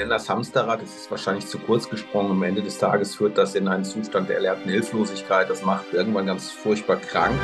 nenne 0.00 0.14
das 0.14 0.30
Hamsterrad, 0.30 0.80
das 0.80 0.96
ist 0.96 1.10
wahrscheinlich 1.10 1.46
zu 1.46 1.58
kurz 1.58 1.88
gesprungen. 1.88 2.30
Am 2.30 2.42
Ende 2.42 2.62
des 2.62 2.78
Tages 2.78 3.14
führt 3.14 3.36
das 3.36 3.54
in 3.54 3.68
einen 3.68 3.84
Zustand 3.84 4.28
der 4.28 4.36
erlernten 4.36 4.70
Hilflosigkeit. 4.70 5.50
Das 5.50 5.62
macht 5.62 5.92
irgendwann 5.92 6.26
ganz 6.26 6.50
furchtbar 6.50 6.96
krank. 6.96 7.38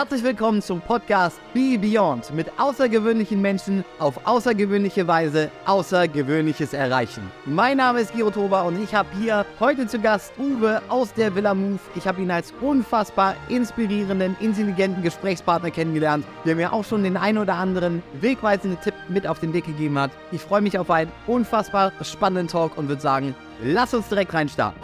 Herzlich 0.00 0.24
willkommen 0.24 0.62
zum 0.62 0.80
Podcast 0.80 1.38
Be 1.52 1.76
Beyond 1.78 2.32
mit 2.32 2.50
außergewöhnlichen 2.58 3.38
Menschen 3.38 3.84
auf 3.98 4.26
außergewöhnliche 4.26 5.06
Weise 5.06 5.50
Außergewöhnliches 5.66 6.72
erreichen. 6.72 7.30
Mein 7.44 7.76
Name 7.76 8.00
ist 8.00 8.14
Giro 8.14 8.30
Toba 8.30 8.62
und 8.62 8.82
ich 8.82 8.94
habe 8.94 9.10
hier 9.20 9.44
heute 9.60 9.86
zu 9.86 10.00
Gast 10.00 10.32
Uwe 10.38 10.80
aus 10.88 11.12
der 11.12 11.34
Villa 11.34 11.52
Move. 11.52 11.78
Ich 11.96 12.08
habe 12.08 12.22
ihn 12.22 12.30
als 12.30 12.54
unfassbar 12.62 13.36
inspirierenden, 13.50 14.38
intelligenten 14.40 15.02
Gesprächspartner 15.02 15.70
kennengelernt, 15.70 16.24
der 16.46 16.56
mir 16.56 16.72
auch 16.72 16.86
schon 16.86 17.02
den 17.02 17.18
ein 17.18 17.36
oder 17.36 17.56
anderen 17.56 18.02
wegweisenden 18.22 18.80
Tipp 18.80 18.94
mit 19.10 19.26
auf 19.26 19.38
den 19.40 19.52
Weg 19.52 19.66
gegeben 19.66 19.98
hat. 19.98 20.12
Ich 20.32 20.40
freue 20.40 20.62
mich 20.62 20.78
auf 20.78 20.90
einen 20.90 21.12
unfassbar 21.26 21.92
spannenden 22.00 22.48
Talk 22.48 22.78
und 22.78 22.88
würde 22.88 23.02
sagen, 23.02 23.34
lass 23.62 23.92
uns 23.92 24.08
direkt 24.08 24.32
reinstarten. 24.32 24.80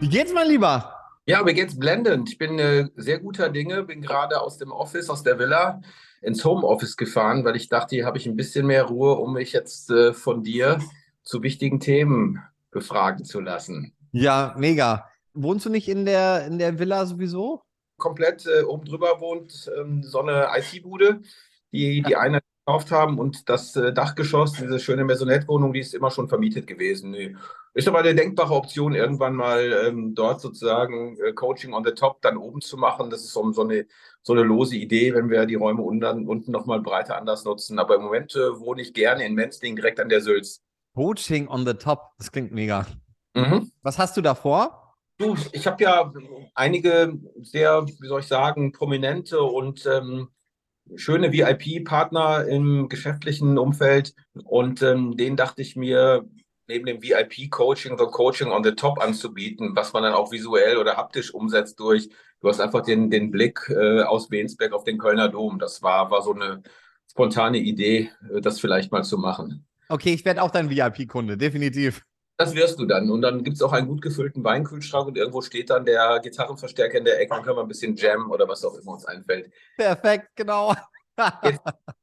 Wie 0.00 0.08
geht's, 0.08 0.32
mein 0.34 0.48
Lieber? 0.48 0.99
Ja, 1.30 1.44
mir 1.44 1.54
geht's 1.54 1.78
blendend. 1.78 2.28
Ich 2.28 2.38
bin 2.38 2.58
äh, 2.58 2.88
sehr 2.96 3.20
guter 3.20 3.50
Dinge, 3.50 3.84
bin 3.84 4.02
gerade 4.02 4.40
aus 4.40 4.58
dem 4.58 4.72
Office, 4.72 5.08
aus 5.08 5.22
der 5.22 5.38
Villa 5.38 5.80
ins 6.22 6.44
Homeoffice 6.44 6.96
gefahren, 6.96 7.44
weil 7.44 7.54
ich 7.54 7.68
dachte, 7.68 7.94
hier 7.94 8.04
habe 8.04 8.18
ich 8.18 8.26
ein 8.26 8.34
bisschen 8.34 8.66
mehr 8.66 8.82
Ruhe, 8.82 9.14
um 9.14 9.34
mich 9.34 9.52
jetzt 9.52 9.90
äh, 9.90 10.12
von 10.12 10.42
dir 10.42 10.80
zu 11.22 11.44
wichtigen 11.44 11.78
Themen 11.78 12.42
befragen 12.72 13.24
zu 13.24 13.38
lassen. 13.38 13.92
Ja, 14.10 14.56
mega. 14.58 15.08
Wohnst 15.32 15.64
du 15.64 15.70
nicht 15.70 15.88
in 15.88 16.04
der, 16.04 16.46
in 16.46 16.58
der 16.58 16.80
Villa 16.80 17.06
sowieso? 17.06 17.62
Komplett 17.96 18.46
äh, 18.46 18.64
oben 18.64 18.84
drüber 18.84 19.20
wohnt 19.20 19.70
ähm, 19.78 20.02
so 20.02 20.18
eine 20.22 20.48
IT-Bude, 20.56 21.20
die 21.70 22.02
die 22.02 22.16
einer 22.16 22.40
gekauft 22.70 22.92
haben 22.92 23.18
und 23.18 23.48
das 23.48 23.74
äh, 23.76 23.92
Dachgeschoss, 23.92 24.52
diese 24.52 24.78
schöne 24.78 25.04
Maisonette-Wohnung, 25.04 25.72
die 25.72 25.80
ist 25.80 25.94
immer 25.94 26.10
schon 26.10 26.28
vermietet 26.28 26.66
gewesen. 26.66 27.10
Nee. 27.10 27.36
Ist 27.74 27.88
aber 27.88 28.00
eine 28.00 28.14
denkbare 28.14 28.54
Option, 28.54 28.94
irgendwann 28.94 29.34
mal 29.34 29.72
ähm, 29.86 30.14
dort 30.14 30.40
sozusagen 30.40 31.18
äh, 31.20 31.32
Coaching 31.32 31.72
on 31.72 31.84
the 31.84 31.92
top 31.92 32.20
dann 32.22 32.36
oben 32.36 32.60
zu 32.60 32.76
machen. 32.76 33.10
Das 33.10 33.22
ist 33.22 33.32
so, 33.32 33.50
so, 33.52 33.62
eine, 33.62 33.86
so 34.22 34.32
eine 34.32 34.42
lose 34.42 34.76
Idee, 34.76 35.14
wenn 35.14 35.30
wir 35.30 35.46
die 35.46 35.54
Räume 35.54 35.82
unten, 35.82 36.28
unten 36.28 36.52
nochmal 36.52 36.80
breiter 36.80 37.16
anders 37.16 37.44
nutzen. 37.44 37.78
Aber 37.78 37.96
im 37.96 38.02
Moment 38.02 38.34
äh, 38.36 38.58
wohne 38.58 38.82
ich 38.82 38.92
gerne 38.92 39.24
in 39.24 39.34
Menzling, 39.34 39.76
direkt 39.76 40.00
an 40.00 40.08
der 40.08 40.20
Sülz. 40.20 40.62
Coaching 40.94 41.48
on 41.48 41.66
the 41.66 41.74
top, 41.74 42.12
das 42.18 42.30
klingt 42.30 42.52
mega. 42.52 42.86
Mhm. 43.34 43.70
Was 43.82 43.98
hast 43.98 44.16
du 44.16 44.20
da 44.20 44.34
vor? 44.34 44.96
Du, 45.18 45.36
ich 45.52 45.66
habe 45.66 45.82
ja 45.84 46.12
einige 46.54 47.12
sehr, 47.42 47.86
wie 47.86 48.06
soll 48.06 48.20
ich 48.20 48.26
sagen, 48.26 48.72
prominente 48.72 49.40
und 49.40 49.86
ähm, 49.86 50.28
schöne 50.96 51.32
VIP-Partner 51.32 52.46
im 52.46 52.88
geschäftlichen 52.88 53.58
Umfeld 53.58 54.14
und 54.44 54.82
ähm, 54.82 55.16
denen 55.16 55.36
dachte 55.36 55.62
ich 55.62 55.76
mir, 55.76 56.24
neben 56.70 56.86
dem 56.86 57.02
VIP-Coaching 57.02 57.98
so 57.98 58.06
Coaching 58.06 58.50
on 58.50 58.64
the 58.64 58.72
Top 58.72 59.02
anzubieten, 59.02 59.74
was 59.74 59.92
man 59.92 60.04
dann 60.04 60.14
auch 60.14 60.32
visuell 60.32 60.78
oder 60.78 60.96
haptisch 60.96 61.34
umsetzt 61.34 61.78
durch, 61.80 62.08
du 62.40 62.48
hast 62.48 62.60
einfach 62.60 62.82
den, 62.82 63.10
den 63.10 63.30
Blick 63.30 63.68
äh, 63.68 64.02
aus 64.02 64.30
Wensberg 64.30 64.72
auf 64.72 64.84
den 64.84 64.98
Kölner 64.98 65.28
Dom. 65.28 65.58
Das 65.58 65.82
war, 65.82 66.10
war 66.10 66.22
so 66.22 66.32
eine 66.32 66.62
spontane 67.10 67.58
Idee, 67.58 68.10
äh, 68.32 68.40
das 68.40 68.60
vielleicht 68.60 68.92
mal 68.92 69.04
zu 69.04 69.18
machen. 69.18 69.66
Okay, 69.88 70.14
ich 70.14 70.24
werde 70.24 70.42
auch 70.42 70.52
dein 70.52 70.70
VIP-Kunde, 70.70 71.36
definitiv. 71.36 72.02
Das 72.40 72.54
wirst 72.54 72.78
du 72.78 72.86
dann. 72.86 73.10
Und 73.10 73.20
dann 73.20 73.44
gibt 73.44 73.56
es 73.56 73.62
auch 73.62 73.74
einen 73.74 73.86
gut 73.86 74.00
gefüllten 74.00 74.42
Weinkühlschrank 74.42 75.06
und 75.06 75.18
irgendwo 75.18 75.42
steht 75.42 75.68
dann 75.68 75.84
der 75.84 76.20
Gitarrenverstärker 76.22 76.96
in 76.96 77.04
der 77.04 77.20
Ecke. 77.20 77.34
Dann 77.34 77.42
können 77.42 77.58
wir 77.58 77.60
ein 77.60 77.68
bisschen 77.68 77.96
Jam 77.96 78.30
oder 78.30 78.48
was 78.48 78.64
auch 78.64 78.74
immer 78.78 78.92
uns 78.92 79.04
einfällt. 79.04 79.52
Perfekt, 79.76 80.30
genau. 80.36 80.74
Jetzt 81.44 81.60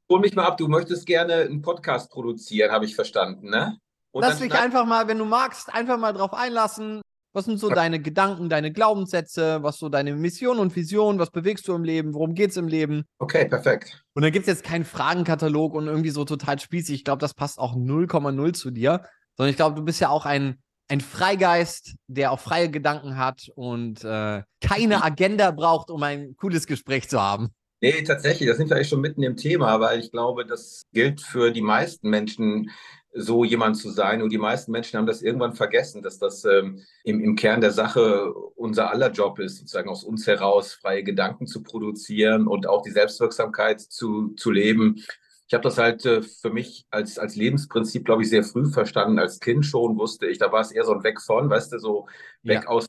hol 0.08 0.20
mich 0.20 0.36
mal 0.36 0.44
ab. 0.44 0.56
Du 0.56 0.68
möchtest 0.68 1.06
gerne 1.06 1.34
einen 1.34 1.60
Podcast 1.60 2.12
produzieren, 2.12 2.70
habe 2.70 2.84
ich 2.84 2.94
verstanden, 2.94 3.50
ne? 3.50 3.78
Und 4.12 4.22
Lass 4.22 4.38
dich 4.38 4.54
einfach 4.54 4.86
mal, 4.86 5.08
wenn 5.08 5.18
du 5.18 5.24
magst, 5.24 5.74
einfach 5.74 5.98
mal 5.98 6.12
drauf 6.12 6.32
einlassen. 6.32 7.02
Was 7.32 7.46
sind 7.46 7.58
so 7.58 7.68
deine 7.68 8.00
Gedanken, 8.00 8.48
deine 8.48 8.72
Glaubenssätze? 8.72 9.64
Was 9.64 9.78
so 9.78 9.88
deine 9.88 10.14
Mission 10.14 10.60
und 10.60 10.76
Vision? 10.76 11.18
Was 11.18 11.32
bewegst 11.32 11.66
du 11.66 11.74
im 11.74 11.82
Leben? 11.82 12.14
Worum 12.14 12.34
geht 12.34 12.50
es 12.50 12.56
im 12.56 12.68
Leben? 12.68 13.06
Okay, 13.18 13.46
perfekt. 13.48 14.04
Und 14.14 14.22
dann 14.22 14.30
gibt 14.30 14.44
es 14.44 14.54
jetzt 14.54 14.62
keinen 14.62 14.84
Fragenkatalog 14.84 15.74
und 15.74 15.88
irgendwie 15.88 16.10
so 16.10 16.24
total 16.24 16.60
spießig. 16.60 16.94
Ich 16.94 17.04
glaube, 17.04 17.18
das 17.18 17.34
passt 17.34 17.58
auch 17.58 17.74
0,0 17.74 18.52
zu 18.52 18.70
dir 18.70 19.02
sondern 19.38 19.50
ich 19.50 19.56
glaube, 19.56 19.76
du 19.76 19.84
bist 19.84 20.00
ja 20.00 20.10
auch 20.10 20.26
ein, 20.26 20.58
ein 20.88 21.00
Freigeist, 21.00 21.94
der 22.08 22.32
auch 22.32 22.40
freie 22.40 22.70
Gedanken 22.70 23.16
hat 23.16 23.48
und 23.54 24.04
äh, 24.04 24.42
keine 24.60 25.02
Agenda 25.02 25.52
braucht, 25.52 25.90
um 25.90 26.02
ein 26.02 26.36
cooles 26.36 26.66
Gespräch 26.66 27.08
zu 27.08 27.22
haben. 27.22 27.48
Nee, 27.80 28.02
tatsächlich, 28.02 28.48
da 28.48 28.56
sind 28.56 28.68
wir 28.68 28.76
eigentlich 28.76 28.88
schon 28.88 29.00
mitten 29.00 29.22
im 29.22 29.36
Thema, 29.36 29.78
weil 29.80 30.00
ich 30.00 30.10
glaube, 30.10 30.44
das 30.44 30.82
gilt 30.92 31.20
für 31.20 31.52
die 31.52 31.62
meisten 31.62 32.10
Menschen, 32.10 32.70
so 33.14 33.44
jemand 33.44 33.76
zu 33.76 33.90
sein. 33.90 34.20
Und 34.20 34.30
die 34.30 34.38
meisten 34.38 34.72
Menschen 34.72 34.98
haben 34.98 35.06
das 35.06 35.22
irgendwann 35.22 35.54
vergessen, 35.54 36.02
dass 36.02 36.18
das 36.18 36.44
ähm, 36.44 36.82
im, 37.04 37.20
im 37.20 37.36
Kern 37.36 37.60
der 37.60 37.70
Sache 37.70 38.32
unser 38.56 38.90
aller 38.90 39.10
Job 39.10 39.38
ist, 39.38 39.58
sozusagen 39.58 39.88
aus 39.88 40.04
uns 40.04 40.26
heraus 40.26 40.74
freie 40.74 41.04
Gedanken 41.04 41.46
zu 41.46 41.62
produzieren 41.62 42.46
und 42.46 42.66
auch 42.66 42.82
die 42.82 42.90
Selbstwirksamkeit 42.90 43.80
zu, 43.80 44.34
zu 44.36 44.50
leben 44.50 45.04
ich 45.48 45.54
habe 45.54 45.62
das 45.62 45.78
halt 45.78 46.04
äh, 46.04 46.22
für 46.22 46.50
mich 46.50 46.84
als, 46.90 47.18
als 47.18 47.34
Lebensprinzip, 47.34 48.04
glaube 48.04 48.22
ich, 48.22 48.28
sehr 48.28 48.44
früh 48.44 48.66
verstanden. 48.66 49.18
Als 49.18 49.40
Kind 49.40 49.64
schon 49.64 49.98
wusste 49.98 50.26
ich, 50.26 50.38
da 50.38 50.52
war 50.52 50.60
es 50.60 50.70
eher 50.70 50.84
so 50.84 50.92
ein 50.92 51.02
Weg 51.02 51.22
von, 51.22 51.48
weißt 51.48 51.72
du, 51.72 51.78
so 51.78 52.06
weg 52.42 52.64
ja. 52.64 52.68
aus, 52.68 52.86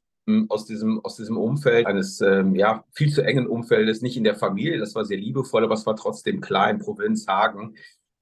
aus, 0.50 0.66
diesem, 0.66 1.00
aus 1.06 1.16
diesem 1.16 1.38
Umfeld, 1.38 1.88
eines 1.88 2.20
ähm, 2.20 2.56
ja, 2.56 2.84
viel 2.92 3.14
zu 3.14 3.24
engen 3.24 3.48
Umfeldes, 3.48 4.02
nicht 4.02 4.18
in 4.18 4.26
der 4.26 4.36
Familie, 4.36 4.78
das 4.78 4.94
war 4.94 5.06
sehr 5.06 5.18
liebevoll, 5.18 5.64
aber 5.64 5.76
es 5.76 5.86
war 5.86 5.96
trotzdem 5.96 6.42
klein, 6.42 6.80
Provinz, 6.80 7.28
Hagen. 7.28 7.76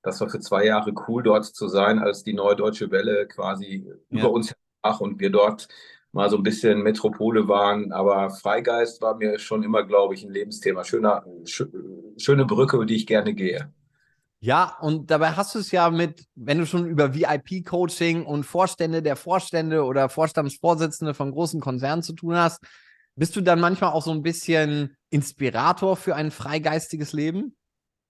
Das 0.03 0.21
war 0.21 0.29
für 0.29 0.39
zwei 0.39 0.65
Jahre 0.65 0.93
cool, 1.07 1.23
dort 1.23 1.45
zu 1.45 1.67
sein, 1.67 1.97
als 1.97 2.23
die 2.23 2.33
neue 2.33 2.55
deutsche 2.55 2.91
Welle 2.91 3.27
quasi 3.27 3.87
ja. 3.87 4.19
über 4.19 4.31
uns 4.31 4.53
ach 4.83 5.01
und 5.01 5.19
wir 5.19 5.31
dort 5.31 5.67
mal 6.11 6.29
so 6.29 6.37
ein 6.37 6.43
bisschen 6.43 6.83
Metropole 6.83 7.47
waren. 7.47 7.91
Aber 7.91 8.29
Freigeist 8.29 9.01
war 9.01 9.15
mir 9.15 9.39
schon 9.39 9.63
immer, 9.63 9.83
glaube 9.83 10.13
ich, 10.13 10.23
ein 10.23 10.31
Lebensthema. 10.31 10.83
Schöner, 10.83 11.25
sch 11.45 11.63
schöne 12.17 12.45
Brücke, 12.45 12.85
die 12.85 12.95
ich 12.95 13.07
gerne 13.07 13.33
gehe. 13.33 13.73
Ja, 14.39 14.77
und 14.81 15.09
dabei 15.09 15.31
hast 15.31 15.55
du 15.55 15.59
es 15.59 15.71
ja 15.71 15.89
mit, 15.89 16.25
wenn 16.35 16.59
du 16.59 16.65
schon 16.67 16.85
über 16.85 17.15
VIP-Coaching 17.15 18.25
und 18.25 18.43
Vorstände 18.43 19.01
der 19.01 19.15
Vorstände 19.15 19.83
oder 19.83 20.09
Vorstandsvorsitzende 20.09 21.15
von 21.15 21.31
großen 21.31 21.59
Konzernen 21.59 22.03
zu 22.03 22.13
tun 22.13 22.35
hast, 22.35 22.61
bist 23.15 23.35
du 23.35 23.41
dann 23.41 23.59
manchmal 23.59 23.93
auch 23.93 24.03
so 24.03 24.11
ein 24.11 24.21
bisschen 24.21 24.95
Inspirator 25.09 25.97
für 25.97 26.15
ein 26.15 26.29
freigeistiges 26.29 27.13
Leben? 27.13 27.55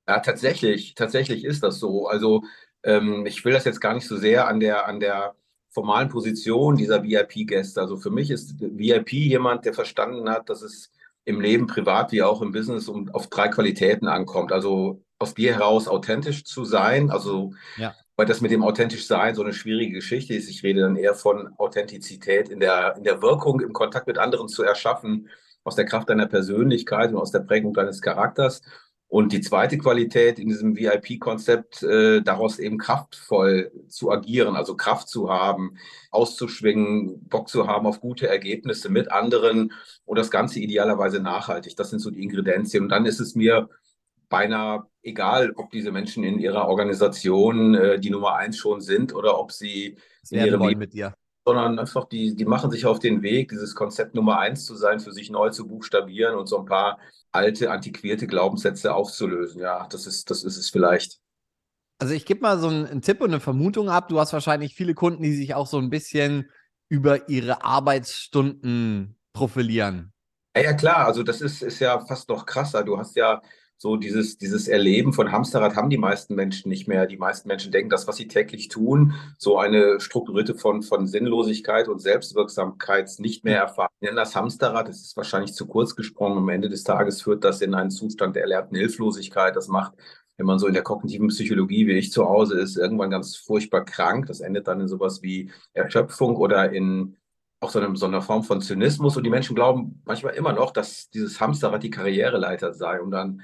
Ja, 0.05 0.19
tatsächlich, 0.19 0.95
tatsächlich 0.95 1.45
ist 1.45 1.63
das 1.63 1.79
so. 1.79 2.07
Also 2.07 2.43
ähm, 2.83 3.25
ich 3.25 3.43
will 3.45 3.53
das 3.53 3.63
jetzt 3.63 3.79
gar 3.79 3.93
nicht 3.93 4.07
so 4.07 4.17
sehr 4.17 4.49
an 4.49 4.59
der, 4.59 4.85
an 4.85 4.99
der 4.99 5.35
formalen 5.69 6.09
Position 6.09 6.75
dieser 6.75 7.03
VIP-Gäste. 7.03 7.79
Also 7.79 7.95
für 7.97 8.09
mich 8.09 8.31
ist 8.31 8.59
VIP 8.59 9.13
jemand, 9.13 9.65
der 9.65 9.73
verstanden 9.73 10.29
hat, 10.29 10.49
dass 10.49 10.61
es 10.61 10.91
im 11.23 11.39
Leben 11.39 11.67
privat 11.67 12.11
wie 12.11 12.23
auch 12.23 12.41
im 12.41 12.51
Business 12.51 12.89
um, 12.89 13.09
auf 13.09 13.27
drei 13.27 13.47
Qualitäten 13.47 14.07
ankommt. 14.07 14.51
Also 14.51 15.03
aus 15.19 15.33
dir 15.33 15.53
heraus 15.53 15.87
authentisch 15.87 16.43
zu 16.43 16.65
sein. 16.65 17.09
Also, 17.09 17.53
ja. 17.77 17.95
weil 18.15 18.25
das 18.25 18.41
mit 18.41 18.51
dem 18.51 18.63
authentisch 18.63 19.07
sein 19.07 19.35
so 19.35 19.43
eine 19.43 19.53
schwierige 19.53 19.93
Geschichte 19.93 20.33
ist. 20.33 20.49
Ich 20.49 20.63
rede 20.63 20.81
dann 20.81 20.95
eher 20.95 21.15
von 21.15 21.53
Authentizität 21.57 22.49
in 22.49 22.59
der, 22.59 22.95
in 22.97 23.03
der 23.03 23.21
Wirkung, 23.21 23.59
im 23.61 23.73
Kontakt 23.73 24.07
mit 24.07 24.17
anderen 24.17 24.47
zu 24.47 24.63
erschaffen, 24.63 25.29
aus 25.63 25.75
der 25.75 25.85
Kraft 25.85 26.09
deiner 26.09 26.27
Persönlichkeit 26.27 27.11
und 27.11 27.17
aus 27.17 27.31
der 27.31 27.39
Prägung 27.39 27.73
deines 27.73 28.01
Charakters. 28.01 28.61
Und 29.09 29.31
die 29.31 29.39
zweite 29.39 29.77
Qualität 29.77 30.37
in 30.37 30.49
diesem 30.49 30.75
VIP-Konzept, 30.75 31.81
äh, 31.81 32.21
daraus 32.21 32.59
eben 32.59 32.77
kraftvoll 32.77 33.71
zu 33.87 34.11
agieren, 34.11 34.57
also 34.57 34.75
Kraft 34.75 35.07
zu 35.07 35.29
haben, 35.29 35.77
auszuschwingen, 36.11 37.25
Bock 37.29 37.47
zu 37.47 37.67
haben 37.67 37.87
auf 37.87 38.01
gute 38.01 38.27
Ergebnisse 38.27 38.89
mit 38.89 39.09
anderen 39.09 39.71
und 40.03 40.19
das 40.19 40.29
Ganze 40.29 40.59
idealerweise 40.59 41.21
nachhaltig. 41.21 41.77
Das 41.77 41.89
sind 41.89 41.99
so 41.99 42.11
die 42.11 42.21
Ingredienzien. 42.21 42.83
Und 42.83 42.89
dann 42.89 43.05
ist 43.05 43.21
es 43.21 43.33
mir 43.33 43.69
beinahe 44.27 44.85
egal, 45.07 45.53
ob 45.55 45.71
diese 45.71 45.91
Menschen 45.91 46.23
in 46.23 46.39
ihrer 46.39 46.67
Organisation 46.67 47.73
äh, 47.73 47.99
die 47.99 48.09
Nummer 48.09 48.35
eins 48.35 48.57
schon 48.57 48.81
sind 48.81 49.13
oder 49.15 49.39
ob 49.39 49.51
sie 49.51 49.97
in 50.29 50.45
ihrem 50.45 50.61
Leben 50.61 50.79
mit 50.79 50.93
dir. 50.93 51.13
Sondern 51.45 51.79
einfach, 51.79 52.05
die, 52.05 52.35
die 52.35 52.45
machen 52.45 52.71
sich 52.71 52.85
auf 52.85 52.99
den 52.99 53.21
Weg, 53.21 53.49
dieses 53.49 53.73
Konzept 53.73 54.15
Nummer 54.15 54.39
eins 54.39 54.65
zu 54.65 54.75
sein, 54.75 54.99
für 54.99 55.13
sich 55.13 55.29
neu 55.29 55.49
zu 55.49 55.65
buchstabieren 55.65 56.35
und 56.35 56.47
so 56.47 56.59
ein 56.59 56.65
paar 56.65 56.99
alte, 57.31 57.71
antiquierte 57.71 58.27
Glaubenssätze 58.27 58.93
aufzulösen. 58.93 59.61
Ja, 59.61 59.87
das 59.89 60.07
ist, 60.07 60.29
das 60.29 60.43
ist 60.43 60.57
es 60.57 60.69
vielleicht. 60.69 61.19
Also 61.99 62.13
ich 62.13 62.25
gebe 62.25 62.41
mal 62.41 62.59
so 62.59 62.67
einen, 62.67 62.85
einen 62.85 63.01
Tipp 63.01 63.21
und 63.21 63.29
eine 63.29 63.39
Vermutung 63.39 63.89
ab. 63.89 64.09
Du 64.09 64.19
hast 64.19 64.33
wahrscheinlich 64.33 64.75
viele 64.75 64.93
Kunden, 64.93 65.23
die 65.23 65.33
sich 65.33 65.55
auch 65.55 65.67
so 65.67 65.77
ein 65.77 65.89
bisschen 65.89 66.49
über 66.89 67.29
ihre 67.29 67.63
Arbeitsstunden 67.63 69.17
profilieren. 69.33 70.13
Ja, 70.55 70.63
ja, 70.63 70.73
klar, 70.73 71.05
also 71.05 71.23
das 71.23 71.41
ist, 71.41 71.61
ist 71.61 71.79
ja 71.79 71.99
fast 72.05 72.29
noch 72.29 72.45
krasser. 72.45 72.83
Du 72.83 72.97
hast 72.97 73.15
ja 73.15 73.41
so 73.79 73.95
dieses, 73.95 74.37
dieses 74.37 74.67
Erleben 74.67 75.13
von 75.13 75.31
Hamsterrad 75.31 75.75
haben 75.75 75.91
die 75.91 75.99
meisten 75.99 76.33
Menschen 76.33 76.69
nicht 76.69 76.87
mehr. 76.87 77.05
Die 77.05 77.17
meisten 77.17 77.47
Menschen 77.47 77.71
denken, 77.71 77.91
das, 77.91 78.07
was 78.07 78.15
sie 78.15 78.27
täglich 78.27 78.69
tun, 78.69 79.13
so 79.37 79.59
eine 79.59 79.99
strukturierte 79.99 80.55
von, 80.55 80.81
von 80.81 81.05
Sinnlosigkeit 81.05 81.87
und 81.87 81.99
Selbstwirksamkeit 81.99 83.11
nicht 83.19 83.43
mehr 83.43 83.59
erfahren. 83.59 83.89
Nennen 84.01 84.15
das 84.15 84.35
Hamsterrad, 84.35 84.89
das 84.89 85.01
ist 85.01 85.15
wahrscheinlich 85.15 85.53
zu 85.53 85.67
kurz 85.67 85.95
gesprungen. 85.95 86.39
Am 86.39 86.49
Ende 86.49 86.69
des 86.69 86.83
Tages 86.83 87.21
führt 87.21 87.43
das 87.43 87.61
in 87.61 87.75
einen 87.75 87.91
Zustand 87.91 88.35
der 88.35 88.43
erlernten 88.43 88.77
Hilflosigkeit. 88.77 89.55
Das 89.55 89.67
macht, 89.67 89.93
wenn 90.37 90.47
man 90.47 90.57
so 90.57 90.65
in 90.65 90.73
der 90.73 90.83
kognitiven 90.83 91.27
Psychologie 91.27 91.85
wie 91.85 91.97
ich 91.97 92.11
zu 92.11 92.27
Hause 92.27 92.59
ist, 92.59 92.77
irgendwann 92.77 93.11
ganz 93.11 93.35
furchtbar 93.35 93.85
krank. 93.85 94.25
Das 94.25 94.39
endet 94.39 94.67
dann 94.67 94.81
in 94.81 94.87
sowas 94.87 95.21
wie 95.21 95.51
Erschöpfung 95.73 96.35
oder 96.35 96.71
in 96.71 97.15
auch 97.59 97.71
so, 97.71 97.79
eine, 97.79 97.95
so 97.95 98.05
einer 98.05 98.21
Form 98.21 98.43
von 98.43 98.61
Zynismus. 98.61 99.17
Und 99.17 99.23
die 99.23 99.29
Menschen 99.29 99.55
glauben 99.55 100.01
manchmal 100.05 100.33
immer 100.35 100.53
noch, 100.53 100.71
dass 100.71 101.09
dieses 101.09 101.39
Hamsterrad 101.39 101.83
die 101.83 101.89
Karriereleiter 101.89 102.73
sei, 102.73 103.01
um 103.01 103.11
dann 103.11 103.41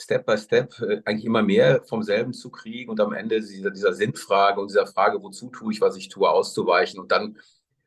Step 0.00 0.26
by 0.26 0.36
Step 0.36 0.78
äh, 0.80 1.02
eigentlich 1.04 1.24
immer 1.24 1.42
mehr 1.42 1.82
vom 1.84 2.02
selben 2.02 2.32
zu 2.32 2.50
kriegen 2.50 2.90
und 2.90 3.00
am 3.00 3.12
Ende 3.12 3.40
dieser, 3.40 3.70
dieser 3.70 3.92
Sinnfrage 3.92 4.60
und 4.60 4.70
dieser 4.70 4.86
Frage, 4.86 5.22
wozu 5.22 5.50
tue 5.50 5.72
ich, 5.72 5.80
was 5.80 5.96
ich 5.96 6.08
tue, 6.08 6.28
auszuweichen 6.28 6.98
und 7.00 7.12
dann 7.12 7.38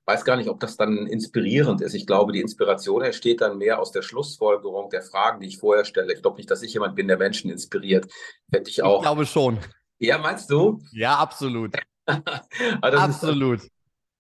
weiß 0.06 0.24
gar 0.24 0.38
nicht, 0.38 0.50
ob 0.50 0.60
das 0.60 0.78
dann 0.78 1.08
inspirierend 1.08 1.82
ist. 1.82 1.94
Ich 1.94 2.06
glaube, 2.06 2.32
die 2.32 2.42
Inspiration 2.42 3.02
entsteht 3.02 3.42
dann 3.42 3.58
mehr 3.58 3.80
aus 3.80 3.92
der 3.92 4.04
Schlussfolgerung 4.04 4.90
der 4.90 5.02
Fragen, 5.02 5.40
die 5.40 5.48
ich 5.48 5.58
vorher 5.58 5.84
stelle. 5.84 6.14
Ich 6.14 6.22
glaube 6.22 6.38
nicht, 6.38 6.50
dass 6.52 6.62
ich 6.62 6.74
jemand 6.74 6.96
bin, 6.96 7.08
der 7.08 7.18
Menschen 7.18 7.50
inspiriert. 7.50 8.08
Hätte 8.52 8.70
ich 8.70 8.84
auch. 8.84 9.00
Ich 9.00 9.04
glaube 9.04 9.26
schon. 9.26 9.60
Ja, 9.98 10.18
meinst 10.20 10.50
du? 10.52 10.80
Ja, 10.92 11.18
absolut. 11.18 11.76
absolut. 12.82 13.64
Ist, 13.64 13.72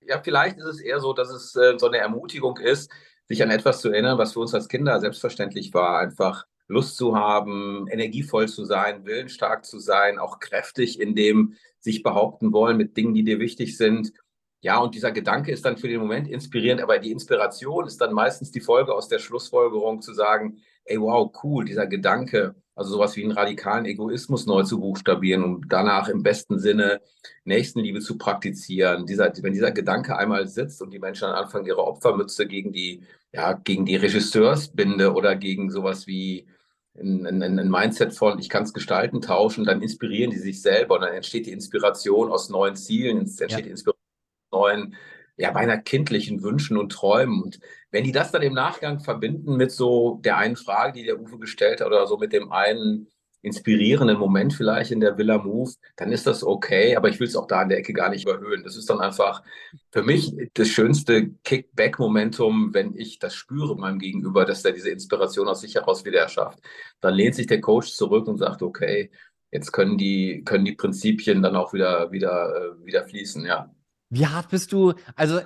ja, 0.02 0.22
vielleicht 0.24 0.58
ist 0.58 0.66
es 0.66 0.80
eher 0.80 1.00
so, 1.00 1.14
dass 1.14 1.30
es 1.30 1.56
äh, 1.56 1.78
so 1.78 1.88
eine 1.88 1.98
Ermutigung 1.98 2.58
ist, 2.58 2.92
sich 3.28 3.42
an 3.44 3.52
etwas 3.52 3.82
zu 3.82 3.90
erinnern, 3.90 4.18
was 4.18 4.34
für 4.34 4.40
uns 4.40 4.54
als 4.54 4.68
Kinder 4.68 5.00
selbstverständlich 5.00 5.74
war. 5.74 6.00
Einfach 6.00 6.46
Lust 6.68 6.98
zu 6.98 7.16
haben, 7.16 7.88
energievoll 7.90 8.48
zu 8.48 8.66
sein, 8.66 9.06
willensstark 9.06 9.66
zu 9.66 9.80
sein, 9.80 10.20
auch 10.20 10.40
kräftig 10.40 11.00
in 11.00 11.16
dem 11.16 11.56
sich 11.80 12.04
behaupten 12.04 12.52
wollen 12.52 12.78
mit 12.78 12.98
Dingen, 12.98 13.14
die 13.14 13.24
dir 13.24 13.40
wichtig 13.40 13.78
sind. 13.78 14.14
Ja, 14.62 14.80
und 14.80 14.96
dieser 14.96 15.12
Gedanke 15.12 15.52
ist 15.52 15.64
dann 15.64 15.78
für 15.78 15.88
den 15.88 16.00
Moment 16.00 16.28
inspirierend, 16.28 16.82
aber 16.82 16.98
die 16.98 17.12
Inspiration 17.12 17.86
ist 17.86 18.02
dann 18.02 18.14
meistens 18.14 18.50
die 18.50 18.62
Folge 18.62 18.94
aus 18.96 19.08
der 19.08 19.20
Schlussfolgerung 19.20 20.02
zu 20.02 20.14
sagen, 20.14 20.58
ey, 20.86 21.00
wow, 21.00 21.32
cool, 21.44 21.66
dieser 21.66 21.86
Gedanke, 21.86 22.56
also 22.74 22.94
sowas 22.94 23.16
wie 23.16 23.24
einen 23.24 23.32
radikalen 23.32 23.86
Egoismus 23.86 24.48
neu 24.48 24.64
zu 24.64 24.80
buchstabieren, 24.80 25.44
um 25.44 25.62
danach 25.70 26.10
im 26.10 26.24
besten 26.24 26.58
Sinne 26.58 27.02
Nächstenliebe 27.44 28.00
zu 28.00 28.18
praktizieren. 28.18 29.06
Dieser, 29.06 29.32
wenn 29.42 29.54
dieser 29.54 29.72
Gedanke 29.72 30.18
einmal 30.18 30.48
sitzt 30.48 30.82
und 30.82 30.92
die 30.92 31.00
Menschen 31.00 31.28
dann 31.28 31.36
anfangen, 31.36 31.68
ihre 31.68 31.86
Opfermütze 31.86 32.48
gegen 32.48 32.74
die, 32.74 33.04
ja, 33.32 33.54
gegen 33.54 33.86
die 33.86 33.96
Regisseursbinde 33.96 35.14
oder 35.14 35.36
gegen 35.36 35.70
sowas 35.70 36.08
wie 36.08 36.48
ein, 37.00 37.26
ein, 37.26 37.60
ein 37.60 37.70
Mindset 37.70 38.14
von, 38.14 38.40
ich 38.40 38.50
kann 38.50 38.64
es 38.64 38.74
gestalten, 38.74 39.22
tauschen, 39.22 39.66
dann 39.66 39.82
inspirieren 39.82 40.32
die 40.32 40.38
sich 40.38 40.62
selber 40.62 40.96
und 40.96 41.02
dann 41.02 41.14
entsteht 41.14 41.46
die 41.46 41.52
Inspiration 41.52 42.32
aus 42.32 42.50
neuen 42.50 42.76
Zielen, 42.76 43.20
entsteht 43.20 43.52
ja. 43.52 43.62
die 43.62 43.70
Inspiration 43.70 44.02
aus 44.52 44.60
neuen, 44.60 44.96
ja, 45.38 45.52
beinahe 45.52 45.82
kindlichen 45.82 46.44
Wünschen 46.44 46.78
und 46.78 46.92
Träumen. 46.92 47.42
Und 47.42 47.60
wenn 47.92 48.06
die 48.06 48.14
das 48.14 48.32
dann 48.32 48.42
im 48.42 48.54
Nachgang 48.54 49.00
verbinden 49.00 49.58
mit 49.58 49.72
so 49.72 50.22
der 50.24 50.38
einen 50.38 50.56
Frage, 50.56 50.94
die 50.94 51.06
der 51.06 51.20
Uwe 51.20 51.40
gestellt 51.40 51.82
hat, 51.82 51.88
oder 51.88 52.08
so 52.08 52.18
mit 52.18 52.32
dem 52.32 52.52
einen 52.52 53.08
inspirierenden 53.46 54.18
Moment 54.18 54.54
vielleicht 54.54 54.92
in 54.92 55.00
der 55.00 55.18
Villa 55.18 55.38
Move, 55.38 55.72
dann 55.96 56.12
ist 56.12 56.26
das 56.28 56.44
okay, 56.44 56.96
aber 56.96 57.10
ich 57.10 57.20
will 57.20 57.28
es 57.28 57.36
auch 57.36 57.48
da 57.48 57.62
in 57.62 57.70
der 57.70 57.78
Ecke 57.78 57.94
gar 57.94 58.10
nicht 58.10 58.24
überhöhen. 58.24 58.64
Das 58.64 58.76
ist 58.76 58.90
dann 58.90 59.00
einfach 59.00 59.44
für 59.92 60.04
mich 60.04 60.34
das 60.54 60.70
schönste 60.70 61.30
Kickback-Momentum, 61.44 62.74
wenn 62.74 62.96
ich 62.96 63.20
das 63.20 63.36
spüre 63.36 63.78
meinem 63.78 64.00
Gegenüber, 64.00 64.46
dass 64.46 64.66
er 64.66 64.72
diese 64.72 64.90
Inspiration 64.90 65.48
aus 65.48 65.62
sich 65.62 65.76
heraus 65.76 66.04
wieder 66.06 66.20
erschafft. 66.20 66.60
Dann 67.02 67.14
lehnt 67.14 67.36
sich 67.36 67.48
der 67.48 67.62
Coach 67.62 67.94
zurück 67.94 68.28
und 68.28 68.38
sagt, 68.38 68.64
okay, 68.64 69.12
jetzt 69.52 69.72
können 69.72 69.98
die, 69.98 70.44
können 70.44 70.66
die 70.66 70.74
Prinzipien 70.74 71.42
dann 71.42 71.56
auch 71.56 71.74
wieder, 71.74 72.12
wieder, 72.12 72.76
äh, 72.82 72.86
wieder 72.86 73.06
fließen, 73.06 73.46
ja. 73.46 73.72
Wie 74.10 74.26
hart 74.26 74.50
bist 74.50 74.72
du? 74.72 74.94
Also 75.16 75.42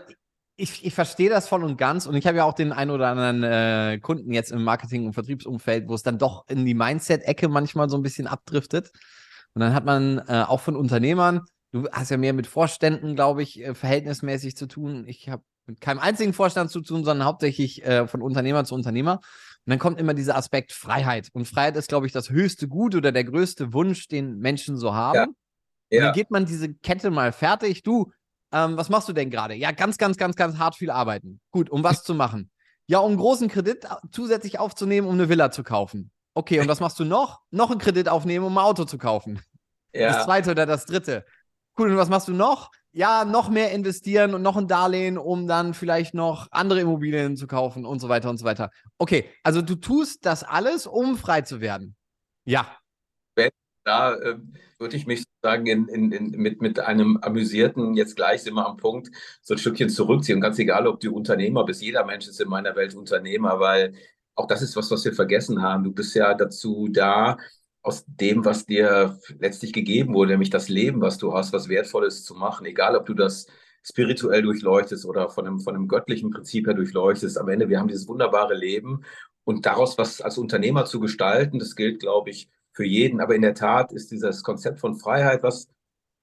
ich, 0.59 0.85
ich 0.85 0.93
verstehe 0.93 1.29
das 1.29 1.47
voll 1.47 1.63
und 1.63 1.77
ganz 1.77 2.05
und 2.05 2.15
ich 2.15 2.27
habe 2.27 2.37
ja 2.37 2.43
auch 2.43 2.53
den 2.53 2.71
einen 2.71 2.91
oder 2.91 3.07
anderen 3.07 3.43
äh, 3.43 3.99
Kunden 3.99 4.33
jetzt 4.33 4.51
im 4.51 4.63
Marketing- 4.63 5.05
und 5.05 5.13
Vertriebsumfeld, 5.13 5.87
wo 5.87 5.95
es 5.95 6.03
dann 6.03 6.17
doch 6.17 6.47
in 6.47 6.65
die 6.65 6.73
Mindset-Ecke 6.73 7.47
manchmal 7.47 7.89
so 7.89 7.97
ein 7.97 8.03
bisschen 8.03 8.27
abdriftet. 8.27 8.91
Und 9.53 9.61
dann 9.61 9.73
hat 9.73 9.85
man 9.85 10.19
äh, 10.27 10.43
auch 10.47 10.59
von 10.59 10.75
Unternehmern, 10.75 11.41
du 11.71 11.87
hast 11.91 12.11
ja 12.11 12.17
mehr 12.17 12.33
mit 12.33 12.47
Vorständen, 12.47 13.15
glaube 13.15 13.41
ich, 13.41 13.63
äh, 13.63 13.73
verhältnismäßig 13.73 14.55
zu 14.55 14.67
tun. 14.67 15.05
Ich 15.07 15.29
habe 15.29 15.43
mit 15.65 15.81
keinem 15.81 15.99
einzigen 15.99 16.33
Vorstand 16.33 16.71
zu 16.71 16.81
tun, 16.81 17.03
sondern 17.03 17.25
hauptsächlich 17.25 17.85
äh, 17.85 18.07
von 18.07 18.21
Unternehmer 18.21 18.65
zu 18.65 18.75
Unternehmer. 18.75 19.13
Und 19.65 19.71
dann 19.71 19.79
kommt 19.79 19.99
immer 19.99 20.13
dieser 20.13 20.35
Aspekt 20.35 20.73
Freiheit. 20.73 21.29
Und 21.33 21.45
Freiheit 21.45 21.77
ist, 21.77 21.89
glaube 21.89 22.05
ich, 22.05 22.11
das 22.11 22.29
höchste 22.29 22.67
Gut 22.67 22.95
oder 22.95 23.11
der 23.11 23.23
größte 23.23 23.73
Wunsch, 23.73 24.07
den 24.07 24.37
Menschen 24.39 24.77
so 24.77 24.93
haben. 24.93 25.15
Ja. 25.15 25.27
Ja. 25.91 26.05
Dann 26.05 26.13
geht 26.13 26.31
man 26.31 26.45
diese 26.45 26.73
Kette 26.73 27.09
mal 27.09 27.31
fertig. 27.31 27.83
Du, 27.83 28.11
ähm, 28.51 28.77
was 28.77 28.89
machst 28.89 29.07
du 29.07 29.13
denn 29.13 29.29
gerade? 29.29 29.53
Ja, 29.55 29.71
ganz, 29.71 29.97
ganz, 29.97 30.17
ganz, 30.17 30.35
ganz 30.35 30.57
hart 30.57 30.75
viel 30.75 30.89
arbeiten. 30.89 31.39
Gut, 31.51 31.69
um 31.69 31.83
was 31.83 32.03
zu 32.03 32.13
machen? 32.13 32.51
Ja, 32.87 32.99
um 32.99 33.09
einen 33.09 33.19
großen 33.19 33.47
Kredit 33.49 33.85
zusätzlich 34.11 34.59
aufzunehmen, 34.59 35.07
um 35.07 35.13
eine 35.13 35.29
Villa 35.29 35.51
zu 35.51 35.63
kaufen. 35.63 36.11
Okay, 36.33 36.59
und 36.59 36.67
was 36.67 36.79
machst 36.79 36.99
du 36.99 37.05
noch? 37.05 37.41
Noch 37.51 37.69
einen 37.69 37.79
Kredit 37.79 38.09
aufnehmen, 38.09 38.45
um 38.45 38.57
ein 38.57 38.63
Auto 38.63 38.85
zu 38.85 38.97
kaufen. 38.97 39.41
Ja. 39.93 40.13
Das 40.13 40.25
zweite 40.25 40.51
oder 40.51 40.65
das 40.65 40.85
dritte. 40.85 41.25
Cool, 41.77 41.91
und 41.91 41.97
was 41.97 42.09
machst 42.09 42.27
du 42.27 42.33
noch? 42.33 42.71
Ja, 42.91 43.25
noch 43.25 43.49
mehr 43.49 43.71
investieren 43.71 44.33
und 44.33 44.41
noch 44.41 44.57
ein 44.57 44.67
Darlehen, 44.67 45.17
um 45.17 45.47
dann 45.47 45.73
vielleicht 45.73 46.13
noch 46.13 46.47
andere 46.51 46.81
Immobilien 46.81 47.37
zu 47.37 47.45
kaufen 47.45 47.85
und 47.85 47.99
so 47.99 48.09
weiter 48.09 48.29
und 48.29 48.37
so 48.37 48.45
weiter. 48.45 48.71
Okay, 48.97 49.29
also 49.43 49.61
du 49.61 49.75
tust 49.75 50.25
das 50.25 50.43
alles, 50.43 50.87
um 50.87 51.17
frei 51.17 51.41
zu 51.41 51.61
werden. 51.61 51.95
Ja. 52.45 52.78
Da 53.89 54.13
äh, 54.13 54.35
würde 54.77 54.95
ich 54.95 55.07
mich 55.07 55.23
sagen, 55.41 55.65
in, 55.65 55.87
in, 55.87 56.11
in, 56.11 56.29
mit, 56.31 56.61
mit 56.61 56.79
einem 56.79 57.17
amüsierten, 57.23 57.95
jetzt 57.95 58.15
gleich 58.15 58.43
sind 58.43 58.53
wir 58.53 58.67
am 58.67 58.77
Punkt, 58.77 59.09
so 59.41 59.55
ein 59.55 59.57
Stückchen 59.57 59.89
zurückziehen. 59.89 60.41
ganz 60.41 60.59
egal, 60.59 60.85
ob 60.85 60.99
du 60.99 61.11
Unternehmer 61.11 61.65
bist, 61.65 61.81
jeder 61.81 62.05
Mensch 62.05 62.27
ist 62.27 62.39
in 62.39 62.49
meiner 62.49 62.75
Welt 62.75 62.93
Unternehmer, 62.93 63.59
weil 63.59 63.95
auch 64.35 64.45
das 64.45 64.61
ist 64.61 64.75
was, 64.75 64.91
was 64.91 65.03
wir 65.05 65.13
vergessen 65.13 65.63
haben. 65.63 65.83
Du 65.83 65.91
bist 65.91 66.13
ja 66.13 66.35
dazu 66.35 66.87
da, 66.91 67.37
aus 67.81 68.05
dem, 68.05 68.45
was 68.45 68.67
dir 68.67 69.19
letztlich 69.39 69.73
gegeben 69.73 70.13
wurde, 70.13 70.31
nämlich 70.33 70.51
das 70.51 70.69
Leben, 70.69 71.01
was 71.01 71.17
du 71.17 71.33
hast, 71.33 71.51
was 71.51 71.67
Wertvolles 71.69 72.23
zu 72.23 72.35
machen. 72.35 72.67
Egal, 72.67 72.95
ob 72.95 73.07
du 73.07 73.15
das 73.15 73.47
spirituell 73.83 74.43
durchleuchtest 74.43 75.05
oder 75.05 75.29
von 75.29 75.47
einem, 75.47 75.59
von 75.61 75.75
einem 75.75 75.87
göttlichen 75.87 76.29
Prinzip 76.29 76.67
her 76.67 76.75
durchleuchtest. 76.75 77.39
Am 77.39 77.49
Ende, 77.49 77.69
wir 77.69 77.79
haben 77.79 77.87
dieses 77.87 78.07
wunderbare 78.07 78.53
Leben 78.53 79.03
und 79.45 79.65
daraus 79.65 79.97
was 79.97 80.21
als 80.21 80.37
Unternehmer 80.37 80.85
zu 80.85 80.99
gestalten, 80.99 81.57
das 81.57 81.75
gilt, 81.75 82.01
glaube 82.01 82.29
ich, 82.29 82.49
für 82.79 82.85
jeden. 82.85 83.19
Aber 83.19 83.35
in 83.35 83.41
der 83.41 83.55
Tat 83.55 83.91
ist 83.91 84.09
dieses 84.09 84.41
Konzept 84.41 84.79
von 84.79 84.95
Freiheit 84.95 85.43
was, 85.43 85.67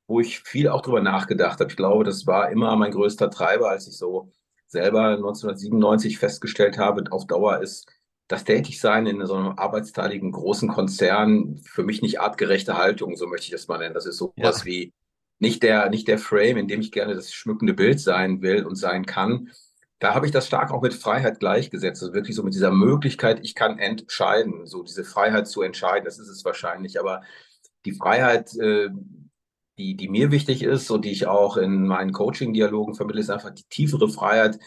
wo 0.09 0.21
ich 0.21 0.41
viel 0.41 0.71
auch 0.71 0.81
drüber 0.81 1.03
nachgedacht 1.03 1.61
habe. 1.61 1.69
Ich 1.69 1.77
glaube, 1.77 2.03
das 2.03 2.27
war 2.27 2.51
immer 2.51 2.75
mein 2.77 2.93
größter 2.93 3.31
Treiber, 3.31 3.69
als 3.69 3.87
ich 3.87 3.99
so 3.99 4.33
selber 4.67 5.09
1997 5.17 6.19
festgestellt 6.19 6.79
habe, 6.79 7.05
auf 7.13 7.27
Dauer 7.27 7.61
ist 7.61 7.93
das 8.27 8.45
Tätigsein 8.45 9.07
in 9.07 9.25
so 9.27 9.35
einem 9.35 9.59
arbeitsteiligen 9.59 10.33
großen 10.33 10.71
Konzern 10.71 11.59
für 11.59 11.83
mich 11.83 12.01
nicht 12.01 12.21
artgerechte 12.21 12.79
Haltung, 12.79 13.17
so 13.17 13.27
möchte 13.27 13.45
ich 13.45 13.53
das 13.53 13.69
mal 13.69 13.77
nennen. 13.77 13.95
Das 13.95 14.07
ist 14.07 14.17
so 14.17 14.33
ja. 14.37 14.51
wie 14.65 14.95
nicht 15.39 15.63
der, 15.63 15.91
nicht 15.91 16.09
der 16.09 16.19
Frame, 16.19 16.57
in 16.57 16.69
dem 16.69 16.81
ich 16.81 16.91
gerne 16.91 17.15
das 17.15 17.35
schmückende 17.35 17.75
Bild 17.75 18.01
sein 18.01 18.41
will 18.41 18.65
und 18.65 18.77
sein 18.77 19.05
kann, 19.05 19.51
da 19.99 20.15
habe 20.15 20.27
ich 20.27 20.33
das 20.33 20.47
stark 20.47 20.73
auch 20.73 20.83
mit 20.83 20.95
Freiheit 20.95 21.41
gleichgesetzt. 21.41 22.03
Also 22.03 22.15
wirklich 22.15 22.37
so 22.37 22.43
mit 22.43 22.55
dieser 22.55 22.71
Möglichkeit, 22.71 23.41
ich 23.43 23.55
kann 23.55 23.79
entscheiden, 23.79 24.67
so 24.67 24.83
diese 24.83 25.05
Freiheit 25.05 25.49
zu 25.49 25.63
entscheiden, 25.63 26.05
das 26.05 26.19
ist 26.19 26.29
es 26.29 26.45
wahrscheinlich. 26.45 27.01
Aber 27.01 27.23
die 27.85 27.93
Freiheit, 27.93 28.55
äh, 28.57 28.91
die, 29.79 29.97
die 29.97 30.09
mir 30.09 30.31
wichtig 30.31 30.63
ist 30.63 30.91
und 30.91 31.05
die 31.05 31.13
ich 31.13 31.27
auch 31.27 31.57
in 31.57 31.87
meinen 31.87 32.13
Coaching-Dialogen 32.13 32.95
vermittle, 32.95 33.21
ist 33.21 33.31
einfach 33.31 33.51
die 33.51 33.65
tiefere 33.71 34.09
Freiheit, 34.09 34.59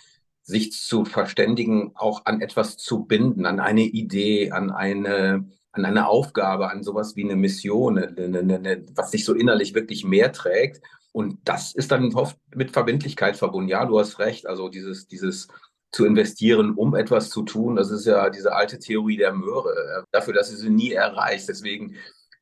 sich 0.42 0.72
zu 0.72 1.06
verständigen, 1.06 1.92
auch 1.94 2.26
an 2.26 2.42
etwas 2.42 2.78
zu 2.78 3.06
binden, 3.06 3.46
an 3.46 3.60
eine 3.60 3.84
Idee, 3.84 4.52
an 4.52 4.72
eine, 4.72 5.48
an 5.72 5.86
eine 5.86 6.08
Aufgabe, 6.08 6.72
an 6.72 6.84
sowas 6.84 7.16
wie 7.16 7.24
eine 7.24 7.36
Mission, 7.36 8.00
eine, 8.00 8.40
eine, 8.40 8.86
was 8.96 9.12
sich 9.12 9.26
so 9.26 9.36
innerlich 9.36 9.76
wirklich 9.76 10.04
mehr 10.04 10.32
trägt 10.32 10.82
und 11.12 11.38
das 11.44 11.74
ist 11.74 11.92
dann 11.92 12.14
oft 12.14 12.38
mit 12.54 12.72
Verbindlichkeit 12.72 13.36
verbunden. 13.36 13.70
Ja, 13.70 13.86
du 13.86 14.00
hast 14.00 14.20
recht. 14.20 14.48
Also 14.48 14.70
dieses, 14.70 15.08
dieses 15.08 15.48
zu 15.92 16.06
investieren, 16.06 16.76
um 16.76 16.96
etwas 16.96 17.30
zu 17.30 17.42
tun, 17.44 17.76
das 17.76 17.90
ist 17.90 18.06
ja 18.06 18.30
diese 18.30 18.54
alte 18.54 18.78
Theorie 18.78 19.18
der 19.18 19.34
Möhre. 19.34 19.70
Äh, 19.70 20.04
dafür, 20.12 20.34
dass 20.34 20.52
du 20.52 20.56
sie 20.56 20.70
nie 20.70 20.92
erreichst. 20.92 21.50
Deswegen 21.50 21.96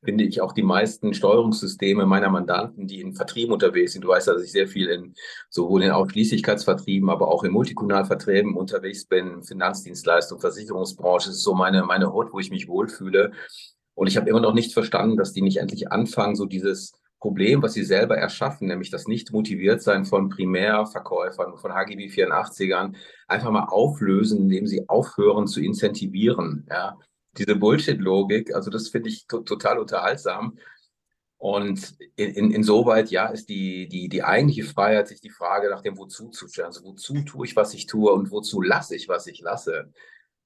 finde 0.04 0.24
ich 0.24 0.40
auch 0.40 0.52
die 0.52 0.62
meisten 0.62 1.14
Steuerungssysteme 1.14 2.06
meiner 2.06 2.28
Mandanten, 2.28 2.86
die 2.86 3.00
in 3.00 3.14
Vertrieben 3.14 3.52
unterwegs 3.52 3.94
sind. 3.94 4.02
Du 4.02 4.08
weißt, 4.08 4.28
dass 4.28 4.42
ich 4.42 4.52
sehr 4.52 4.68
viel 4.68 4.88
in 4.88 5.14
sowohl 5.48 5.82
in 5.82 5.90
Ausschließlichkeitsvertrieben, 5.90 7.10
aber 7.10 7.28
auch 7.28 7.42
in 7.42 7.52
Multikunalverträgen 7.52 8.54
unterwegs 8.54 9.06
bin, 9.06 9.42
Finanzdienstleistung, 9.42 10.40
Versicherungsbranche. 10.40 11.30
Ist 11.30 11.42
so 11.42 11.54
meine, 11.54 11.82
meine 11.84 12.12
Hut, 12.12 12.32
wo 12.32 12.38
ich 12.38 12.50
mich 12.50 12.68
wohlfühle. 12.68 13.32
Und 13.94 14.06
ich 14.06 14.16
habe 14.16 14.28
immer 14.30 14.40
noch 14.40 14.54
nicht 14.54 14.72
verstanden, 14.72 15.16
dass 15.16 15.32
die 15.32 15.42
nicht 15.42 15.56
endlich 15.56 15.90
anfangen, 15.90 16.36
so 16.36 16.44
dieses 16.44 16.92
Problem, 17.20 17.62
was 17.62 17.72
sie 17.72 17.84
selber 17.84 18.16
erschaffen, 18.16 18.68
nämlich 18.68 18.90
das 18.90 19.08
Nicht-Motiviert-Sein 19.08 20.04
von 20.04 20.28
Primärverkäufern, 20.28 21.56
von 21.56 21.74
HGB 21.74 22.06
84ern, 22.06 22.94
einfach 23.26 23.50
mal 23.50 23.64
auflösen, 23.64 24.42
indem 24.42 24.66
sie 24.66 24.88
aufhören 24.88 25.46
zu 25.46 25.60
incentivieren. 25.60 26.66
Ja? 26.70 26.96
diese 27.38 27.56
Bullshit-Logik. 27.56 28.54
Also 28.54 28.70
das 28.70 28.88
finde 28.88 29.08
ich 29.08 29.26
total 29.26 29.78
unterhaltsam. 29.78 30.58
Und 31.36 31.96
in, 32.16 32.30
in, 32.30 32.50
insoweit, 32.50 33.10
ja, 33.10 33.26
ist 33.26 33.48
die, 33.48 33.88
die, 33.88 34.08
die 34.08 34.24
eigentliche 34.24 34.64
Freiheit 34.64 35.06
sich 35.06 35.20
die 35.20 35.30
Frage 35.30 35.70
nach 35.70 35.82
dem 35.82 35.96
Wozu 35.96 36.30
zu 36.30 36.48
stellen. 36.48 36.66
Also 36.66 36.82
wozu 36.84 37.22
tue 37.22 37.46
ich, 37.46 37.54
was 37.54 37.74
ich 37.74 37.86
tue 37.86 38.12
und 38.12 38.32
wozu 38.32 38.60
lasse 38.60 38.96
ich, 38.96 39.08
was 39.08 39.28
ich 39.28 39.40
lasse. 39.40 39.92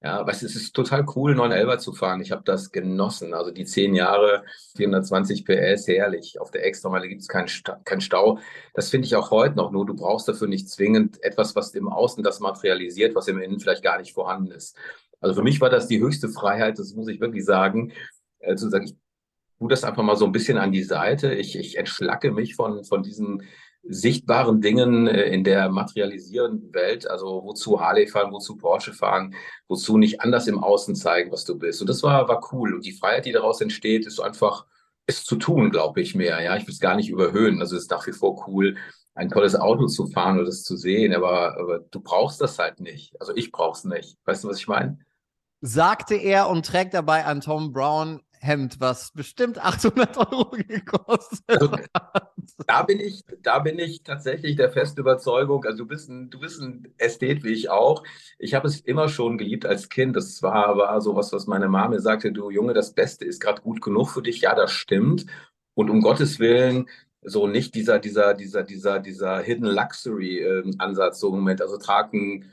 Ja, 0.05 0.27
was 0.27 0.43
es 0.43 0.57
ist 0.57 0.75
total 0.75 1.07
cool, 1.15 1.37
911 1.37 1.79
zu 1.79 1.93
fahren. 1.93 2.21
Ich 2.21 2.33
habe 2.33 2.43
das 2.45 2.73
genossen. 2.73 3.35
Also 3.35 3.53
die 3.53 3.65
zehn 3.65 3.95
Jahre, 3.95 4.43
420 4.77 5.45
PS, 5.45 5.87
herrlich. 5.87 6.41
Auf 6.41 6.51
der 6.51 6.67
Extrameile 6.67 7.09
gibt 7.09 7.23
es 7.23 7.29
keinen 7.29 7.47
Sta 7.47 7.81
kein 7.85 8.01
Stau. 8.01 8.41
Das 8.75 8.91
finde 8.91 9.07
ich 9.07 9.15
auch 9.15 9.31
heute 9.31 9.55
noch. 9.55 9.71
Nur 9.71 9.87
du 9.87 9.95
brauchst 9.95 10.27
dafür 10.27 10.49
nicht 10.49 10.69
zwingend 10.69 11.23
etwas, 11.23 11.55
was 11.55 11.73
im 11.75 11.89
Außen 11.89 12.25
das 12.25 12.41
materialisiert, 12.41 13.15
was 13.15 13.29
im 13.29 13.41
Innen 13.41 13.61
vielleicht 13.61 13.85
gar 13.85 13.99
nicht 13.99 14.13
vorhanden 14.13 14.51
ist. 14.51 14.77
Also 15.21 15.37
für 15.37 15.43
mich 15.43 15.61
war 15.61 15.71
das 15.71 15.87
die 15.87 16.01
höchste 16.01 16.29
Freiheit, 16.29 16.81
das 16.81 16.95
muss 16.95 17.07
ich 17.07 17.21
wirklich 17.21 17.45
sagen, 17.45 17.93
äh, 18.41 18.57
zu 18.57 18.69
sagen, 18.71 18.87
ich 18.87 18.97
tue 19.61 19.69
das 19.69 19.85
einfach 19.85 20.03
mal 20.03 20.17
so 20.17 20.25
ein 20.25 20.33
bisschen 20.33 20.59
an 20.59 20.73
die 20.73 20.83
Seite. 20.83 21.33
Ich, 21.33 21.57
ich 21.57 21.79
entschlacke 21.79 22.33
mich 22.33 22.57
von, 22.57 22.83
von 22.83 23.05
diesen 23.05 23.45
sichtbaren 23.83 24.61
Dingen 24.61 25.07
äh, 25.07 25.25
in 25.25 25.45
der 25.45 25.69
materialisierenden 25.69 26.73
Welt, 26.73 27.09
also 27.09 27.43
wozu 27.45 27.81
Harley 27.81 28.07
fahren, 28.07 28.33
wozu 28.33 28.57
Porsche 28.57 28.93
fahren, 28.93 29.35
wozu 29.69 29.99
nicht 29.99 30.21
anders 30.21 30.47
im 30.47 30.63
Außen 30.63 30.95
zeigen, 30.95 31.33
was 31.33 31.45
du 31.45 31.59
bist. 31.59 31.81
Und 31.81 31.89
das 31.89 32.03
war, 32.03 32.29
war 32.29 32.53
cool. 32.53 32.75
Und 32.75 32.85
die 32.85 32.93
Freiheit, 32.93 33.27
die 33.27 33.33
daraus 33.33 33.61
entsteht, 33.61 34.07
ist 34.07 34.21
einfach, 34.21 34.67
ist 35.07 35.27
zu 35.27 35.37
tun, 35.37 35.71
glaube 35.71 36.01
ich 36.01 36.15
mehr. 36.15 36.41
Ja, 36.43 36.57
ich 36.57 36.67
will 36.67 36.75
es 36.75 36.81
gar 36.81 36.95
nicht 36.95 37.11
überhöhen. 37.11 37.61
Also 37.61 37.77
es 37.77 37.83
ist 37.83 37.91
nach 37.91 38.07
wie 38.07 38.13
vor 38.13 38.47
cool, 38.47 38.77
ein 39.15 39.29
tolles 39.29 39.57
Auto 39.57 39.87
zu 39.87 40.07
fahren 40.07 40.37
oder 40.37 40.47
das 40.47 40.63
zu 40.63 40.77
sehen, 40.77 41.15
aber, 41.15 41.59
aber 41.59 41.81
du 41.81 42.01
brauchst 42.01 42.41
das 42.41 42.59
halt 42.59 42.81
nicht. 42.81 43.21
Also 43.21 43.35
ich 43.35 43.53
brauch's 43.53 43.85
nicht. 43.85 44.17
Weißt 44.25 44.45
du, 44.45 44.49
was 44.49 44.59
ich 44.59 44.69
meine? 44.69 44.99
Sagte 45.61 46.15
er 46.15 46.49
und 46.49 46.67
trägt 46.67 46.95
dabei 46.95 47.27
ein 47.27 47.41
Tom 47.41 47.73
Brown 47.73 48.21
Hemd, 48.43 48.81
was 48.81 49.13
bestimmt 49.13 49.65
800 49.65 50.17
Euro 50.17 50.51
gekostet 50.51 51.45
also, 51.47 51.73
hat. 51.73 52.33
Da 52.67 52.83
bin 52.83 52.99
ich, 52.99 53.25
da 53.41 53.61
bin 53.61 53.79
ich 53.79 54.03
tatsächlich 54.03 54.57
der 54.57 54.71
festen 54.73 55.01
Überzeugung. 55.01 55.65
Also 55.65 55.79
du 55.79 55.87
bist 55.87 56.11
ein, 56.11 56.29
du 56.29 56.41
bist 56.41 56.61
ein 56.61 56.93
Ästhet 56.99 57.45
wie 57.45 57.53
ich 57.53 57.71
auch. 57.71 58.03
Ich 58.39 58.55
habe 58.55 58.67
es 58.67 58.81
immer 58.81 59.09
schon 59.09 59.39
geliebt 59.39 59.65
als 59.65 59.89
Kind. 59.89 60.17
Das 60.17 60.43
war, 60.43 60.77
war 60.77 61.01
sowas, 61.01 61.33
was 61.33 61.47
meine 61.47 61.69
Mama 61.69 61.91
mir 61.91 62.01
sagte, 62.01 62.33
du 62.33 62.51
Junge, 62.51 62.75
das 62.75 62.95
Beste 62.95 63.25
ist 63.25 63.41
gerade 63.41 63.63
gut 63.63 63.81
genug 63.81 64.11
für 64.11 64.23
dich. 64.23 64.41
Ja, 64.41 64.57
das 64.57 64.73
stimmt. 64.73 65.27
Und 65.75 65.89
um 65.89 66.01
Gottes 66.01 66.41
Willen, 66.41 66.89
so 67.23 67.47
nicht 67.47 67.77
dieser, 67.77 68.01
dieser, 68.01 68.35
dieser, 68.35 68.65
dieser, 68.65 68.99
dieser 68.99 69.39
Hidden 69.41 69.67
Luxury 69.67 70.41
äh, 70.41 70.71
Ansatz, 70.79 71.21
so 71.21 71.29
im 71.29 71.37
Moment. 71.37 71.63
Also 71.63 71.79
tragen 71.79 72.51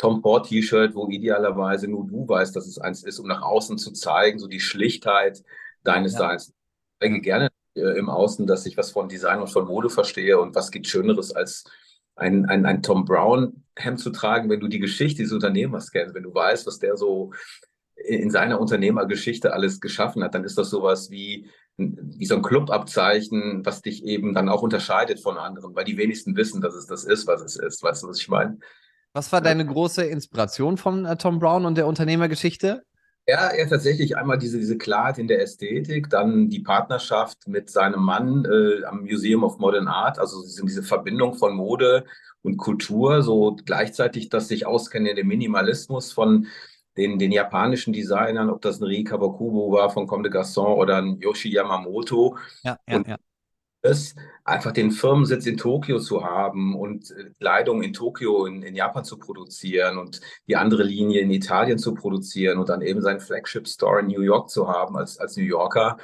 Tom 0.00 0.22
Ford 0.22 0.48
T-Shirt, 0.48 0.94
wo 0.94 1.08
idealerweise 1.08 1.86
nur 1.86 2.06
du 2.06 2.26
weißt, 2.26 2.56
dass 2.56 2.66
es 2.66 2.78
eins 2.78 3.04
ist, 3.04 3.18
um 3.18 3.28
nach 3.28 3.42
außen 3.42 3.76
zu 3.76 3.92
zeigen, 3.92 4.38
so 4.38 4.46
die 4.46 4.58
Schlichtheit 4.58 5.44
deines 5.84 6.14
ja. 6.14 6.20
Seins. 6.20 6.48
Ich 6.48 6.98
denke 7.02 7.20
gerne 7.20 7.50
äh, 7.74 7.98
im 7.98 8.08
Außen, 8.08 8.46
dass 8.46 8.64
ich 8.64 8.78
was 8.78 8.92
von 8.92 9.10
Design 9.10 9.40
und 9.40 9.48
von 9.48 9.66
Mode 9.66 9.90
verstehe 9.90 10.40
und 10.40 10.54
was 10.54 10.70
gibt 10.70 10.86
Schöneres 10.86 11.32
als 11.32 11.64
ein, 12.16 12.46
ein, 12.46 12.64
ein 12.64 12.82
Tom 12.82 13.04
Brown 13.04 13.62
Hemd 13.76 14.00
zu 14.00 14.08
tragen, 14.08 14.48
wenn 14.48 14.60
du 14.60 14.68
die 14.68 14.78
Geschichte 14.78 15.18
dieses 15.18 15.34
Unternehmers 15.34 15.90
kennst, 15.90 16.14
wenn 16.14 16.22
du 16.22 16.32
weißt, 16.32 16.66
was 16.66 16.78
der 16.78 16.96
so 16.96 17.32
in 17.94 18.30
seiner 18.30 18.58
Unternehmergeschichte 18.58 19.52
alles 19.52 19.80
geschaffen 19.80 20.24
hat, 20.24 20.34
dann 20.34 20.44
ist 20.44 20.56
das 20.56 20.70
sowas 20.70 21.10
wie, 21.10 21.50
wie 21.76 22.24
so 22.24 22.36
ein 22.36 22.42
Clubabzeichen, 22.42 23.66
was 23.66 23.82
dich 23.82 24.02
eben 24.06 24.32
dann 24.32 24.48
auch 24.48 24.62
unterscheidet 24.62 25.20
von 25.20 25.36
anderen, 25.36 25.74
weil 25.74 25.84
die 25.84 25.98
wenigsten 25.98 26.36
wissen, 26.36 26.62
dass 26.62 26.74
es 26.74 26.86
das 26.86 27.04
ist, 27.04 27.26
was 27.26 27.42
es 27.42 27.56
ist. 27.56 27.82
Weißt 27.82 28.02
du, 28.02 28.08
was 28.08 28.18
ich 28.18 28.28
meine? 28.28 28.56
Was 29.12 29.32
war 29.32 29.40
deine 29.40 29.66
große 29.66 30.04
Inspiration 30.04 30.76
von 30.76 31.04
äh, 31.04 31.16
Tom 31.16 31.40
Brown 31.40 31.66
und 31.66 31.76
der 31.76 31.86
Unternehmergeschichte? 31.86 32.84
Ja, 33.26 33.54
ja, 33.54 33.66
tatsächlich 33.66 34.16
einmal 34.16 34.38
diese, 34.38 34.58
diese 34.58 34.78
Klarheit 34.78 35.18
in 35.18 35.28
der 35.28 35.42
Ästhetik, 35.42 36.10
dann 36.10 36.48
die 36.48 36.60
Partnerschaft 36.60 37.46
mit 37.46 37.70
seinem 37.70 38.02
Mann 38.02 38.44
äh, 38.44 38.84
am 38.84 39.02
Museum 39.02 39.44
of 39.44 39.58
Modern 39.58 39.88
Art, 39.88 40.18
also 40.18 40.42
diese 40.42 40.82
Verbindung 40.82 41.34
von 41.34 41.54
Mode 41.54 42.04
und 42.42 42.56
Kultur, 42.56 43.22
so 43.22 43.56
gleichzeitig 43.64 44.30
das 44.30 44.48
sich 44.48 44.66
auskennen 44.66 45.08
in 45.08 45.16
dem 45.16 45.28
Minimalismus 45.28 46.12
von 46.12 46.46
den, 46.96 47.18
den 47.18 47.30
japanischen 47.30 47.92
Designern, 47.92 48.50
ob 48.50 48.62
das 48.62 48.80
ein 48.80 48.84
Rei 48.84 49.04
Kawakubo 49.04 49.72
war 49.72 49.90
von 49.90 50.06
Comme 50.06 50.28
des 50.28 50.32
Garçons 50.32 50.76
oder 50.76 50.96
ein 50.96 51.20
Yoshi 51.20 51.50
Yamamoto. 51.50 52.36
Ja, 52.62 52.78
ja, 52.88 52.96
und 52.96 53.06
ja 53.06 53.16
es, 53.82 54.14
einfach 54.44 54.72
den 54.72 54.90
Firmensitz 54.90 55.46
in 55.46 55.56
Tokio 55.56 55.98
zu 56.00 56.24
haben 56.24 56.74
und 56.74 57.10
äh, 57.12 57.30
Kleidung 57.38 57.82
in 57.82 57.92
Tokio, 57.92 58.46
in, 58.46 58.62
in, 58.62 58.74
Japan 58.74 59.04
zu 59.04 59.18
produzieren 59.18 59.98
und 59.98 60.20
die 60.46 60.56
andere 60.56 60.82
Linie 60.82 61.20
in 61.20 61.30
Italien 61.30 61.78
zu 61.78 61.94
produzieren 61.94 62.58
und 62.58 62.68
dann 62.68 62.82
eben 62.82 63.00
seinen 63.00 63.20
Flagship 63.20 63.68
Store 63.68 64.00
in 64.00 64.08
New 64.08 64.20
York 64.20 64.50
zu 64.50 64.68
haben 64.68 64.96
als, 64.96 65.18
als 65.18 65.36
New 65.36 65.44
Yorker. 65.44 65.98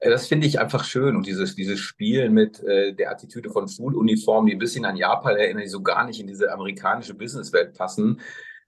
Äh, 0.00 0.10
das 0.10 0.26
finde 0.26 0.46
ich 0.46 0.58
einfach 0.58 0.84
schön 0.84 1.16
und 1.16 1.26
dieses, 1.26 1.54
dieses 1.54 1.78
Spielen 1.80 2.32
mit 2.32 2.62
äh, 2.64 2.92
der 2.94 3.10
Attitüde 3.10 3.50
von 3.50 3.68
Schuluniformen, 3.68 4.46
die 4.46 4.56
ein 4.56 4.60
bisschen 4.60 4.84
an 4.84 4.96
Japan 4.96 5.36
erinnern, 5.36 5.62
die 5.62 5.68
so 5.68 5.82
gar 5.82 6.04
nicht 6.04 6.20
in 6.20 6.26
diese 6.26 6.52
amerikanische 6.52 7.14
Businesswelt 7.14 7.74
passen, 7.74 8.20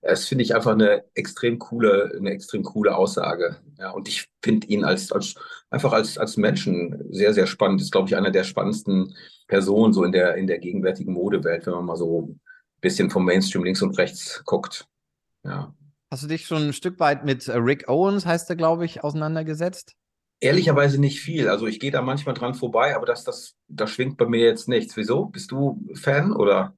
das 0.03 0.27
finde 0.27 0.45
ich 0.45 0.55
einfach 0.55 0.73
eine 0.73 1.05
extrem 1.15 1.59
coole, 1.59 2.13
eine 2.17 2.31
extrem 2.31 2.63
coole 2.63 2.97
Aussage. 2.97 3.57
Ja, 3.79 3.91
und 3.91 4.09
ich 4.09 4.29
finde 4.43 4.67
ihn 4.69 4.85
als, 4.85 5.13
als 5.13 5.35
einfach 5.69 5.93
als, 5.93 6.17
als 6.17 6.37
Menschen 6.37 7.05
sehr, 7.11 7.35
sehr 7.35 7.47
spannend. 7.47 7.81
Ist, 7.83 7.93
glaube 7.93 8.09
ich, 8.09 8.17
einer 8.17 8.31
der 8.31 8.45
spannendsten 8.45 9.15
Personen 9.47 9.93
so 9.93 10.05
in 10.05 10.13
der, 10.13 10.37
in 10.37 10.47
der 10.47 10.59
gegenwärtigen 10.59 11.13
Modewelt, 11.13 11.67
wenn 11.67 11.75
man 11.75 11.85
mal 11.85 11.97
so 11.97 12.29
ein 12.29 12.41
bisschen 12.81 13.11
vom 13.11 13.25
Mainstream 13.25 13.65
links 13.65 13.83
und 13.83 13.99
rechts 13.99 14.43
guckt. 14.45 14.87
Ja. 15.45 15.75
Hast 16.11 16.25
du 16.25 16.29
dich 16.29 16.47
schon 16.47 16.69
ein 16.69 16.73
Stück 16.73 16.99
weit 16.99 17.25
mit 17.25 17.47
äh, 17.47 17.57
Rick 17.57 17.89
Owens, 17.89 18.27
heißt 18.27 18.49
er, 18.51 18.57
glaube 18.57 18.85
ich, 18.85 19.05
auseinandergesetzt? 19.05 19.95
Ehrlicherweise 20.41 20.99
nicht 20.99 21.21
viel. 21.21 21.49
Also 21.49 21.67
ich 21.67 21.79
gehe 21.79 21.91
da 21.91 22.01
manchmal 22.01 22.35
dran 22.35 22.55
vorbei, 22.55 22.97
aber 22.97 23.05
das, 23.05 23.25
das, 23.25 23.55
das 23.69 23.91
schwingt 23.91 24.17
bei 24.17 24.27
mir 24.27 24.41
jetzt 24.41 24.69
nichts. 24.69 24.97
Wieso? 24.97 25.27
Bist 25.27 25.51
du 25.51 25.87
Fan 25.95 26.33
oder? 26.33 26.75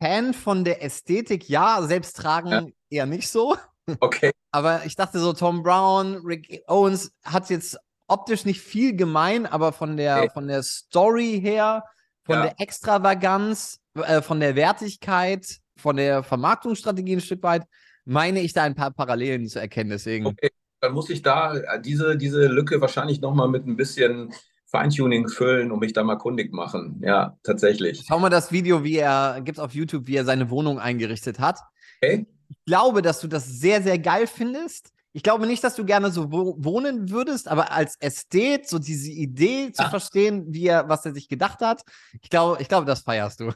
Fan 0.00 0.34
von 0.34 0.64
der 0.64 0.82
Ästhetik, 0.82 1.48
ja, 1.48 1.82
selbst 1.82 2.16
tragen 2.16 2.50
ja. 2.50 2.66
eher 2.90 3.06
nicht 3.06 3.28
so. 3.28 3.56
Okay. 4.00 4.30
Aber 4.50 4.84
ich 4.86 4.96
dachte 4.96 5.18
so, 5.18 5.32
Tom 5.32 5.62
Brown, 5.62 6.22
Rick 6.24 6.62
Owens 6.66 7.12
hat 7.24 7.50
jetzt 7.50 7.78
optisch 8.06 8.44
nicht 8.44 8.62
viel 8.62 8.96
gemein, 8.96 9.44
aber 9.44 9.72
von 9.72 9.98
der, 9.98 10.16
okay. 10.16 10.30
von 10.32 10.48
der 10.48 10.62
Story 10.62 11.38
her, 11.42 11.84
von 12.24 12.36
ja. 12.36 12.42
der 12.44 12.54
Extravaganz, 12.60 13.80
äh, 13.94 14.22
von 14.22 14.40
der 14.40 14.56
Wertigkeit, 14.56 15.58
von 15.76 15.96
der 15.96 16.22
Vermarktungsstrategie 16.22 17.16
ein 17.16 17.20
Stück 17.20 17.42
weit, 17.42 17.64
meine 18.06 18.40
ich 18.40 18.54
da 18.54 18.62
ein 18.62 18.74
paar 18.74 18.90
Parallelen 18.90 19.46
zu 19.46 19.60
erkennen. 19.60 19.90
Deswegen. 19.90 20.26
Okay. 20.26 20.50
Dann 20.80 20.92
muss 20.92 21.10
ich 21.10 21.22
da 21.22 21.54
äh, 21.56 21.80
diese, 21.80 22.16
diese 22.16 22.46
Lücke 22.46 22.80
wahrscheinlich 22.80 23.20
nochmal 23.20 23.48
mit 23.48 23.66
ein 23.66 23.76
bisschen 23.76 24.32
Feintuning 24.70 25.28
füllen 25.28 25.72
und 25.72 25.80
mich 25.80 25.94
da 25.94 26.04
mal 26.04 26.16
kundig 26.16 26.52
machen. 26.52 27.00
Ja, 27.02 27.38
tatsächlich. 27.42 28.04
Schau 28.06 28.18
mal 28.18 28.28
das 28.28 28.52
Video, 28.52 28.84
wie 28.84 28.96
er, 28.96 29.40
gibt 29.42 29.58
es 29.58 29.64
auf 29.64 29.74
YouTube, 29.74 30.06
wie 30.06 30.16
er 30.16 30.24
seine 30.24 30.50
Wohnung 30.50 30.78
eingerichtet 30.78 31.38
hat. 31.38 31.58
Okay. 32.02 32.26
Ich 32.50 32.56
glaube, 32.66 33.02
dass 33.02 33.20
du 33.20 33.28
das 33.28 33.46
sehr, 33.46 33.82
sehr 33.82 33.98
geil 33.98 34.26
findest. 34.26 34.92
Ich 35.12 35.22
glaube 35.22 35.46
nicht, 35.46 35.64
dass 35.64 35.74
du 35.74 35.84
gerne 35.84 36.10
so 36.10 36.30
wohnen 36.30 37.10
würdest, 37.10 37.48
aber 37.48 37.72
als 37.72 37.96
Ästhet, 37.98 38.68
so 38.68 38.78
diese 38.78 39.10
Idee 39.10 39.72
zu 39.72 39.82
Ach. 39.84 39.90
verstehen, 39.90 40.46
wie 40.48 40.66
er, 40.66 40.88
was 40.88 41.04
er 41.06 41.14
sich 41.14 41.28
gedacht 41.28 41.60
hat, 41.60 41.82
ich 42.20 42.28
glaube, 42.28 42.60
ich 42.60 42.68
glaube, 42.68 42.86
das 42.86 43.00
feierst 43.00 43.40
du. 43.40 43.52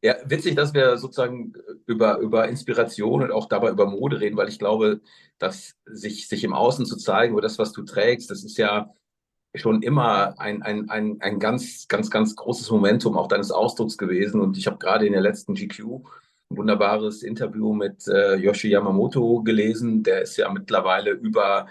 Ja, 0.00 0.16
witzig, 0.24 0.56
dass 0.56 0.74
wir 0.74 0.96
sozusagen 0.96 1.52
über, 1.86 2.18
über 2.18 2.48
Inspiration 2.48 3.22
und 3.22 3.30
auch 3.30 3.46
dabei 3.46 3.70
über 3.70 3.86
Mode 3.86 4.20
reden, 4.20 4.36
weil 4.36 4.48
ich 4.48 4.58
glaube, 4.58 5.00
dass 5.38 5.74
sich, 5.86 6.28
sich 6.28 6.44
im 6.44 6.52
Außen 6.52 6.86
zu 6.86 6.96
zeigen, 6.96 7.32
über 7.32 7.42
das, 7.42 7.58
was 7.58 7.72
du 7.72 7.82
trägst, 7.82 8.30
das 8.30 8.42
ist 8.42 8.58
ja 8.58 8.92
schon 9.54 9.82
immer 9.82 10.38
ein, 10.40 10.62
ein, 10.62 10.88
ein, 10.88 11.20
ein 11.20 11.38
ganz, 11.38 11.86
ganz, 11.88 12.10
ganz 12.10 12.34
großes 12.36 12.70
Momentum 12.70 13.16
auch 13.16 13.28
deines 13.28 13.50
Ausdrucks 13.50 13.98
gewesen. 13.98 14.40
Und 14.40 14.56
ich 14.56 14.66
habe 14.66 14.78
gerade 14.78 15.06
in 15.06 15.12
der 15.12 15.20
letzten 15.20 15.54
GQ 15.54 16.00
ein 16.50 16.56
wunderbares 16.56 17.22
Interview 17.22 17.74
mit 17.74 18.06
äh, 18.08 18.36
Yoshi 18.36 18.68
Yamamoto 18.68 19.42
gelesen. 19.42 20.02
Der 20.02 20.22
ist 20.22 20.36
ja 20.36 20.50
mittlerweile 20.50 21.10
über, 21.10 21.66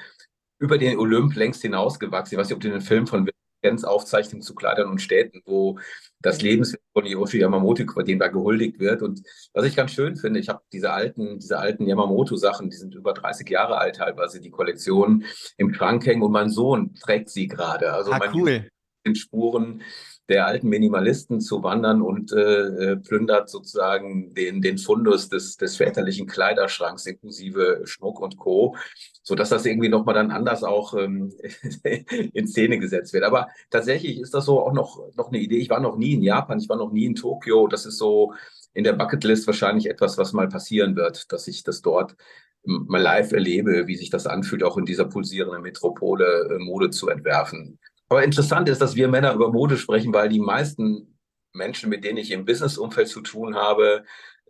über 0.59 0.77
den 0.77 0.99
Olymp 0.99 1.35
längst 1.35 1.63
hinausgewachsen. 1.63 2.35
Ich 2.35 2.39
weiß 2.39 2.47
nicht, 2.49 2.55
ob 2.55 2.61
du 2.61 2.69
den 2.69 2.81
Film 2.81 3.07
von 3.07 3.25
Jens 3.25 3.40
Aufzeichnung 3.83 4.41
zu 4.41 4.55
Kleidern 4.55 4.89
und 4.89 5.01
Städten, 5.01 5.41
wo 5.45 5.79
das 6.19 6.41
Lebenswerk 6.41 6.81
von 6.93 7.05
Yoshi 7.05 7.39
Yamamoto, 7.39 7.83
dem 8.01 8.19
da 8.19 8.27
gehuldigt 8.27 8.79
wird. 8.79 9.01
Und 9.01 9.21
was 9.53 9.65
ich 9.65 9.75
ganz 9.75 9.91
schön 9.91 10.15
finde, 10.15 10.39
ich 10.39 10.49
habe 10.49 10.61
diese 10.71 10.91
alten, 10.91 11.39
diese 11.39 11.57
alten 11.59 11.87
Yamamoto-Sachen, 11.87 12.69
die 12.69 12.77
sind 12.77 12.95
über 12.95 13.13
30 13.13 13.49
Jahre 13.49 13.77
alt 13.77 13.97
teilweise, 13.97 14.41
die 14.41 14.51
Kollektion 14.51 15.25
im 15.57 15.73
Schrank 15.73 16.05
hängen 16.05 16.21
und 16.21 16.31
mein 16.31 16.49
Sohn 16.49 16.93
trägt 16.95 17.29
sie 17.29 17.47
gerade. 17.47 17.93
Also 17.93 18.11
ah, 18.11 18.19
cool. 18.33 18.67
Spuren 19.15 19.81
der 20.29 20.47
alten 20.47 20.69
Minimalisten 20.69 21.41
zu 21.41 21.63
wandern 21.63 22.01
und 22.01 22.31
äh, 22.31 22.91
äh, 22.91 22.95
plündert 22.95 23.49
sozusagen 23.49 24.33
den, 24.33 24.61
den 24.61 24.77
Fundus 24.77 25.29
des, 25.29 25.57
des 25.57 25.75
väterlichen 25.75 26.27
Kleiderschranks 26.27 27.05
inklusive 27.05 27.81
Schmuck 27.85 28.21
und 28.21 28.37
Co., 28.37 28.75
so 29.23 29.35
dass 29.35 29.49
das 29.49 29.65
irgendwie 29.65 29.89
nochmal 29.89 30.15
dann 30.15 30.31
anders 30.31 30.63
auch 30.63 30.93
ähm, 30.95 31.33
in 32.33 32.47
Szene 32.47 32.79
gesetzt 32.79 33.13
wird. 33.13 33.23
Aber 33.23 33.47
tatsächlich 33.69 34.19
ist 34.19 34.33
das 34.33 34.45
so 34.45 34.61
auch 34.61 34.73
noch, 34.73 34.99
noch 35.15 35.29
eine 35.29 35.39
Idee. 35.39 35.57
Ich 35.57 35.69
war 35.69 35.79
noch 35.79 35.97
nie 35.97 36.13
in 36.13 36.23
Japan, 36.23 36.59
ich 36.59 36.69
war 36.69 36.77
noch 36.77 36.91
nie 36.91 37.05
in 37.05 37.15
Tokio. 37.15 37.67
Das 37.67 37.85
ist 37.85 37.97
so 37.97 38.33
in 38.73 38.83
der 38.83 38.93
Bucketlist 38.93 39.47
wahrscheinlich 39.47 39.89
etwas, 39.89 40.17
was 40.17 40.33
mal 40.33 40.47
passieren 40.47 40.95
wird, 40.95 41.31
dass 41.31 41.47
ich 41.47 41.63
das 41.63 41.81
dort 41.81 42.15
mal 42.63 43.01
live 43.01 43.31
erlebe, 43.31 43.87
wie 43.87 43.95
sich 43.95 44.09
das 44.09 44.27
anfühlt, 44.27 44.63
auch 44.63 44.77
in 44.77 44.85
dieser 44.85 45.05
pulsierenden 45.05 45.61
Metropole 45.61 46.49
äh, 46.49 46.59
Mode 46.59 46.91
zu 46.91 47.09
entwerfen. 47.09 47.79
Aber 48.11 48.25
interessant 48.25 48.67
ist, 48.67 48.81
dass 48.81 48.97
wir 48.97 49.07
Männer 49.07 49.33
über 49.33 49.53
Mode 49.53 49.77
sprechen, 49.77 50.13
weil 50.13 50.27
die 50.27 50.41
meisten 50.41 51.17
Menschen, 51.53 51.89
mit 51.89 52.03
denen 52.03 52.17
ich 52.17 52.31
im 52.31 52.43
Businessumfeld 52.43 53.07
zu 53.07 53.21
tun 53.21 53.55
habe, 53.55 54.03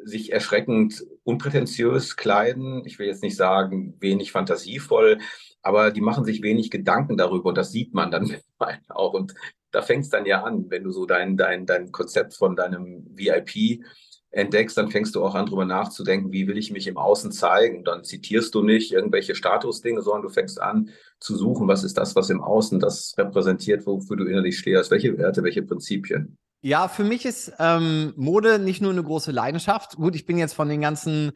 sich 0.04 0.32
erschreckend 0.32 1.06
unprätentiös 1.24 2.16
kleiden. 2.16 2.84
Ich 2.88 2.98
will 2.98 3.06
jetzt 3.06 3.22
nicht 3.22 3.36
sagen, 3.36 3.96
wenig 4.00 4.32
fantasievoll, 4.32 5.20
aber 5.62 5.92
die 5.92 6.02
machen 6.02 6.26
sich 6.26 6.42
wenig 6.42 6.72
Gedanken 6.72 7.18
darüber 7.18 7.50
und 7.50 7.58
das 7.60 7.72
sieht 7.72 7.94
man 7.94 8.10
dann 8.10 8.36
auch. 8.90 9.14
Und 9.14 9.36
da 9.70 9.84
fängt 9.84 10.06
es 10.06 10.10
dann 10.10 10.26
ja 10.26 10.42
an, 10.42 10.72
wenn 10.72 10.84
du 10.84 10.90
so 10.90 11.06
dein, 11.06 11.38
dein, 11.38 11.68
dein 11.68 11.92
Konzept 11.92 12.34
von 12.34 12.56
deinem 12.56 13.06
VIP 13.16 13.86
entdeckst, 14.32 14.78
dann 14.78 14.90
fängst 14.90 15.16
du 15.16 15.24
auch 15.24 15.36
an, 15.36 15.46
darüber 15.46 15.66
nachzudenken, 15.66 16.32
wie 16.32 16.48
will 16.48 16.58
ich 16.58 16.72
mich 16.72 16.88
im 16.88 16.98
Außen 16.98 17.32
zeigen. 17.32 17.80
Und 17.80 17.88
dann 17.88 18.04
zitierst 18.04 18.56
du 18.56 18.64
nicht 18.64 18.92
irgendwelche 18.92 19.36
Statusdinge, 19.36 20.02
sondern 20.02 20.24
du 20.24 20.30
fängst 20.30 20.62
an 20.62 20.90
zu 21.20 21.36
suchen, 21.36 21.68
was 21.68 21.84
ist 21.84 21.98
das, 21.98 22.16
was 22.16 22.30
im 22.30 22.42
Außen 22.42 22.80
das 22.80 23.14
repräsentiert, 23.18 23.86
wofür 23.86 24.18
du 24.18 24.26
innerlich 24.26 24.58
stehst, 24.58 24.90
welche 24.90 25.18
Werte, 25.18 25.44
welche 25.44 25.62
Prinzipien. 25.62 26.38
Ja, 26.62 26.88
für 26.88 27.04
mich 27.04 27.26
ist 27.26 27.52
ähm, 27.60 28.14
Mode 28.16 28.60
nicht 28.60 28.82
nur 28.82 28.92
eine 28.92 29.04
große 29.04 29.32
Leidenschaft. 29.32 29.96
Gut, 29.96 30.16
ich 30.16 30.26
bin 30.26 30.38
jetzt 30.38 30.54
von 30.54 30.70
den 30.70 30.82
ganzen 30.82 31.32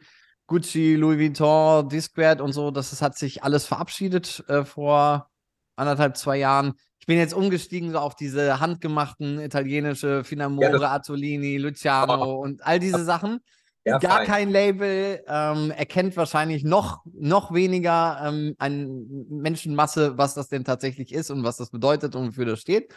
Gucci, 0.46 0.94
Louis 0.94 1.18
Vuitton, 1.18 1.88
Disquared 1.88 2.40
und 2.40 2.52
so, 2.52 2.70
das, 2.70 2.90
das 2.90 3.02
hat 3.02 3.18
sich 3.18 3.42
alles 3.42 3.66
verabschiedet 3.66 4.44
äh, 4.48 4.64
vor 4.64 5.28
anderthalb, 5.74 6.16
zwei 6.16 6.38
Jahren. 6.38 6.74
Ich 7.06 7.12
bin 7.12 7.18
jetzt 7.18 7.34
umgestiegen 7.34 7.92
so 7.92 7.98
auf 7.98 8.16
diese 8.16 8.58
handgemachten 8.58 9.38
italienische 9.38 10.24
Finamore, 10.24 10.80
ja, 10.80 10.92
Attolini, 10.92 11.56
Luciano 11.56 12.38
oh. 12.38 12.42
und 12.42 12.66
all 12.66 12.80
diese 12.80 13.04
Sachen. 13.04 13.38
Ja, 13.84 13.98
Gar 13.98 14.16
fein. 14.16 14.26
kein 14.26 14.50
Label, 14.50 15.22
ähm, 15.28 15.70
erkennt 15.70 16.16
wahrscheinlich 16.16 16.64
noch, 16.64 17.04
noch 17.04 17.54
weniger 17.54 18.20
ähm, 18.24 18.56
an 18.58 19.06
Menschenmasse, 19.30 20.18
was 20.18 20.34
das 20.34 20.48
denn 20.48 20.64
tatsächlich 20.64 21.14
ist 21.14 21.30
und 21.30 21.44
was 21.44 21.58
das 21.58 21.70
bedeutet 21.70 22.16
und 22.16 22.26
wofür 22.26 22.44
das 22.44 22.58
steht. 22.58 22.92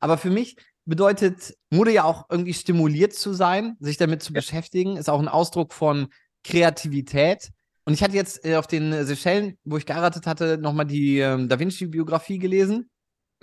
Aber 0.00 0.18
für 0.18 0.30
mich 0.30 0.56
bedeutet 0.84 1.54
Mode 1.70 1.92
ja 1.92 2.02
auch 2.02 2.26
irgendwie 2.30 2.54
stimuliert 2.54 3.12
zu 3.12 3.32
sein, 3.32 3.76
sich 3.78 3.96
damit 3.96 4.24
zu 4.24 4.32
ja. 4.32 4.40
beschäftigen, 4.40 4.96
ist 4.96 5.08
auch 5.08 5.20
ein 5.20 5.28
Ausdruck 5.28 5.72
von 5.72 6.08
Kreativität. 6.42 7.50
Und 7.84 7.94
ich 7.94 8.02
hatte 8.02 8.16
jetzt 8.16 8.44
äh, 8.44 8.56
auf 8.56 8.66
den 8.66 9.06
Seychellen, 9.06 9.56
wo 9.62 9.76
ich 9.76 9.86
geheiratet 9.86 10.26
hatte, 10.26 10.58
nochmal 10.58 10.86
die 10.86 11.20
ähm, 11.20 11.48
Da 11.48 11.60
Vinci-Biografie 11.60 12.40
gelesen, 12.40 12.90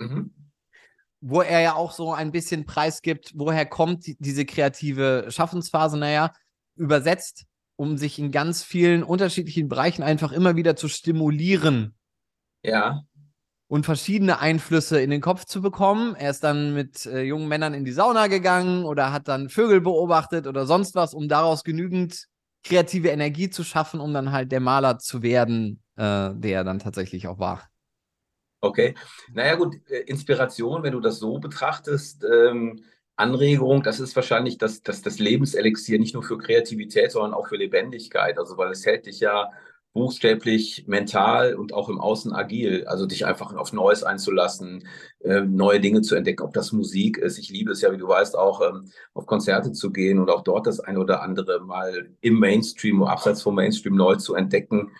mhm. 0.00 0.34
wo 1.20 1.42
er 1.42 1.60
ja 1.60 1.74
auch 1.74 1.92
so 1.92 2.12
ein 2.12 2.32
bisschen 2.32 2.66
preisgibt, 2.66 3.32
woher 3.34 3.66
kommt 3.66 4.06
die, 4.06 4.16
diese 4.18 4.44
kreative 4.44 5.26
Schaffensphase. 5.28 5.98
Naja, 5.98 6.32
übersetzt, 6.76 7.44
um 7.76 7.98
sich 7.98 8.18
in 8.18 8.32
ganz 8.32 8.62
vielen 8.62 9.02
unterschiedlichen 9.02 9.68
Bereichen 9.68 10.02
einfach 10.02 10.32
immer 10.32 10.56
wieder 10.56 10.76
zu 10.76 10.88
stimulieren. 10.88 11.94
Ja 12.62 13.02
und 13.70 13.84
verschiedene 13.84 14.40
Einflüsse 14.40 15.00
in 15.00 15.10
den 15.10 15.20
Kopf 15.20 15.44
zu 15.44 15.62
bekommen. 15.62 16.16
Er 16.16 16.30
ist 16.30 16.42
dann 16.42 16.74
mit 16.74 17.06
äh, 17.06 17.22
jungen 17.22 17.46
Männern 17.46 17.72
in 17.72 17.84
die 17.84 17.92
Sauna 17.92 18.26
gegangen 18.26 18.84
oder 18.84 19.12
hat 19.12 19.28
dann 19.28 19.48
Vögel 19.48 19.80
beobachtet 19.80 20.48
oder 20.48 20.66
sonst 20.66 20.96
was, 20.96 21.14
um 21.14 21.28
daraus 21.28 21.62
genügend 21.62 22.26
kreative 22.64 23.10
Energie 23.10 23.48
zu 23.48 23.62
schaffen, 23.62 24.00
um 24.00 24.12
dann 24.12 24.32
halt 24.32 24.50
der 24.50 24.58
Maler 24.58 24.98
zu 24.98 25.22
werden, 25.22 25.80
äh, 25.94 26.34
der 26.34 26.50
er 26.50 26.64
dann 26.64 26.80
tatsächlich 26.80 27.28
auch 27.28 27.38
war. 27.38 27.69
Okay, 28.62 28.94
naja 29.32 29.54
gut, 29.54 29.76
äh, 29.88 30.00
Inspiration, 30.00 30.82
wenn 30.82 30.92
du 30.92 31.00
das 31.00 31.18
so 31.18 31.38
betrachtest, 31.38 32.24
ähm, 32.24 32.82
Anregung, 33.16 33.82
das 33.82 34.00
ist 34.00 34.16
wahrscheinlich 34.16 34.58
das, 34.58 34.82
das, 34.82 35.02
das 35.02 35.18
Lebenselixier 35.18 35.98
nicht 35.98 36.14
nur 36.14 36.22
für 36.22 36.38
Kreativität, 36.38 37.12
sondern 37.12 37.34
auch 37.34 37.48
für 37.48 37.56
Lebendigkeit. 37.56 38.38
Also 38.38 38.56
weil 38.56 38.70
es 38.70 38.84
hält 38.86 39.06
dich 39.06 39.20
ja 39.20 39.50
buchstäblich 39.92 40.84
mental 40.86 41.54
und 41.54 41.72
auch 41.74 41.88
im 41.88 42.00
Außen 42.00 42.32
agil. 42.32 42.84
Also 42.86 43.06
dich 43.06 43.26
einfach 43.26 43.54
auf 43.54 43.72
Neues 43.72 44.04
einzulassen, 44.04 44.86
äh, 45.20 45.40
neue 45.40 45.80
Dinge 45.80 46.00
zu 46.02 46.14
entdecken, 46.14 46.44
ob 46.44 46.52
das 46.52 46.72
Musik 46.72 47.18
ist. 47.18 47.38
Ich 47.38 47.50
liebe 47.50 47.72
es 47.72 47.80
ja, 47.80 47.92
wie 47.92 47.98
du 47.98 48.08
weißt, 48.08 48.36
auch 48.36 48.62
ähm, 48.62 48.90
auf 49.14 49.26
Konzerte 49.26 49.72
zu 49.72 49.90
gehen 49.90 50.18
und 50.18 50.30
auch 50.30 50.42
dort 50.42 50.66
das 50.66 50.80
eine 50.80 51.00
oder 51.00 51.22
andere 51.22 51.60
mal 51.60 52.10
im 52.20 52.38
Mainstream, 52.38 53.02
abseits 53.02 53.42
vom 53.42 53.54
Mainstream 53.56 53.96
neu 53.96 54.16
zu 54.16 54.34
entdecken, 54.34 54.92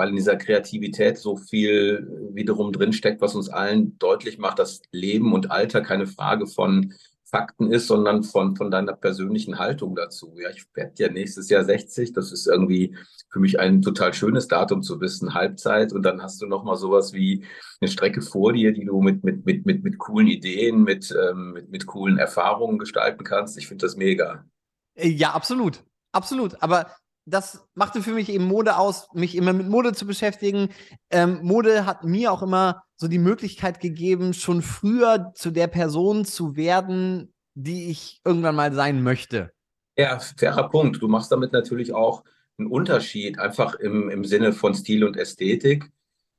weil 0.00 0.08
in 0.08 0.16
dieser 0.16 0.36
Kreativität 0.36 1.18
so 1.18 1.36
viel 1.36 2.08
wiederum 2.32 2.72
drinsteckt, 2.72 3.20
was 3.20 3.34
uns 3.34 3.50
allen 3.50 3.98
deutlich 3.98 4.38
macht, 4.38 4.58
dass 4.58 4.80
Leben 4.92 5.34
und 5.34 5.50
Alter 5.50 5.82
keine 5.82 6.06
Frage 6.06 6.46
von 6.46 6.94
Fakten 7.26 7.70
ist, 7.70 7.86
sondern 7.86 8.22
von, 8.22 8.56
von 8.56 8.70
deiner 8.70 8.94
persönlichen 8.94 9.58
Haltung 9.58 9.94
dazu. 9.94 10.34
Ja, 10.40 10.48
ich 10.48 10.64
werde 10.72 10.94
ja 10.96 11.12
nächstes 11.12 11.50
Jahr 11.50 11.64
60. 11.64 12.14
Das 12.14 12.32
ist 12.32 12.46
irgendwie 12.46 12.96
für 13.30 13.40
mich 13.40 13.60
ein 13.60 13.82
total 13.82 14.14
schönes 14.14 14.48
Datum 14.48 14.82
zu 14.82 15.02
wissen, 15.02 15.34
Halbzeit. 15.34 15.92
Und 15.92 16.02
dann 16.02 16.22
hast 16.22 16.40
du 16.40 16.46
nochmal 16.46 16.76
sowas 16.76 17.12
wie 17.12 17.44
eine 17.82 17.90
Strecke 17.90 18.22
vor 18.22 18.54
dir, 18.54 18.72
die 18.72 18.86
du 18.86 19.02
mit, 19.02 19.22
mit, 19.22 19.44
mit, 19.44 19.66
mit, 19.66 19.84
mit 19.84 19.98
coolen 19.98 20.28
Ideen, 20.28 20.82
mit, 20.82 21.14
ähm, 21.14 21.52
mit, 21.52 21.68
mit 21.68 21.84
coolen 21.84 22.16
Erfahrungen 22.16 22.78
gestalten 22.78 23.22
kannst. 23.22 23.58
Ich 23.58 23.68
finde 23.68 23.84
das 23.84 23.96
mega. 23.96 24.46
Äh, 24.94 25.10
ja, 25.10 25.32
absolut. 25.32 25.84
Absolut. 26.10 26.62
Aber 26.62 26.86
das 27.30 27.66
machte 27.74 28.02
für 28.02 28.12
mich 28.12 28.28
eben 28.28 28.44
Mode 28.44 28.76
aus, 28.76 29.08
mich 29.14 29.36
immer 29.36 29.52
mit 29.52 29.68
Mode 29.68 29.92
zu 29.92 30.06
beschäftigen. 30.06 30.68
Ähm, 31.10 31.40
Mode 31.42 31.86
hat 31.86 32.04
mir 32.04 32.32
auch 32.32 32.42
immer 32.42 32.82
so 32.96 33.08
die 33.08 33.18
Möglichkeit 33.18 33.80
gegeben, 33.80 34.34
schon 34.34 34.62
früher 34.62 35.32
zu 35.34 35.50
der 35.50 35.66
Person 35.66 36.24
zu 36.24 36.56
werden, 36.56 37.32
die 37.54 37.90
ich 37.90 38.20
irgendwann 38.24 38.56
mal 38.56 38.72
sein 38.72 39.02
möchte. 39.02 39.52
Ja, 39.96 40.18
fairer 40.18 40.68
Punkt. 40.68 41.00
Du 41.02 41.08
machst 41.08 41.32
damit 41.32 41.52
natürlich 41.52 41.92
auch 41.92 42.24
einen 42.58 42.68
Unterschied, 42.68 43.38
einfach 43.38 43.74
im, 43.74 44.10
im 44.10 44.24
Sinne 44.24 44.52
von 44.52 44.74
Stil 44.74 45.04
und 45.04 45.16
Ästhetik. 45.16 45.90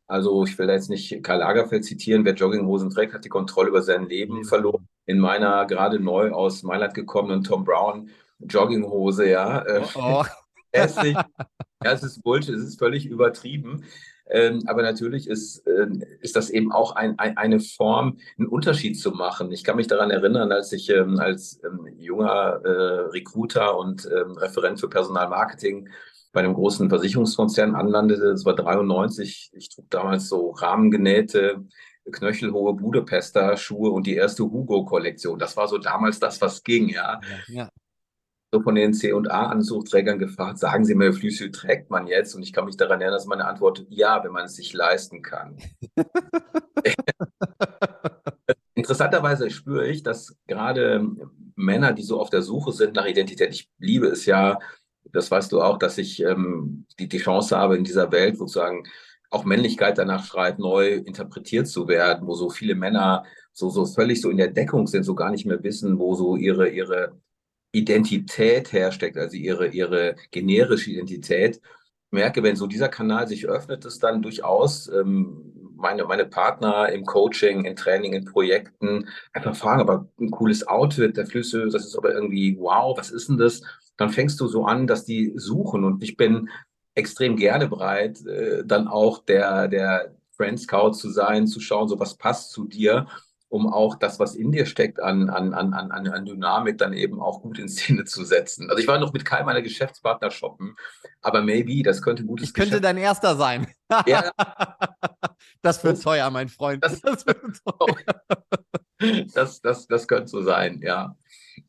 Also 0.08 0.44
ich 0.46 0.58
will 0.60 0.70
jetzt 0.70 0.90
nicht 0.90 1.24
Karl 1.24 1.40
Lagerfeld 1.40 1.86
zitieren, 1.86 2.26
wer 2.26 2.34
Jogginghosen 2.34 2.90
trägt, 2.90 3.14
hat 3.14 3.24
die 3.24 3.30
Kontrolle 3.30 3.70
über 3.70 3.82
sein 3.82 4.08
Leben 4.08 4.44
verloren. 4.44 4.88
In 5.06 5.20
meiner 5.20 5.66
gerade 5.66 6.00
neu 6.00 6.32
aus 6.32 6.64
Mailand 6.64 6.94
gekommenen 6.94 7.44
Tom 7.44 7.64
Brown 7.64 8.10
Jogginghose, 8.40 9.30
ja. 9.30 9.64
Oh, 9.96 10.00
oh. 10.00 10.26
Hässlich. 10.74 11.16
ja, 11.16 11.92
es 11.92 12.04
ist 12.04 12.24
Bullshit, 12.24 12.56
es 12.56 12.64
ist 12.64 12.80
völlig 12.80 13.06
übertrieben. 13.06 13.84
Ähm, 14.32 14.64
aber 14.68 14.82
natürlich 14.82 15.28
ist, 15.28 15.68
äh, 15.68 15.88
ist 16.22 16.38
das 16.38 16.50
eben 16.50 16.72
auch 16.72 16.96
ein, 16.96 17.20
ein, 17.20 17.36
eine 17.36 17.60
Form, 17.60 18.18
einen 18.38 18.48
Unterschied 18.48 18.98
zu 18.98 19.12
machen. 19.12 19.52
Ich 19.52 19.64
kann 19.64 19.76
mich 19.76 19.88
daran 19.88 20.10
erinnern, 20.10 20.54
als 20.54 20.72
ich 20.72 20.90
ähm, 20.90 21.20
als 21.20 21.60
ähm, 21.66 21.86
junger 21.98 22.62
äh, 22.64 23.10
Recruiter 23.10 23.78
und 23.78 24.06
ähm, 24.06 24.38
Referent 24.38 24.80
für 24.80 24.90
Personalmarketing 24.90 25.90
bei 26.32 26.40
einem 26.40 26.54
großen 26.54 26.88
Versicherungskonzern 26.88 27.76
anlandete. 27.76 28.32
Das 28.32 28.46
war 28.46 28.56
93. 28.56 29.52
Ich 29.54 29.68
trug 29.68 29.90
damals 29.90 30.30
so 30.30 30.52
rahmengenähte, 30.52 31.66
knöchelhohe 32.10 32.74
Budapester 32.74 33.58
Schuhe 33.58 33.92
und 33.92 34.08
die 34.08 34.16
erste 34.16 34.44
Hugo-Kollektion. 34.44 35.40
Das 35.40 35.58
war 35.58 35.68
so 35.68 35.78
damals 35.78 36.20
das, 36.22 36.40
was 36.40 36.64
ging, 36.64 36.88
ja. 36.88 37.20
ja, 37.48 37.64
ja 37.64 37.70
von 38.60 38.76
den 38.76 38.94
C&A-Anzugträgern 38.94 40.20
gefragt, 40.20 40.60
sagen 40.60 40.84
Sie 40.84 40.94
mir, 40.94 41.14
Flüssel 41.14 41.52
trägt 41.52 41.90
man 41.90 42.08
jetzt? 42.08 42.36
Und 42.36 42.44
ich 42.44 42.52
kann 42.52 42.66
mich 42.66 42.76
daran 42.76 43.00
erinnern, 43.00 43.18
dass 43.18 43.26
meine 43.26 43.46
Antwort 43.46 43.86
ja, 43.90 44.22
wenn 44.24 44.34
man 44.34 44.46
es 44.46 44.58
sich 44.58 44.74
leisten 44.74 45.22
kann. 45.22 45.58
Interessanterweise 48.74 49.50
spüre 49.50 49.88
ich, 49.88 50.04
dass 50.04 50.36
gerade 50.48 51.08
Männer, 51.56 51.94
die 51.94 52.04
so 52.04 52.20
auf 52.20 52.30
der 52.30 52.42
Suche 52.42 52.74
sind 52.74 52.96
nach 52.96 53.06
Identität, 53.06 53.54
ich 53.54 53.70
liebe 53.80 54.08
es 54.08 54.26
ja, 54.26 54.60
das 55.06 55.32
weißt 55.32 55.52
du 55.52 55.62
auch, 55.62 55.78
dass 55.78 55.98
ich 55.98 56.22
ähm, 56.22 56.86
die, 57.00 57.08
die 57.08 57.20
Chance 57.20 57.58
habe, 57.58 57.78
in 57.78 57.84
dieser 57.84 58.12
Welt 58.12 58.38
sozusagen 58.38 58.84
auch 59.30 59.46
Männlichkeit 59.46 59.98
danach 59.98 60.26
schreit, 60.26 60.60
neu 60.60 60.96
interpretiert 60.96 61.68
zu 61.68 61.88
werden, 61.88 62.28
wo 62.28 62.34
so 62.34 62.50
viele 62.50 62.76
Männer 62.76 63.24
so, 63.54 63.70
so 63.70 63.86
völlig 63.86 64.22
so 64.22 64.30
in 64.30 64.38
der 64.38 64.50
Deckung 64.50 64.88
sind, 64.88 65.04
so 65.04 65.16
gar 65.16 65.32
nicht 65.32 65.46
mehr 65.46 65.64
wissen, 65.64 66.00
wo 66.00 66.16
so 66.16 66.36
ihre, 66.36 66.70
ihre 66.70 67.14
Identität 67.72 68.74
hersteckt, 68.74 69.18
also 69.18 69.38
ihre, 69.38 69.68
ihre 69.68 70.16
generische 70.32 70.92
Identität. 70.92 71.58
Ich 71.58 72.12
merke, 72.12 72.44
wenn 72.44 72.56
so 72.56 72.68
dieser 72.68 72.90
Kanal 72.90 73.28
sich 73.28 73.48
öffnet, 73.48 73.86
ist 73.86 74.04
dann 74.04 74.22
durchaus 74.22 74.90
ähm, 74.90 75.54
meine, 75.76 76.04
meine 76.06 76.26
Partner 76.26 76.90
im 76.90 77.06
Coaching, 77.06 77.66
im 77.66 77.76
Training, 77.76 78.14
in 78.14 78.26
Projekten 78.26 79.08
einfach 79.34 79.56
fragen, 79.56 79.82
aber 79.82 80.08
ein 80.20 80.32
cooles 80.32 80.68
Outfit, 80.68 81.18
der 81.18 81.26
Flüsse, 81.26 81.68
das 81.70 81.86
ist 81.86 81.98
aber 81.98 82.14
irgendwie, 82.14 82.58
wow, 82.60 82.98
was 82.98 83.12
ist 83.12 83.30
denn 83.30 83.38
das? 83.38 83.62
Dann 83.98 84.10
fängst 84.10 84.40
du 84.40 84.48
so 84.48 84.66
an, 84.66 84.88
dass 84.88 85.06
die 85.06 85.34
suchen 85.36 85.84
und 85.84 86.04
ich 86.04 86.18
bin 86.18 86.50
extrem 86.94 87.38
gerne 87.38 87.68
bereit, 87.68 88.26
äh, 88.26 88.64
dann 88.66 88.88
auch 88.88 89.24
der, 89.24 89.68
der 89.70 90.14
Friend 90.32 90.60
Scout 90.60 90.94
zu 90.94 91.10
sein, 91.10 91.48
zu 91.48 91.60
schauen, 91.60 91.88
so 91.88 92.00
was 92.00 92.16
passt 92.16 92.52
zu 92.52 92.66
dir 92.66 93.08
um 93.52 93.72
auch 93.72 93.96
das, 93.96 94.18
was 94.18 94.36
in 94.36 94.54
dir 94.54 94.66
steckt, 94.66 95.02
an, 95.02 95.30
an, 95.30 95.54
an, 95.54 95.74
an, 95.74 96.08
an 96.08 96.26
Dynamik 96.26 96.78
dann 96.78 96.94
eben 96.94 97.22
auch 97.22 97.42
gut 97.42 97.60
in 97.60 97.68
Szene 97.68 98.06
zu 98.06 98.24
setzen. 98.24 98.70
Also 98.70 98.82
ich 98.82 98.88
war 98.88 98.98
noch 98.98 99.12
mit 99.12 99.26
keinem 99.26 99.46
meiner 99.46 99.62
Geschäftspartner 99.62 100.32
shoppen, 100.32 100.78
aber 101.22 101.42
maybe, 101.42 101.84
das 101.84 102.02
könnte 102.02 102.24
ein 102.24 102.28
gutes 102.28 102.48
Ich 102.48 102.54
könnte 102.54 102.70
Geschäft 102.70 102.86
dein 102.86 102.96
erster 102.96 103.36
sein. 103.36 103.68
Ja. 104.08 104.32
das 105.62 105.84
wird 105.84 106.02
teuer, 106.02 106.32
mein 106.32 106.48
Freund. 106.48 106.82
Das, 106.82 107.02
das, 107.02 107.26
das, 109.34 109.60
das, 109.60 109.86
das 109.86 110.08
könnte 110.08 110.28
so 110.28 110.42
sein, 110.42 110.80
ja. 110.82 111.14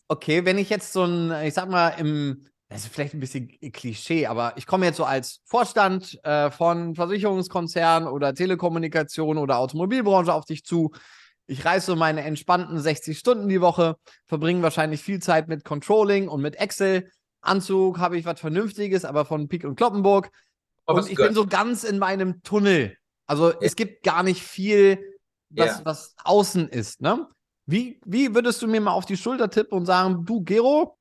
Okay, 0.06 0.44
wenn 0.44 0.58
ich 0.58 0.70
jetzt 0.70 0.92
so 0.92 1.02
ein, 1.02 1.32
ich 1.44 1.54
sag 1.54 1.68
mal, 1.68 1.88
im, 1.98 2.46
das 2.68 2.84
ist 2.84 2.94
vielleicht 2.94 3.14
ein 3.14 3.20
bisschen 3.20 3.48
Klischee, 3.72 4.26
aber 4.26 4.52
ich 4.54 4.66
komme 4.66 4.86
jetzt 4.86 4.98
so 4.98 5.04
als 5.04 5.40
Vorstand 5.46 6.20
äh, 6.22 6.52
von 6.52 6.94
Versicherungskonzernen 6.94 8.08
oder 8.08 8.34
Telekommunikation 8.34 9.36
oder 9.36 9.58
Automobilbranche 9.58 10.32
auf 10.32 10.44
dich 10.44 10.64
zu. 10.64 10.92
Ich 11.46 11.64
reiße 11.64 11.86
so 11.86 11.96
meine 11.96 12.22
entspannten 12.22 12.78
60 12.78 13.18
Stunden 13.18 13.48
die 13.48 13.60
Woche, 13.60 13.96
verbringe 14.26 14.62
wahrscheinlich 14.62 15.02
viel 15.02 15.20
Zeit 15.20 15.48
mit 15.48 15.64
Controlling 15.64 16.28
und 16.28 16.40
mit 16.40 16.56
Excel. 16.56 17.10
Anzug 17.40 17.98
habe 17.98 18.16
ich 18.16 18.24
was 18.24 18.40
Vernünftiges, 18.40 19.04
aber 19.04 19.24
von 19.24 19.48
Pik 19.48 19.64
und 19.64 19.76
Kloppenburg. 19.76 20.30
Oh, 20.86 20.94
und 20.94 21.10
ich 21.10 21.16
bin 21.16 21.34
so 21.34 21.46
ganz 21.46 21.84
in 21.84 21.98
meinem 21.98 22.42
Tunnel. 22.42 22.96
Also 23.26 23.50
ja. 23.50 23.58
es 23.60 23.76
gibt 23.76 24.04
gar 24.04 24.22
nicht 24.22 24.42
viel, 24.42 25.18
was, 25.50 25.78
ja. 25.78 25.84
was 25.84 26.14
außen 26.24 26.68
ist. 26.68 27.00
Ne? 27.00 27.26
Wie, 27.66 28.00
wie 28.04 28.34
würdest 28.34 28.62
du 28.62 28.68
mir 28.68 28.80
mal 28.80 28.92
auf 28.92 29.06
die 29.06 29.16
Schulter 29.16 29.50
tippen 29.50 29.78
und 29.78 29.86
sagen, 29.86 30.24
du, 30.24 30.42
Gero, 30.42 30.98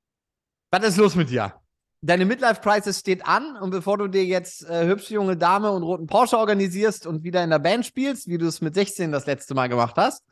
was 0.72 0.84
ist 0.84 0.98
los 0.98 1.16
mit 1.16 1.30
dir? 1.30 1.61
Deine 2.04 2.26
Midlife 2.26 2.62
Crisis 2.62 3.00
steht 3.00 3.28
an 3.28 3.56
und 3.58 3.70
bevor 3.70 4.00
du 4.00 4.08
dir 4.08 4.26
jetzt 4.26 4.68
äh, 4.68 4.88
hübsche 4.88 5.14
junge 5.14 5.38
Dame 5.38 5.72
und 5.72 5.84
roten 5.84 6.08
Porsche 6.08 6.36
organisierst 6.36 7.06
und 7.06 7.24
wieder 7.24 7.44
in 7.44 7.52
der 7.52 7.60
Band 7.60 7.86
spielst, 7.86 8.28
wie 8.28 8.40
du 8.40 8.48
es 8.48 8.60
mit 8.60 8.74
16 8.74 9.12
das 9.12 9.28
letzte 9.28 9.54
Mal 9.54 9.68
gemacht 9.68 9.96
hast, 9.98 10.26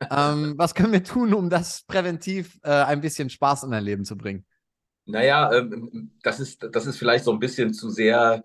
ähm, 0.10 0.54
was 0.56 0.76
können 0.76 0.92
wir 0.92 1.02
tun, 1.02 1.34
um 1.34 1.50
das 1.50 1.82
präventiv 1.82 2.60
äh, 2.62 2.70
ein 2.70 3.00
bisschen 3.00 3.28
Spaß 3.28 3.64
in 3.64 3.72
dein 3.72 3.82
Leben 3.82 4.04
zu 4.04 4.16
bringen? 4.16 4.44
Naja, 5.04 5.52
ähm, 5.52 6.12
das, 6.22 6.38
ist, 6.38 6.68
das 6.70 6.86
ist 6.86 6.96
vielleicht 6.96 7.24
so 7.24 7.32
ein 7.32 7.40
bisschen 7.40 7.74
zu 7.74 7.90
sehr 7.90 8.44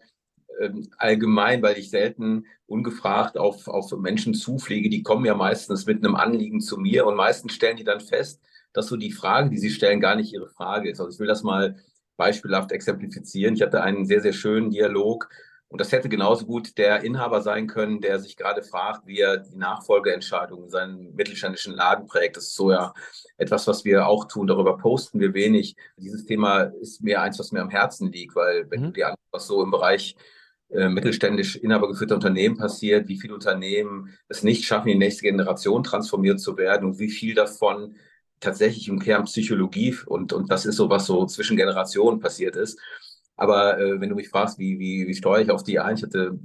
ähm, 0.60 0.90
allgemein, 0.98 1.62
weil 1.62 1.78
ich 1.78 1.92
selten 1.92 2.48
ungefragt 2.66 3.38
auf, 3.38 3.68
auf 3.68 3.92
Menschen 3.92 4.34
zufliege. 4.34 4.90
Die 4.90 5.04
kommen 5.04 5.26
ja 5.26 5.36
meistens 5.36 5.86
mit 5.86 6.04
einem 6.04 6.16
Anliegen 6.16 6.62
zu 6.62 6.78
mir 6.78 7.06
und 7.06 7.16
meistens 7.16 7.54
stellen 7.54 7.78
die 7.78 7.84
dann 7.84 8.00
fest, 8.00 8.42
dass 8.74 8.88
so 8.88 8.96
die 8.96 9.12
Frage, 9.12 9.52
die 9.52 9.60
sie 9.60 9.70
stellen, 9.70 10.00
gar 10.00 10.16
nicht 10.16 10.34
ihre 10.34 10.48
Frage 10.48 10.90
ist. 10.90 11.00
Also 11.00 11.12
ich 11.12 11.20
will 11.20 11.28
das 11.28 11.44
mal 11.44 11.76
beispielhaft 12.18 12.72
exemplifizieren. 12.72 13.56
Ich 13.56 13.62
hatte 13.62 13.82
einen 13.82 14.06
sehr, 14.06 14.22
sehr 14.22 14.34
schönen 14.34 14.70
Dialog 14.70 15.30
und 15.72 15.80
das 15.80 15.94
hätte 15.94 16.10
genauso 16.10 16.46
gut 16.46 16.78
der 16.78 17.04
Inhaber 17.04 17.42
sein 17.42 17.66
können, 17.66 18.02
der 18.02 18.20
sich 18.20 18.36
gerade 18.36 18.62
fragt, 18.62 19.08
wie 19.08 19.20
er 19.20 19.38
die 19.38 19.56
Nachfolgeentscheidung 19.56 20.66
in 20.66 20.70
seinen 20.70 21.16
mittelständischen 21.16 21.74
Laden 21.74 22.08
prägt. 22.08 22.36
Das 22.36 22.44
ist 22.44 22.56
so 22.56 22.72
ja 22.72 22.94
etwas, 23.38 23.68
was 23.68 23.86
wir 23.86 24.06
auch 24.06 24.26
tun. 24.26 24.48
Darüber 24.48 24.78
posten 24.78 25.22
wir 25.22 25.34
wenig. 25.34 25.78
Dieses 25.96 26.26
Thema 26.26 26.64
ist 26.82 27.02
mir 27.02 27.22
eins, 27.22 27.40
was 27.40 27.54
mir 27.54 27.62
am 27.62 27.70
Herzen 27.70 28.12
liegt, 28.12 28.36
weil 28.36 28.70
wenn 28.70 28.82
mhm. 28.82 28.86
du 28.88 28.92
dir 28.92 29.08
anschaust, 29.08 29.32
was 29.32 29.48
so 29.48 29.64
im 29.64 29.72
Bereich 29.72 30.18
äh, 30.72 30.90
mittelständisch 30.90 31.56
inhabergeführte 31.56 32.16
Unternehmen 32.16 32.58
passiert, 32.58 33.08
wie 33.08 33.18
viele 33.18 33.34
Unternehmen 33.34 34.10
es 34.28 34.44
nicht 34.44 34.66
schaffen, 34.66 34.90
die 34.90 34.96
nächste 34.96 35.24
Generation 35.24 35.84
transformiert 35.84 36.42
zu 36.42 36.58
werden 36.58 36.86
und 36.90 37.00
wie 37.00 37.10
viel 37.10 37.34
davon 37.34 37.96
tatsächlich 38.42 38.88
im 38.90 39.00
Kern 39.00 39.24
Psychologie 39.24 39.98
und, 40.06 40.34
und 40.34 40.52
das 40.52 40.66
ist 40.66 40.76
so, 40.76 40.90
was 40.90 41.06
so 41.06 41.26
zwischen 41.26 41.56
Generationen 41.56 42.20
passiert 42.20 42.56
ist. 42.56 42.80
Aber 43.38 43.80
äh, 43.80 44.02
wenn 44.02 44.10
du 44.10 44.16
mich 44.16 44.30
fragst, 44.30 44.60
wie, 44.60 44.78
wie, 44.78 45.08
wie 45.08 45.16
steuere 45.16 45.42
ich 45.42 45.52
auf 45.52 45.64
die 45.64 45.80
ein, 45.80 45.96
ich 45.96 46.04
hatte 46.04 46.38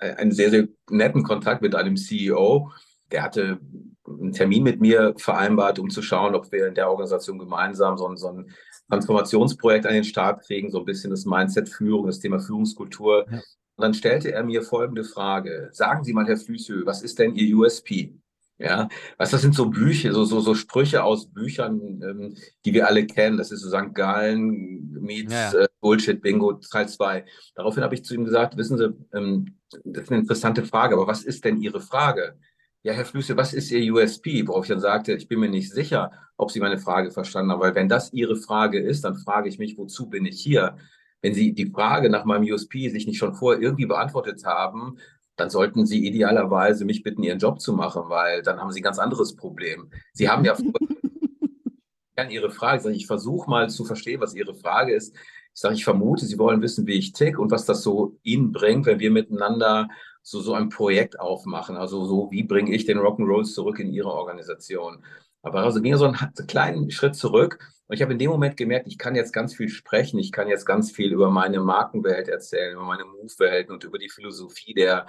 äh, 0.00 0.14
einen 0.14 0.32
sehr, 0.32 0.50
sehr 0.50 0.68
netten 0.90 1.22
Kontakt 1.22 1.62
mit 1.62 1.74
einem 1.74 1.96
CEO, 1.96 2.70
der 3.12 3.22
hatte 3.22 3.60
einen 4.06 4.32
Termin 4.32 4.64
mit 4.64 4.80
mir 4.80 5.14
vereinbart, 5.16 5.78
um 5.78 5.90
zu 5.90 6.02
schauen, 6.02 6.34
ob 6.34 6.50
wir 6.50 6.66
in 6.66 6.74
der 6.74 6.90
Organisation 6.90 7.38
gemeinsam 7.38 7.96
so, 7.96 8.14
so 8.16 8.28
ein 8.28 8.50
Transformationsprojekt 8.88 9.86
an 9.86 9.94
den 9.94 10.04
Start 10.04 10.42
kriegen, 10.44 10.70
so 10.70 10.80
ein 10.80 10.84
bisschen 10.84 11.10
das 11.10 11.24
Mindset 11.24 11.68
Führung, 11.68 12.06
das 12.06 12.18
Thema 12.18 12.40
Führungskultur. 12.40 13.26
Ja. 13.30 13.36
Und 13.36 13.82
dann 13.84 13.94
stellte 13.94 14.32
er 14.32 14.42
mir 14.42 14.62
folgende 14.62 15.04
Frage. 15.04 15.70
Sagen 15.72 16.04
Sie 16.04 16.12
mal, 16.12 16.26
Herr 16.26 16.36
Flüssel, 16.36 16.84
was 16.86 17.02
ist 17.02 17.18
denn 17.18 17.34
Ihr 17.34 17.56
USP? 17.56 18.14
Ja, 18.60 18.90
was 19.16 19.30
das 19.30 19.40
sind 19.40 19.54
so 19.54 19.70
Bücher, 19.70 20.12
so, 20.12 20.24
so, 20.24 20.40
so 20.40 20.54
Sprüche 20.54 21.02
aus 21.02 21.32
Büchern, 21.32 22.02
ähm, 22.02 22.36
die 22.66 22.74
wir 22.74 22.86
alle 22.86 23.06
kennen. 23.06 23.38
Das 23.38 23.50
ist 23.50 23.62
so 23.62 23.70
St. 23.70 23.94
Gallen 23.94 24.92
meets 25.00 25.32
ja. 25.32 25.52
äh, 25.54 25.68
Bullshit 25.80 26.20
Bingo 26.20 26.52
Teil 26.52 26.86
2. 26.86 27.24
Daraufhin 27.54 27.82
habe 27.82 27.94
ich 27.94 28.04
zu 28.04 28.14
ihm 28.14 28.26
gesagt, 28.26 28.58
wissen 28.58 28.76
Sie, 28.76 28.92
ähm, 29.14 29.54
das 29.84 30.04
ist 30.04 30.10
eine 30.10 30.20
interessante 30.20 30.62
Frage, 30.62 30.94
aber 30.94 31.06
was 31.06 31.22
ist 31.22 31.46
denn 31.46 31.62
Ihre 31.62 31.80
Frage? 31.80 32.36
Ja, 32.82 32.92
Herr 32.92 33.06
Flüsse, 33.06 33.34
was 33.34 33.54
ist 33.54 33.70
Ihr 33.70 33.94
USP? 33.94 34.46
Worauf 34.46 34.64
ich 34.64 34.70
dann 34.70 34.80
sagte, 34.80 35.14
ich 35.14 35.26
bin 35.26 35.40
mir 35.40 35.48
nicht 35.48 35.72
sicher, 35.72 36.12
ob 36.36 36.50
Sie 36.50 36.60
meine 36.60 36.78
Frage 36.78 37.10
verstanden 37.10 37.52
haben, 37.52 37.60
weil 37.60 37.74
wenn 37.74 37.88
das 37.88 38.12
Ihre 38.12 38.36
Frage 38.36 38.78
ist, 38.78 39.04
dann 39.04 39.16
frage 39.16 39.48
ich 39.48 39.58
mich, 39.58 39.78
wozu 39.78 40.10
bin 40.10 40.26
ich 40.26 40.38
hier? 40.38 40.76
Wenn 41.22 41.32
Sie 41.32 41.54
die 41.54 41.70
Frage 41.70 42.10
nach 42.10 42.26
meinem 42.26 42.50
USP 42.50 42.90
sich 42.90 43.06
nicht 43.06 43.18
schon 43.18 43.34
vorher 43.34 43.62
irgendwie 43.62 43.86
beantwortet 43.86 44.44
haben, 44.44 44.98
dann 45.40 45.50
sollten 45.50 45.86
Sie 45.86 46.06
idealerweise 46.06 46.84
mich 46.84 47.02
bitten, 47.02 47.22
Ihren 47.22 47.38
Job 47.38 47.60
zu 47.60 47.72
machen, 47.72 48.04
weil 48.06 48.42
dann 48.42 48.60
haben 48.60 48.70
Sie 48.70 48.80
ein 48.80 48.84
ganz 48.84 48.98
anderes 48.98 49.34
Problem. 49.34 49.90
Sie 50.12 50.28
haben 50.28 50.44
ja 50.44 50.56
Ihre 52.28 52.50
Frage. 52.50 52.90
Ich, 52.90 52.98
ich 52.98 53.06
versuche 53.06 53.48
mal 53.48 53.70
zu 53.70 53.84
verstehen, 53.84 54.20
was 54.20 54.34
Ihre 54.34 54.54
Frage 54.54 54.94
ist. 54.94 55.16
Ich 55.54 55.60
sage, 55.60 55.74
ich 55.74 55.84
vermute, 55.84 56.26
Sie 56.26 56.38
wollen 56.38 56.60
wissen, 56.60 56.86
wie 56.86 56.98
ich 56.98 57.12
tick 57.12 57.38
und 57.38 57.50
was 57.50 57.64
das 57.64 57.82
so 57.82 58.18
Ihnen 58.22 58.52
bringt, 58.52 58.84
wenn 58.86 59.00
wir 59.00 59.10
miteinander 59.10 59.88
so, 60.22 60.40
so 60.40 60.52
ein 60.52 60.68
Projekt 60.68 61.18
aufmachen. 61.18 61.76
Also 61.76 62.04
so, 62.04 62.28
wie 62.30 62.42
bringe 62.42 62.74
ich 62.74 62.84
den 62.84 62.98
Rock'n'Rolls 62.98 63.54
zurück 63.54 63.78
in 63.78 63.90
Ihre 63.90 64.12
Organisation? 64.12 65.02
Aber 65.42 65.60
also 65.60 65.80
ging 65.80 65.96
so 65.96 66.04
einen 66.04 66.16
kleinen 66.46 66.90
Schritt 66.90 67.16
zurück 67.16 67.58
und 67.90 67.96
ich 67.96 68.02
habe 68.02 68.12
in 68.12 68.20
dem 68.20 68.30
Moment 68.30 68.56
gemerkt, 68.56 68.86
ich 68.86 68.98
kann 68.98 69.16
jetzt 69.16 69.32
ganz 69.32 69.52
viel 69.52 69.68
sprechen, 69.68 70.20
ich 70.20 70.30
kann 70.30 70.46
jetzt 70.46 70.64
ganz 70.64 70.92
viel 70.92 71.12
über 71.12 71.28
meine 71.28 71.58
Markenwelt 71.58 72.28
erzählen, 72.28 72.74
über 72.74 72.84
meine 72.84 73.04
Move-Welt 73.04 73.68
und 73.68 73.82
über 73.82 73.98
die 73.98 74.08
Philosophie 74.08 74.74
der, 74.74 75.08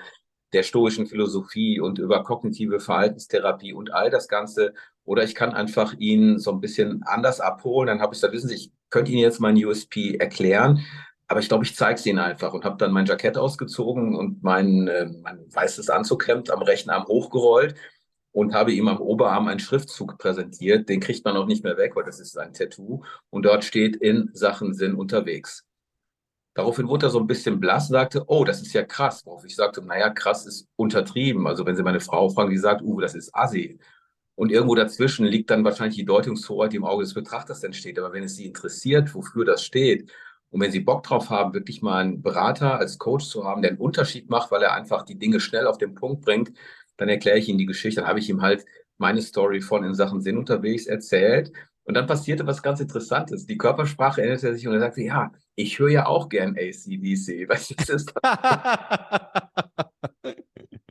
der 0.52 0.64
stoischen 0.64 1.06
Philosophie 1.06 1.80
und 1.80 2.00
über 2.00 2.24
kognitive 2.24 2.80
Verhaltenstherapie 2.80 3.74
und 3.74 3.94
all 3.94 4.10
das 4.10 4.28
Ganze. 4.28 4.74
Oder 5.06 5.24
ich 5.24 5.36
kann 5.36 5.54
einfach 5.54 5.94
ihn 6.00 6.40
so 6.40 6.50
ein 6.52 6.60
bisschen 6.60 7.04
anders 7.04 7.40
abholen. 7.40 7.86
Dann 7.86 8.02
habe 8.02 8.16
ich 8.16 8.18
gesagt, 8.18 8.34
wissen 8.34 8.50
Sie, 8.50 8.56
ich 8.56 8.72
könnte 8.90 9.12
Ihnen 9.12 9.22
jetzt 9.22 9.40
mein 9.40 9.64
USP 9.64 10.16
erklären, 10.16 10.84
aber 11.28 11.40
ich 11.40 11.50
glaube, 11.50 11.66
ich 11.66 11.76
zeige 11.76 12.00
es 12.00 12.06
Ihnen 12.08 12.18
einfach 12.18 12.52
und 12.52 12.66
habe 12.66 12.78
dann 12.78 12.94
mein 12.94 13.06
Jackett 13.06 13.38
ausgezogen 13.38 14.16
und 14.16 14.42
mein, 14.42 14.88
äh, 14.88 15.06
mein 15.22 15.46
weißes 15.54 15.92
Anzughemd 15.92 16.50
am 16.50 16.64
rechten 16.64 16.90
Arm 16.90 17.06
hochgerollt 17.06 17.76
und 18.32 18.54
habe 18.54 18.72
ihm 18.72 18.88
am 18.88 19.00
Oberarm 19.00 19.48
einen 19.48 19.60
Schriftzug 19.60 20.18
präsentiert. 20.18 20.88
Den 20.90 21.00
kriegt 21.00 21.26
man 21.26 21.36
auch 21.38 21.48
nicht 21.48 21.64
mehr 21.64 21.78
weg, 21.78 21.96
weil 21.96 22.06
das 22.06 22.20
ist 22.20 22.38
ein 22.38 22.54
Tattoo. 22.54 23.04
Und 23.30 23.44
dort 23.44 23.64
steht 23.64 23.96
in 23.98 24.30
Sachen 24.34 24.74
Sinn 24.74 24.96
unterwegs. 24.96 25.66
Daraufhin 26.54 26.88
wurde 26.88 27.08
er 27.08 27.10
so 27.10 27.20
ein 27.20 27.28
bisschen 27.28 27.60
blass 27.60 27.88
sagte, 27.88 28.24
oh, 28.28 28.44
das 28.44 28.62
ist 28.62 28.74
ja 28.74 28.84
krass. 28.84 29.26
Worauf 29.26 29.46
ich 29.46 29.56
sagte, 29.56 29.82
naja, 29.86 30.10
krass 30.10 30.46
ist 30.46 30.68
untertrieben. 30.76 31.48
Also 31.48 31.66
wenn 31.66 31.76
Sie 31.76 31.84
meine 31.84 32.02
Frau 32.02 32.30
fragen, 32.30 32.50
die 32.50 32.58
sagt, 32.58 32.82
Uwe, 32.82 33.02
das 33.02 33.16
ist 33.16 33.34
assi. 33.34 33.80
Und 34.36 34.52
irgendwo 34.52 34.76
dazwischen 34.76 35.26
liegt 35.26 35.50
dann 35.50 35.64
wahrscheinlich 35.64 35.96
die 35.98 36.06
Deutungshoheit, 36.06 36.74
die 36.74 36.78
im 36.78 36.86
Auge 36.86 37.04
des 37.04 37.14
Betrachters 37.14 37.64
entsteht. 37.64 38.00
Aber 38.00 38.12
wenn 38.14 38.24
es 38.24 38.36
Sie 38.36 38.46
interessiert, 38.46 39.14
wofür 39.14 39.46
das 39.46 39.64
steht, 39.64 40.12
und 40.52 40.60
wenn 40.60 40.72
Sie 40.72 40.82
Bock 40.82 41.04
drauf 41.04 41.30
haben, 41.30 41.54
wirklich 41.54 41.82
mal 41.82 42.00
einen 42.02 42.22
Berater 42.22 42.78
als 42.78 42.98
Coach 42.98 43.26
zu 43.26 43.46
haben, 43.46 43.62
der 43.62 43.72
einen 43.72 43.80
Unterschied 43.80 44.30
macht, 44.30 44.52
weil 44.52 44.62
er 44.62 44.74
einfach 44.74 45.04
die 45.04 45.18
Dinge 45.18 45.40
schnell 45.40 45.66
auf 45.66 45.78
den 45.78 45.96
Punkt 45.96 46.26
bringt, 46.26 46.52
dann 47.02 47.10
erkläre 47.10 47.40
ich 47.40 47.50
Ihnen 47.50 47.58
die 47.58 47.66
Geschichte. 47.66 48.02
Dann 48.02 48.10
habe 48.10 48.20
ich 48.20 48.30
ihm 48.30 48.44
halt 48.44 48.64
meine 49.00 49.24
Story 49.24 49.60
von 49.60 49.84
in 49.84 49.96
Sachen 49.96 50.22
Sinn 50.22 50.38
unterwegs 50.38 50.86
erzählt. 50.86 51.52
Und 51.84 51.96
dann 51.96 52.06
passierte 52.06 52.46
was 52.46 52.62
ganz 52.62 52.80
Interessantes. 52.80 53.48
Die 53.48 53.58
Körpersprache 53.58 54.22
änderte 54.22 54.54
sich 54.54 54.68
und 54.68 54.76
er 54.76 54.82
sagte, 54.82 55.02
ja, 55.02 55.32
ich 55.56 55.80
höre 55.80 55.90
ja 55.90 56.06
auch 56.06 56.30
gern 56.30 56.56
ACDC. 56.56 57.50
Weißt 57.50 57.72
du, 57.72 57.94
ist 57.94 58.14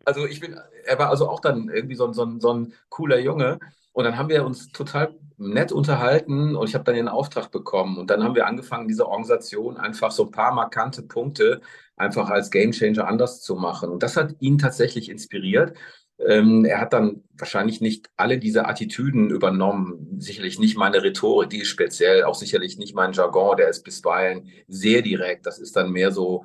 also 0.05 0.27
ich 0.27 0.41
bin, 0.41 0.59
er 0.85 0.99
war 0.99 1.11
also 1.11 1.29
auch 1.29 1.39
dann 1.39 1.69
irgendwie 1.69 1.95
so, 1.95 2.13
so, 2.13 2.41
so 2.41 2.55
ein 2.55 2.73
cooler 2.89 3.21
Junge. 3.21 3.61
Und 3.93 4.03
dann 4.03 4.19
haben 4.19 4.29
wir 4.29 4.45
uns 4.45 4.73
total 4.73 5.15
nett 5.41 5.73
unterhalten 5.73 6.55
und 6.55 6.69
ich 6.69 6.75
habe 6.75 6.85
dann 6.85 6.95
den 6.95 7.09
Auftrag 7.09 7.51
bekommen. 7.51 7.99
Und 7.99 8.11
dann 8.11 8.23
haben 8.23 8.35
wir 8.35 8.47
angefangen, 8.47 8.89
diese 8.89 9.07
Organisation 9.07 9.79
einfach 9.79 10.11
so 10.11 10.25
ein 10.25 10.31
paar 10.31 10.53
markante 10.53 11.03
Punkte 11.03 11.63
einfach 11.97 12.29
als 12.31 12.51
Gamechanger 12.51 13.07
anders 13.09 13.41
zu 13.41 13.57
machen. 13.57 13.91
Und 13.91 14.03
das 14.03 14.17
hat 14.17 14.35
ihn 14.41 14.59
tatsächlich 14.59 15.09
inspiriert. 15.11 15.77
Ähm, 16.19 16.67
er 16.67 16.81
hat 16.81 16.93
dann 16.93 17.25
wahrscheinlich 17.39 17.81
nicht 17.81 18.11
alle 18.17 18.39
diese 18.39 18.67
Attitüden 18.67 19.31
übernommen. 19.31 20.17
Sicherlich 20.19 20.59
nicht 20.59 20.77
meine 20.77 21.03
Rhetorik, 21.03 21.49
die 21.49 21.61
ist 21.61 21.69
speziell, 21.69 22.25
auch 22.25 22.35
sicherlich 22.35 22.77
nicht 22.77 22.95
mein 22.95 23.13
Jargon, 23.13 23.57
der 23.57 23.71
ist 23.71 23.83
bisweilen 23.83 24.49
sehr 24.69 25.01
direkt. 25.01 25.47
Das 25.47 25.59
ist 25.59 25.75
dann 25.75 25.91
mehr 25.91 26.13
so 26.13 26.45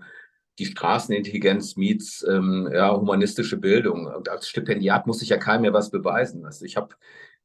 die 0.58 0.66
Straßenintelligenz 0.66 1.76
meets 1.76 2.26
ähm, 2.28 2.70
ja, 2.74 2.96
humanistische 2.96 3.58
Bildung. 3.58 4.06
Und 4.08 4.30
als 4.30 4.48
Stipendiat 4.48 5.06
muss 5.06 5.22
ich 5.22 5.30
ja 5.30 5.38
keinem 5.38 5.64
mehr 5.64 5.74
was 5.74 5.92
beweisen. 5.92 6.46
Also 6.46 6.64
ich 6.64 6.78
habe 6.78 6.96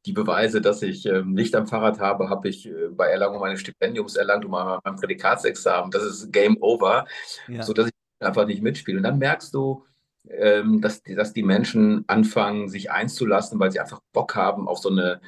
die 0.06 0.12
Beweise, 0.12 0.60
dass 0.60 0.82
ich 0.82 1.06
ähm, 1.06 1.36
Licht 1.36 1.54
am 1.54 1.66
Fahrrad 1.66 2.00
habe, 2.00 2.30
habe 2.30 2.48
ich 2.48 2.66
äh, 2.66 2.88
bei 2.90 3.08
Erlangung 3.08 3.40
meines 3.40 3.60
Stipendiums 3.60 4.16
erlangt 4.16 4.44
und 4.44 4.50
mein 4.50 4.96
Prädikatsexamen. 4.96 5.90
Das 5.90 6.02
ist 6.02 6.32
Game 6.32 6.56
Over, 6.60 7.06
ja. 7.48 7.62
sodass 7.62 7.88
ich 7.88 8.26
einfach 8.26 8.46
nicht 8.46 8.62
mitspiele. 8.62 8.98
Und 8.98 9.04
dann 9.04 9.18
merkst 9.18 9.52
du, 9.52 9.84
ähm, 10.28 10.80
dass, 10.80 11.02
die, 11.02 11.14
dass 11.14 11.32
die 11.32 11.42
Menschen 11.42 12.04
anfangen, 12.06 12.68
sich 12.68 12.90
einzulassen, 12.90 13.58
weil 13.60 13.70
sie 13.70 13.80
einfach 13.80 14.00
Bock 14.12 14.34
haben 14.36 14.68
auf 14.68 14.78
so 14.78 14.90
eine 14.90 15.20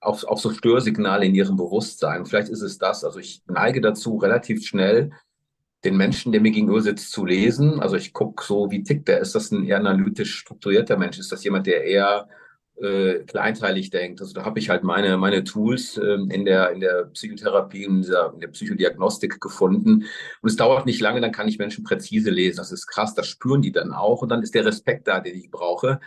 auf, 0.00 0.24
auf 0.24 0.40
so 0.40 0.50
Störsignale 0.50 1.26
in 1.26 1.34
ihrem 1.34 1.56
Bewusstsein. 1.56 2.24
Vielleicht 2.24 2.48
ist 2.48 2.62
es 2.62 2.78
das. 2.78 3.04
Also 3.04 3.18
ich 3.18 3.42
neige 3.46 3.80
dazu, 3.80 4.16
relativ 4.16 4.64
schnell 4.64 5.10
den 5.84 5.96
Menschen, 5.96 6.32
der 6.32 6.40
mir 6.40 6.50
gegenüber 6.50 6.80
sitzt, 6.80 7.12
zu 7.12 7.24
lesen. 7.24 7.80
Also 7.80 7.96
ich 7.96 8.12
gucke 8.12 8.44
so, 8.44 8.70
wie 8.70 8.82
tickt 8.82 9.08
der? 9.08 9.20
Ist 9.20 9.34
das 9.34 9.50
ein 9.50 9.64
eher 9.64 9.78
analytisch 9.78 10.36
strukturierter 10.36 10.96
Mensch? 10.96 11.18
Ist 11.18 11.32
das 11.32 11.44
jemand, 11.44 11.66
der 11.66 11.84
eher 11.84 12.28
äh, 12.80 13.24
kleinteilig 13.24 13.90
denkt. 13.90 14.20
Also 14.20 14.34
da 14.34 14.44
habe 14.44 14.58
ich 14.58 14.70
halt 14.70 14.84
meine, 14.84 15.16
meine 15.16 15.44
Tools 15.44 15.96
äh, 15.96 16.18
in, 16.30 16.44
der, 16.44 16.70
in 16.70 16.80
der 16.80 17.04
Psychotherapie 17.12 17.84
in, 17.84 18.02
dieser, 18.02 18.32
in 18.34 18.40
der 18.40 18.48
Psychodiagnostik 18.48 19.40
gefunden. 19.40 20.04
Und 20.42 20.48
es 20.48 20.56
dauert 20.56 20.86
nicht 20.86 21.00
lange, 21.00 21.20
dann 21.20 21.32
kann 21.32 21.48
ich 21.48 21.58
Menschen 21.58 21.84
präzise 21.84 22.30
lesen. 22.30 22.58
Das 22.58 22.72
ist 22.72 22.86
krass, 22.86 23.14
das 23.14 23.26
spüren 23.26 23.62
die 23.62 23.72
dann 23.72 23.92
auch. 23.92 24.22
Und 24.22 24.28
dann 24.28 24.42
ist 24.42 24.54
der 24.54 24.64
Respekt 24.64 25.08
da, 25.08 25.20
den 25.20 25.36
ich 25.36 25.50
brauche, 25.50 26.00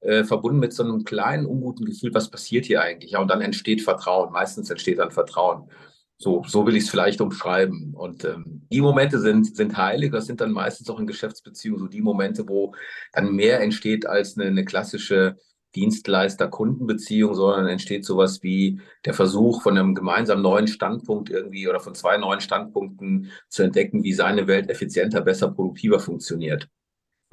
äh, 0.00 0.24
verbunden 0.24 0.60
mit 0.60 0.72
so 0.72 0.82
einem 0.82 1.04
kleinen, 1.04 1.46
unguten 1.46 1.84
Gefühl, 1.84 2.14
was 2.14 2.30
passiert 2.30 2.66
hier 2.66 2.82
eigentlich? 2.82 3.12
Ja, 3.12 3.20
und 3.20 3.28
dann 3.28 3.40
entsteht 3.40 3.82
Vertrauen. 3.82 4.32
Meistens 4.32 4.70
entsteht 4.70 4.98
dann 4.98 5.10
Vertrauen. 5.10 5.68
So, 6.16 6.42
so 6.46 6.66
will 6.66 6.76
ich 6.76 6.84
es 6.84 6.90
vielleicht 6.90 7.20
umschreiben. 7.20 7.92
Und 7.94 8.24
ähm, 8.24 8.66
die 8.72 8.80
Momente 8.80 9.18
sind, 9.18 9.56
sind 9.56 9.76
heilig. 9.76 10.12
Das 10.12 10.26
sind 10.26 10.40
dann 10.40 10.52
meistens 10.52 10.88
auch 10.88 11.00
in 11.00 11.06
Geschäftsbeziehungen 11.06 11.80
so 11.80 11.88
die 11.88 12.02
Momente, 12.02 12.48
wo 12.48 12.74
dann 13.12 13.34
mehr 13.34 13.60
entsteht 13.60 14.06
als 14.06 14.38
eine, 14.38 14.46
eine 14.46 14.64
klassische 14.64 15.36
Dienstleister-Kundenbeziehung, 15.74 17.34
sondern 17.34 17.66
entsteht 17.66 18.04
sowas 18.04 18.42
wie 18.42 18.80
der 19.04 19.14
Versuch 19.14 19.62
von 19.62 19.76
einem 19.76 19.94
gemeinsamen 19.94 20.42
neuen 20.42 20.66
Standpunkt 20.66 21.30
irgendwie 21.30 21.68
oder 21.68 21.80
von 21.80 21.94
zwei 21.94 22.16
neuen 22.16 22.40
Standpunkten 22.40 23.30
zu 23.48 23.62
entdecken, 23.62 24.02
wie 24.02 24.12
seine 24.12 24.46
Welt 24.46 24.70
effizienter, 24.70 25.20
besser, 25.20 25.50
produktiver 25.50 26.00
funktioniert. 26.00 26.68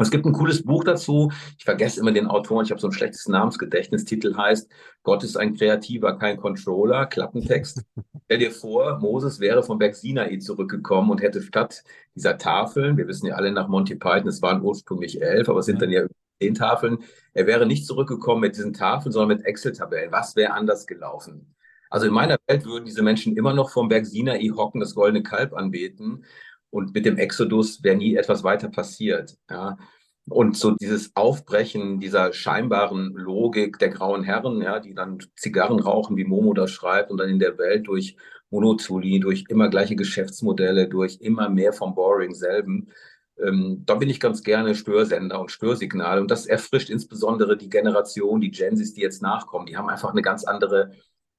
Und 0.01 0.05
es 0.05 0.11
gibt 0.11 0.25
ein 0.25 0.33
cooles 0.33 0.63
Buch 0.63 0.83
dazu. 0.83 1.31
Ich 1.59 1.63
vergesse 1.63 1.99
immer 1.99 2.11
den 2.11 2.25
Autor. 2.25 2.63
Ich 2.63 2.71
habe 2.71 2.81
so 2.81 2.87
ein 2.87 2.91
schlechtes 2.91 3.27
Namensgedächtnis. 3.27 4.03
Titel 4.03 4.35
heißt 4.35 4.67
Gott 5.03 5.23
ist 5.23 5.37
ein 5.37 5.53
Kreativer, 5.53 6.17
kein 6.17 6.37
Controller. 6.37 7.05
Klappentext. 7.05 7.83
Stell 8.25 8.39
dir 8.39 8.51
vor, 8.51 8.97
Moses 8.97 9.39
wäre 9.39 9.61
vom 9.61 9.77
Berg 9.77 9.93
Sinai 9.95 10.37
zurückgekommen 10.37 11.11
und 11.11 11.21
hätte 11.21 11.43
statt 11.43 11.83
dieser 12.15 12.39
Tafeln, 12.39 12.97
wir 12.97 13.07
wissen 13.07 13.27
ja 13.27 13.35
alle 13.35 13.51
nach 13.51 13.67
Monty 13.67 13.93
Python, 13.93 14.29
es 14.29 14.41
waren 14.41 14.63
ursprünglich 14.63 15.21
elf, 15.21 15.47
aber 15.49 15.59
es 15.59 15.67
sind 15.67 15.81
dann 15.81 15.91
ja 15.91 16.07
zehn 16.41 16.55
Tafeln. 16.55 16.99
Er 17.33 17.47
wäre 17.47 17.65
nicht 17.65 17.85
zurückgekommen 17.85 18.41
mit 18.41 18.55
diesen 18.55 18.73
Tafeln, 18.73 19.11
sondern 19.11 19.37
mit 19.37 19.45
Excel-Tabellen. 19.45 20.11
Was 20.11 20.35
wäre 20.35 20.53
anders 20.53 20.87
gelaufen? 20.87 21.55
Also 21.89 22.07
in 22.07 22.13
meiner 22.13 22.37
Welt 22.47 22.65
würden 22.65 22.85
diese 22.85 23.03
Menschen 23.03 23.35
immer 23.35 23.53
noch 23.53 23.69
vom 23.69 23.89
Berg 23.89 24.05
Sinai 24.05 24.49
hocken, 24.55 24.79
das 24.79 24.95
goldene 24.95 25.23
Kalb 25.23 25.53
anbeten. 25.53 26.25
Und 26.69 26.93
mit 26.93 27.05
dem 27.05 27.17
Exodus 27.17 27.83
wäre 27.83 27.97
nie 27.97 28.15
etwas 28.15 28.43
weiter 28.43 28.69
passiert. 28.69 29.37
Ja. 29.49 29.77
Und 30.29 30.55
so 30.55 30.71
dieses 30.71 31.15
Aufbrechen 31.15 31.99
dieser 31.99 32.31
scheinbaren 32.31 33.13
Logik 33.13 33.79
der 33.79 33.89
grauen 33.89 34.23
Herren, 34.23 34.61
ja, 34.61 34.79
die 34.79 34.93
dann 34.93 35.17
Zigarren 35.35 35.79
rauchen, 35.79 36.15
wie 36.15 36.23
Momo 36.23 36.53
das 36.53 36.71
schreibt, 36.71 37.11
und 37.11 37.17
dann 37.17 37.29
in 37.29 37.39
der 37.39 37.57
Welt 37.57 37.87
durch 37.87 38.15
Monotonie, 38.49 39.19
durch 39.19 39.45
immer 39.49 39.69
gleiche 39.69 39.95
Geschäftsmodelle, 39.95 40.87
durch 40.87 41.17
immer 41.19 41.49
mehr 41.49 41.73
vom 41.73 41.95
Boring 41.95 42.33
selben, 42.33 42.89
ähm, 43.45 43.83
da 43.85 43.95
bin 43.95 44.09
ich 44.09 44.19
ganz 44.19 44.43
gerne 44.43 44.75
Störsender 44.75 45.39
und 45.39 45.51
Störsignale. 45.51 46.21
Und 46.21 46.31
das 46.31 46.45
erfrischt 46.45 46.89
insbesondere 46.89 47.57
die 47.57 47.69
Generation, 47.69 48.41
die 48.41 48.51
Gensis, 48.51 48.93
die 48.93 49.01
jetzt 49.01 49.21
nachkommen. 49.21 49.65
Die 49.65 49.77
haben 49.77 49.89
einfach 49.89 50.11
eine 50.11 50.21
ganz 50.21 50.43
andere 50.43 50.91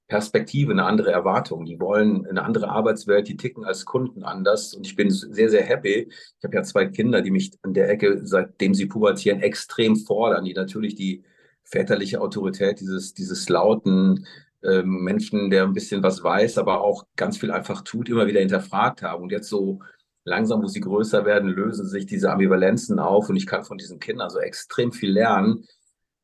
Perspektive, 0.09 0.73
eine 0.73 0.85
andere 0.85 1.11
Erwartung. 1.11 1.65
Die 1.65 1.81
wollen 1.81 2.27
eine 2.27 2.45
andere 2.45 2.69
Arbeitswelt, 2.69 3.29
die 3.29 3.37
ticken 3.37 3.65
als 3.65 3.85
Kunden 3.85 4.25
anders. 4.25 4.75
Und 4.75 4.87
ich 4.87 4.97
bin 4.97 5.11
sehr, 5.11 5.49
sehr 5.49 5.65
happy. 5.65 6.09
Ich 6.11 6.45
habe 6.45 6.57
ja 6.57 6.63
zwei 6.63 6.87
Kinder, 6.87 7.23
die 7.23 7.31
mich 7.31 7.53
an 7.63 7.73
der 7.73 7.89
Ecke, 7.89 8.21
seitdem 8.25 8.75
sie 8.75 8.87
pubertieren, 8.87 9.41
extrem 9.41 9.97
fordern, 9.97 10.45
die 10.45 10.55
natürlich 10.55 10.95
die 10.95 11.25
väterliche 11.65 12.21
Autorität 12.21 12.81
dieses, 12.81 13.15
dieses 13.15 13.49
lauten 13.49 14.27
äh, 14.63 14.83
Menschen, 14.83 15.51
der 15.51 15.65
ein 15.65 15.73
bisschen 15.73 16.03
was 16.03 16.23
weiß, 16.23 16.59
aber 16.59 16.83
auch 16.83 17.05
ganz 17.17 17.39
viel 17.39 17.51
einfach 17.51 17.83
tut, 17.83 18.09
immer 18.09 18.27
wieder 18.27 18.41
hinterfragt 18.41 19.03
haben. 19.03 19.23
Und 19.23 19.33
jetzt 19.33 19.49
so 19.49 19.81
langsam, 20.25 20.63
wo 20.63 20.67
sie 20.67 20.81
größer 20.81 21.25
werden, 21.25 21.51
lösen 21.51 21.87
sich 21.87 22.07
diese 22.07 22.31
Ambivalenzen 22.31 22.99
auf 22.99 23.29
und 23.29 23.37
ich 23.37 23.47
kann 23.47 23.65
von 23.65 23.79
diesen 23.79 23.99
Kindern 23.99 24.31
so 24.31 24.39
extrem 24.39 24.93
viel 24.93 25.11
lernen. 25.11 25.67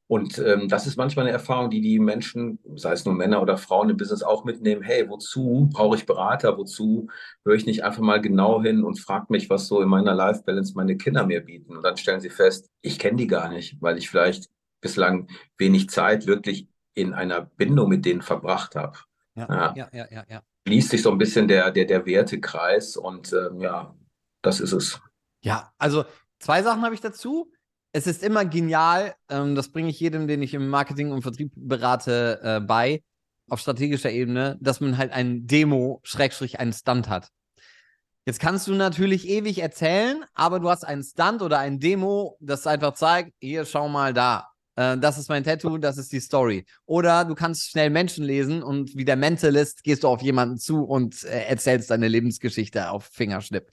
Und 0.06 0.38
ähm, 0.38 0.68
das 0.68 0.87
ist 0.87 0.96
manchmal 0.96 1.26
eine 1.26 1.34
Erfahrung, 1.34 1.68
die 1.68 1.82
die 1.82 1.98
Menschen, 1.98 2.58
sei 2.76 2.92
es 2.92 3.04
nur 3.04 3.14
Männer 3.14 3.42
oder 3.42 3.58
Frauen 3.58 3.90
im 3.90 3.98
Business 3.98 4.22
auch 4.22 4.44
mitnehmen. 4.44 4.80
Hey, 4.80 5.06
wozu 5.06 5.68
brauche 5.70 5.96
ich 5.96 6.06
Berater? 6.06 6.56
Wozu 6.56 7.08
höre 7.44 7.56
ich 7.56 7.66
nicht 7.66 7.84
einfach 7.84 8.00
mal 8.00 8.18
genau 8.18 8.62
hin 8.62 8.84
und 8.84 8.98
frage 8.98 9.26
mich, 9.28 9.50
was 9.50 9.66
so 9.66 9.82
in 9.82 9.88
meiner 9.88 10.14
Life 10.14 10.44
Balance 10.44 10.72
meine 10.74 10.96
Kinder 10.96 11.26
mir 11.26 11.42
bieten? 11.42 11.76
Und 11.76 11.82
dann 11.82 11.98
stellen 11.98 12.20
sie 12.20 12.30
fest, 12.30 12.70
ich 12.80 12.98
kenne 12.98 13.18
die 13.18 13.26
gar 13.26 13.50
nicht, 13.50 13.76
weil 13.82 13.98
ich 13.98 14.08
vielleicht 14.08 14.48
bislang 14.80 15.28
wenig 15.58 15.90
Zeit 15.90 16.26
wirklich 16.26 16.68
in 16.94 17.12
einer 17.12 17.42
Bindung 17.42 17.90
mit 17.90 18.06
denen 18.06 18.22
verbracht 18.22 18.76
habe. 18.76 18.96
Ja, 19.34 19.74
ja, 19.76 19.88
ja, 19.92 20.06
ja, 20.11 20.24
ja 20.26 20.42
schließt 20.68 20.90
sich 20.90 21.02
so 21.02 21.11
ein 21.11 21.18
bisschen 21.18 21.48
der, 21.48 21.70
der, 21.70 21.87
der 21.87 22.04
Wertekreis 22.04 22.96
und 22.96 23.33
ähm, 23.33 23.61
ja, 23.61 23.94
das 24.42 24.61
ist 24.61 24.72
es. 24.72 25.00
Ja, 25.42 25.72
also 25.78 26.04
zwei 26.38 26.62
Sachen 26.62 26.83
habe 26.83 26.94
ich 26.94 27.00
dazu. 27.00 27.50
Es 27.92 28.07
ist 28.07 28.22
immer 28.22 28.44
genial, 28.44 29.14
ähm, 29.31 29.54
das 29.54 29.70
bringe 29.70 29.88
ich 29.88 29.98
jedem, 29.98 30.28
den 30.28 30.42
ich 30.42 30.52
im 30.52 30.68
Marketing 30.68 31.11
und 31.11 31.22
Vertrieb 31.22 31.52
berate, 31.57 32.40
äh, 32.42 32.61
bei, 32.61 33.02
auf 33.48 33.61
strategischer 33.61 34.11
Ebene, 34.11 34.59
dass 34.61 34.81
man 34.81 34.98
halt 34.98 35.11
ein 35.12 35.46
Demo, 35.46 36.00
Schrägstrich, 36.02 36.61
einen 36.61 36.74
Stunt 36.74 37.09
hat. 37.09 37.31
Jetzt 38.26 38.40
kannst 38.40 38.66
du 38.66 38.74
natürlich 38.74 39.26
ewig 39.26 39.61
erzählen, 39.61 40.22
aber 40.35 40.61
du 40.61 40.68
hast 40.68 40.85
einen 40.85 41.02
Stunt 41.02 41.40
oder 41.40 41.61
ein 41.61 41.81
Demo, 41.81 42.37
das 42.40 42.66
einfach 42.66 42.92
zeigt, 42.92 43.33
hier, 43.40 43.64
schau 43.64 43.88
mal 43.88 44.12
da 44.12 44.48
äh, 44.78 44.96
das 44.96 45.18
ist 45.18 45.28
mein 45.28 45.42
Tattoo, 45.42 45.76
das 45.76 45.98
ist 45.98 46.12
die 46.12 46.20
Story. 46.20 46.64
Oder 46.86 47.24
du 47.24 47.34
kannst 47.34 47.70
schnell 47.70 47.90
Menschen 47.90 48.24
lesen 48.24 48.62
und 48.62 48.96
wie 48.96 49.04
der 49.04 49.16
Mentalist 49.16 49.82
gehst 49.82 50.04
du 50.04 50.08
auf 50.08 50.22
jemanden 50.22 50.56
zu 50.56 50.84
und 50.84 51.24
äh, 51.24 51.46
erzählst 51.46 51.90
deine 51.90 52.06
Lebensgeschichte 52.06 52.90
auf 52.90 53.06
Fingerschnipp. 53.12 53.70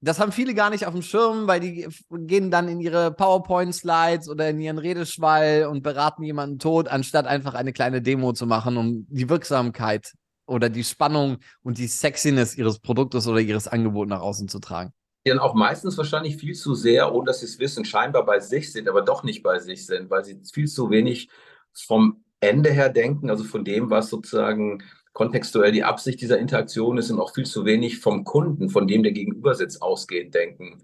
Das 0.00 0.20
haben 0.20 0.30
viele 0.30 0.54
gar 0.54 0.70
nicht 0.70 0.86
auf 0.86 0.94
dem 0.94 1.02
Schirm, 1.02 1.48
weil 1.48 1.58
die 1.58 1.88
gehen 2.08 2.52
dann 2.52 2.68
in 2.68 2.78
ihre 2.78 3.10
PowerPoint-Slides 3.10 4.28
oder 4.28 4.48
in 4.50 4.60
ihren 4.60 4.78
Redeschwall 4.78 5.66
und 5.68 5.82
beraten 5.82 6.22
jemanden 6.22 6.60
tot, 6.60 6.86
anstatt 6.86 7.26
einfach 7.26 7.54
eine 7.54 7.72
kleine 7.72 8.00
Demo 8.00 8.32
zu 8.32 8.46
machen, 8.46 8.76
um 8.76 9.06
die 9.08 9.28
Wirksamkeit 9.28 10.12
oder 10.46 10.70
die 10.70 10.84
Spannung 10.84 11.38
und 11.62 11.78
die 11.78 11.88
Sexiness 11.88 12.56
ihres 12.56 12.78
Produktes 12.78 13.26
oder 13.26 13.40
ihres 13.40 13.66
Angebots 13.66 14.08
nach 14.08 14.20
außen 14.20 14.46
zu 14.46 14.60
tragen 14.60 14.92
dann 15.28 15.38
auch 15.38 15.54
meistens 15.54 15.96
wahrscheinlich 15.96 16.36
viel 16.36 16.54
zu 16.54 16.74
sehr, 16.74 17.14
ohne 17.14 17.26
dass 17.26 17.40
sie 17.40 17.46
es 17.46 17.58
wissen, 17.58 17.84
scheinbar 17.84 18.24
bei 18.24 18.40
sich 18.40 18.72
sind, 18.72 18.88
aber 18.88 19.02
doch 19.02 19.22
nicht 19.22 19.42
bei 19.42 19.58
sich 19.58 19.86
sind, 19.86 20.10
weil 20.10 20.24
sie 20.24 20.40
viel 20.52 20.66
zu 20.66 20.90
wenig 20.90 21.28
vom 21.72 22.24
Ende 22.40 22.70
her 22.70 22.88
denken, 22.88 23.30
also 23.30 23.44
von 23.44 23.64
dem, 23.64 23.90
was 23.90 24.10
sozusagen 24.10 24.82
kontextuell 25.12 25.72
die 25.72 25.84
Absicht 25.84 26.20
dieser 26.20 26.38
Interaktion 26.38 26.98
ist 26.98 27.10
und 27.10 27.18
auch 27.18 27.34
viel 27.34 27.46
zu 27.46 27.64
wenig 27.64 27.98
vom 27.98 28.24
Kunden, 28.24 28.70
von 28.70 28.86
dem 28.86 29.02
der 29.02 29.12
Gegenüber 29.12 29.54
sitzt, 29.54 29.82
ausgehend 29.82 30.34
denken. 30.34 30.82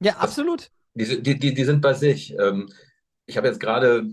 Ja, 0.00 0.16
absolut. 0.16 0.70
Die, 0.94 1.22
die, 1.22 1.38
die, 1.38 1.54
die 1.54 1.64
sind 1.64 1.80
bei 1.80 1.94
sich. 1.94 2.36
Ähm, 2.38 2.68
ich 3.26 3.38
habe 3.38 3.48
jetzt 3.48 3.60
gerade 3.60 4.04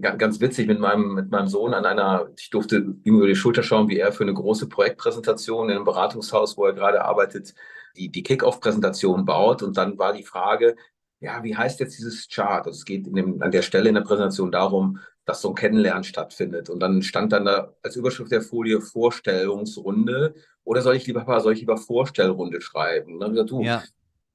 ganz 0.00 0.40
witzig 0.40 0.68
mit 0.68 0.78
meinem, 0.78 1.14
mit 1.14 1.30
meinem 1.30 1.48
Sohn 1.48 1.74
an 1.74 1.84
einer, 1.84 2.28
ich 2.38 2.50
durfte 2.50 2.76
ihm 2.76 3.16
über 3.16 3.26
die 3.26 3.34
Schulter 3.34 3.62
schauen, 3.62 3.88
wie 3.88 3.98
er 3.98 4.12
für 4.12 4.22
eine 4.22 4.34
große 4.34 4.68
Projektpräsentation 4.68 5.68
in 5.68 5.76
einem 5.76 5.84
Beratungshaus, 5.84 6.56
wo 6.56 6.64
er 6.66 6.72
gerade 6.72 7.04
arbeitet, 7.04 7.54
die, 7.96 8.08
die 8.10 8.22
Kick-Off-Präsentation 8.22 9.24
baut. 9.24 9.62
Und 9.62 9.76
dann 9.76 9.98
war 9.98 10.12
die 10.12 10.22
Frage, 10.22 10.76
ja, 11.20 11.42
wie 11.42 11.56
heißt 11.56 11.80
jetzt 11.80 11.98
dieses 11.98 12.28
Chart? 12.28 12.66
Also 12.66 12.78
es 12.78 12.84
geht 12.84 13.06
dem, 13.06 13.42
an 13.42 13.50
der 13.50 13.62
Stelle 13.62 13.88
in 13.88 13.94
der 13.94 14.02
Präsentation 14.02 14.52
darum, 14.52 14.98
dass 15.24 15.40
so 15.40 15.48
ein 15.48 15.54
Kennenlernen 15.54 16.04
stattfindet. 16.04 16.70
Und 16.70 16.80
dann 16.80 17.02
stand 17.02 17.32
dann 17.32 17.46
da 17.46 17.74
als 17.82 17.96
Überschrift 17.96 18.30
der 18.30 18.42
Folie 18.42 18.80
Vorstellungsrunde. 18.80 20.34
Oder 20.64 20.82
soll 20.82 20.96
ich 20.96 21.06
lieber, 21.06 21.40
soll 21.40 21.54
ich 21.54 21.60
lieber 21.60 21.78
Vorstellrunde 21.78 22.60
schreiben? 22.60 23.14
Und 23.14 23.20
dann 23.20 23.32
gesagt, 23.32 23.50
du, 23.50 23.62
ja 23.62 23.82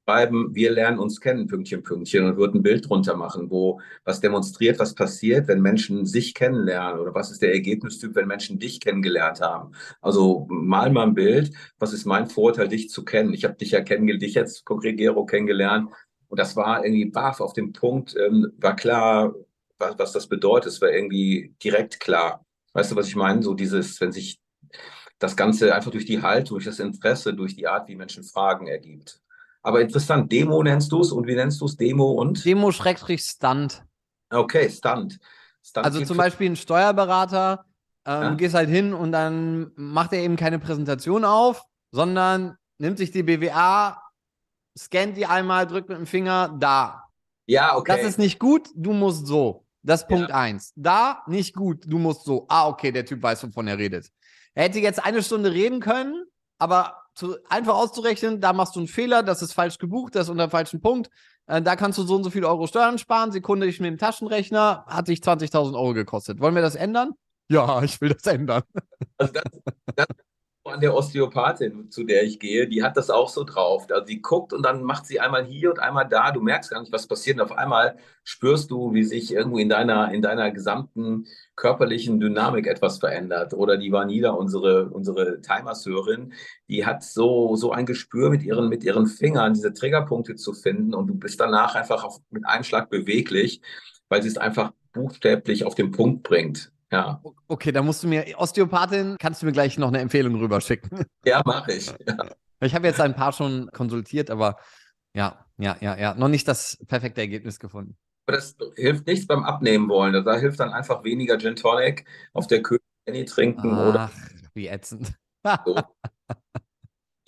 schreiben, 0.06 0.54
wir 0.56 0.72
lernen 0.72 1.00
uns 1.00 1.20
kennen, 1.22 1.48
Pünktchen, 1.48 1.84
Pünktchen, 1.84 2.26
und 2.26 2.38
würde 2.38 2.58
ein 2.58 2.64
Bild 2.64 2.90
drunter 2.90 3.16
machen, 3.16 3.50
wo 3.50 3.80
was 4.04 4.20
demonstriert, 4.20 4.80
was 4.80 4.96
passiert, 4.96 5.48
wenn 5.48 5.62
Menschen 5.62 6.06
sich 6.06 6.34
kennenlernen 6.34 7.00
oder 7.00 7.14
was 7.14 7.32
ist 7.32 7.42
der 7.42 7.54
Ergebnistyp, 7.54 8.16
wenn 8.16 8.28
Menschen 8.28 8.60
dich 8.60 8.80
kennengelernt 8.80 9.42
haben. 9.42 9.74
Also 10.02 10.48
mal 10.50 10.92
mal 10.92 11.08
ein 11.08 11.14
Bild, 11.14 11.54
was 11.80 11.94
ist 11.94 12.06
mein 12.06 12.28
Vorteil, 12.28 12.68
dich 12.68 12.90
zu 12.90 13.06
kennen. 13.06 13.34
Ich 13.34 13.44
habe 13.44 13.56
dich 13.56 13.72
ja 13.72 13.82
kennengelernt, 13.82 14.24
dich 14.24 14.34
jetzt 14.34 14.66
konkret 14.66 14.98
Gero 14.98 15.26
kennengelernt 15.26 15.90
und 16.28 16.40
das 16.40 16.56
war 16.56 16.84
irgendwie 16.84 17.06
baff 17.06 17.42
auf 17.42 17.54
dem 17.54 17.74
Punkt, 17.74 18.16
ähm, 18.18 18.52
war 18.58 18.76
klar, 18.76 19.36
was, 19.78 20.00
was 20.00 20.12
das 20.14 20.28
bedeutet. 20.28 20.72
Es 20.72 20.82
war 20.82 20.90
irgendwie 20.90 21.54
direkt 21.64 22.00
klar. 22.00 22.46
Weißt 22.74 22.92
du, 22.92 22.96
was 22.96 23.08
ich 23.08 23.16
meine? 23.16 23.44
So 23.44 23.54
dieses, 23.54 24.00
wenn 24.00 24.12
sich 24.12 24.40
das 25.20 25.36
Ganze 25.36 25.76
einfach 25.76 25.92
durch 25.92 26.06
die 26.06 26.22
Haltung, 26.22 26.56
durch 26.56 26.66
das 26.66 26.80
Interesse, 26.80 27.34
durch 27.34 27.56
die 27.56 27.68
Art, 27.68 27.88
wie 27.90 27.96
Menschen 27.96 28.24
fragen, 28.24 28.68
ergibt. 28.68 29.21
Aber 29.64 29.82
interessant, 29.82 30.32
Demo 30.32 30.62
nennst 30.64 30.92
du 30.92 31.02
es 31.02 31.12
und 31.12 31.28
wie 31.28 31.36
nennst 31.36 31.62
du 31.62 31.66
es? 31.66 31.78
Demo 31.78 32.12
und? 32.14 32.44
Demo 32.44 32.72
schrägstrich 32.72 33.22
Stunt. 33.22 33.84
Okay, 34.30 34.70
Stunt. 34.70 35.20
Stunt 35.64 35.86
also 35.86 36.04
zum 36.04 36.18
Beispiel 36.18 36.50
ein 36.50 36.56
Steuerberater, 36.56 37.66
ähm, 38.06 38.22
ja? 38.22 38.30
du 38.32 38.38
gehst 38.38 38.56
halt 38.56 38.70
hin 38.70 38.94
und 38.94 39.12
dann 39.12 39.72
macht 39.76 40.14
er 40.14 40.20
eben 40.20 40.36
keine 40.36 40.58
Präsentation 40.58 41.24
auf, 41.24 41.64
sondern 41.92 42.58
nimmt 42.80 42.98
sich 42.98 43.12
die 43.12 43.24
BWA, 43.24 44.02
scannt 44.78 45.18
die 45.18 45.28
einmal, 45.28 45.68
drückt 45.68 45.90
mit 45.90 45.98
dem 45.98 46.08
Finger, 46.08 46.56
da. 46.60 47.04
Ja, 47.46 47.76
okay. 47.76 47.96
Das 47.96 48.06
ist 48.06 48.18
nicht 48.18 48.40
gut, 48.40 48.70
du 48.76 48.94
musst 48.94 49.28
so. 49.28 49.66
Das 49.84 50.02
ist 50.02 50.08
Punkt 50.08 50.30
ja. 50.30 50.36
eins. 50.36 50.74
Da, 50.76 51.24
nicht 51.28 51.56
gut, 51.56 51.84
du 51.86 51.98
musst 51.98 52.24
so. 52.24 52.46
Ah, 52.50 52.68
okay, 52.68 52.92
der 52.92 53.06
Typ 53.06 53.22
weiß, 53.22 53.44
wovon 53.48 53.68
er 53.68 53.78
redet. 53.78 54.10
Er 54.54 54.64
hätte 54.66 54.80
jetzt 54.80 55.04
eine 55.04 55.24
Stunde 55.24 55.52
reden 55.52 55.80
können, 55.80 56.26
aber 56.58 57.01
zu, 57.14 57.38
einfach 57.50 57.76
auszurechnen, 57.76 58.40
da 58.42 58.54
machst 58.54 58.76
du 58.76 58.80
einen 58.80 58.88
Fehler, 58.88 59.24
das 59.24 59.42
ist 59.42 59.54
falsch 59.54 59.78
gebucht, 59.78 60.16
das 60.16 60.24
ist 60.24 60.30
unter 60.30 60.48
dem 60.48 60.52
falschen 60.52 60.82
Punkt. 60.82 61.10
Äh, 61.48 61.62
da 61.62 61.76
kannst 61.76 61.98
du 61.98 62.04
so 62.04 62.16
und 62.16 62.24
so 62.24 62.30
viele 62.30 62.48
Euro 62.48 62.68
Steuern 62.68 62.98
sparen. 62.98 63.32
Sekunde, 63.32 63.68
ich 63.68 63.80
mit 63.80 63.92
dem 63.92 63.98
Taschenrechner, 63.98 64.86
hat 64.88 65.08
sich 65.08 65.20
20.000 65.20 65.74
Euro 65.74 65.94
gekostet. 65.94 66.40
Wollen 66.40 66.56
wir 66.56 66.62
das 66.62 66.76
ändern? 66.76 67.12
Ja, 67.50 67.84
ich 67.84 68.00
will 68.00 68.10
das 68.10 68.26
ändern. 68.26 68.64
Also 69.18 69.34
das, 69.34 69.44
das 69.96 70.08
an 70.64 70.80
der 70.80 70.94
Osteopathin, 70.94 71.90
zu 71.90 72.04
der 72.04 72.24
ich 72.24 72.40
gehe, 72.40 72.68
die 72.68 72.84
hat 72.84 72.96
das 72.96 73.10
auch 73.10 73.30
so 73.30 73.44
drauf. 73.44 73.88
Also 73.90 74.06
die 74.06 74.22
guckt 74.22 74.54
und 74.54 74.64
dann 74.64 74.84
macht 74.84 75.08
sie 75.08 75.20
einmal 75.20 75.44
hier 75.44 75.72
und 75.72 75.80
einmal 75.80 76.08
da. 76.08 76.32
Du 76.32 76.42
merkst 76.42 76.70
gar 76.70 76.80
nicht, 76.82 76.92
was 76.92 77.08
passiert. 77.08 77.38
Und 77.38 77.44
auf 77.44 77.58
einmal 77.58 77.98
spürst 78.24 78.70
du, 78.70 78.94
wie 78.94 79.04
sich 79.04 79.34
irgendwo 79.34 79.58
in 79.58 79.70
deiner, 79.70 80.14
in 80.14 80.22
deiner 80.22 80.52
gesamten 80.52 81.26
körperlichen 81.56 82.20
Dynamik 82.20 82.68
etwas 82.68 83.00
verändert. 83.00 83.54
Oder 83.56 83.78
die 83.78 83.92
Vanilla, 83.92 84.32
unsere, 84.32 84.90
unsere 84.90 85.42
Thai-Masseurin, 85.42 86.34
die 86.70 86.86
hat 86.86 87.04
so, 87.04 87.56
so 87.56 87.72
ein 87.72 87.88
Gespür 87.88 88.30
mit 88.30 88.44
ihren, 88.44 88.70
mit 88.70 88.84
ihren 88.84 89.08
Fingern, 89.08 89.56
diese 89.56 89.74
Triggerpunkte 89.74 90.36
zu 90.36 90.54
finden. 90.54 90.94
Und 90.94 91.08
du 91.08 91.16
bist 91.16 91.40
danach 91.40 91.74
einfach 91.74 92.04
auf, 92.04 92.20
mit 92.30 92.46
einem 92.46 92.64
Schlag 92.64 92.92
beweglich, 92.92 93.62
weil 94.10 94.22
sie 94.22 94.30
es 94.30 94.38
einfach 94.38 94.74
buchstäblich 94.94 95.66
auf 95.66 95.74
den 95.74 95.92
Punkt 95.92 96.22
bringt. 96.22 96.72
Ja. 96.92 97.22
Okay, 97.48 97.72
da 97.72 97.82
musst 97.82 98.04
du 98.04 98.08
mir, 98.08 98.26
Osteopathin, 98.38 99.16
kannst 99.18 99.42
du 99.42 99.46
mir 99.46 99.54
gleich 99.54 99.78
noch 99.78 99.88
eine 99.88 100.00
Empfehlung 100.00 100.36
rüberschicken. 100.36 101.06
Ja, 101.26 101.42
mache 101.46 101.74
ich. 101.74 101.88
Ja. 101.88 102.18
Ich 102.62 102.76
habe 102.76 102.88
jetzt 102.88 103.00
ein 103.00 103.16
paar 103.16 103.32
schon 103.32 103.70
konsultiert, 103.72 104.30
aber 104.30 104.58
ja, 105.14 105.46
ja, 105.58 105.78
ja, 105.82 105.96
ja, 105.98 106.14
noch 106.16 106.28
nicht 106.28 106.48
das 106.48 106.78
perfekte 106.88 107.22
Ergebnis 107.22 107.60
gefunden. 107.60 107.98
Aber 108.26 108.38
das 108.38 108.56
hilft 108.76 109.08
nichts 109.08 109.28
beim 109.28 109.44
Abnehmen 109.44 109.90
wollen. 109.90 110.24
Da 110.24 110.36
hilft 110.36 110.60
dann 110.60 110.72
einfach 110.74 111.04
weniger 111.04 111.38
Gin 111.38 111.56
Tonic 111.56 112.06
auf 112.34 112.48
der 112.48 112.62
König 112.62 113.28
trinken 113.28 113.74
Ach, 113.74 113.90
oder. 113.90 114.12
Wie 114.54 114.68
ätzend. 114.68 115.14
So. 115.66 115.76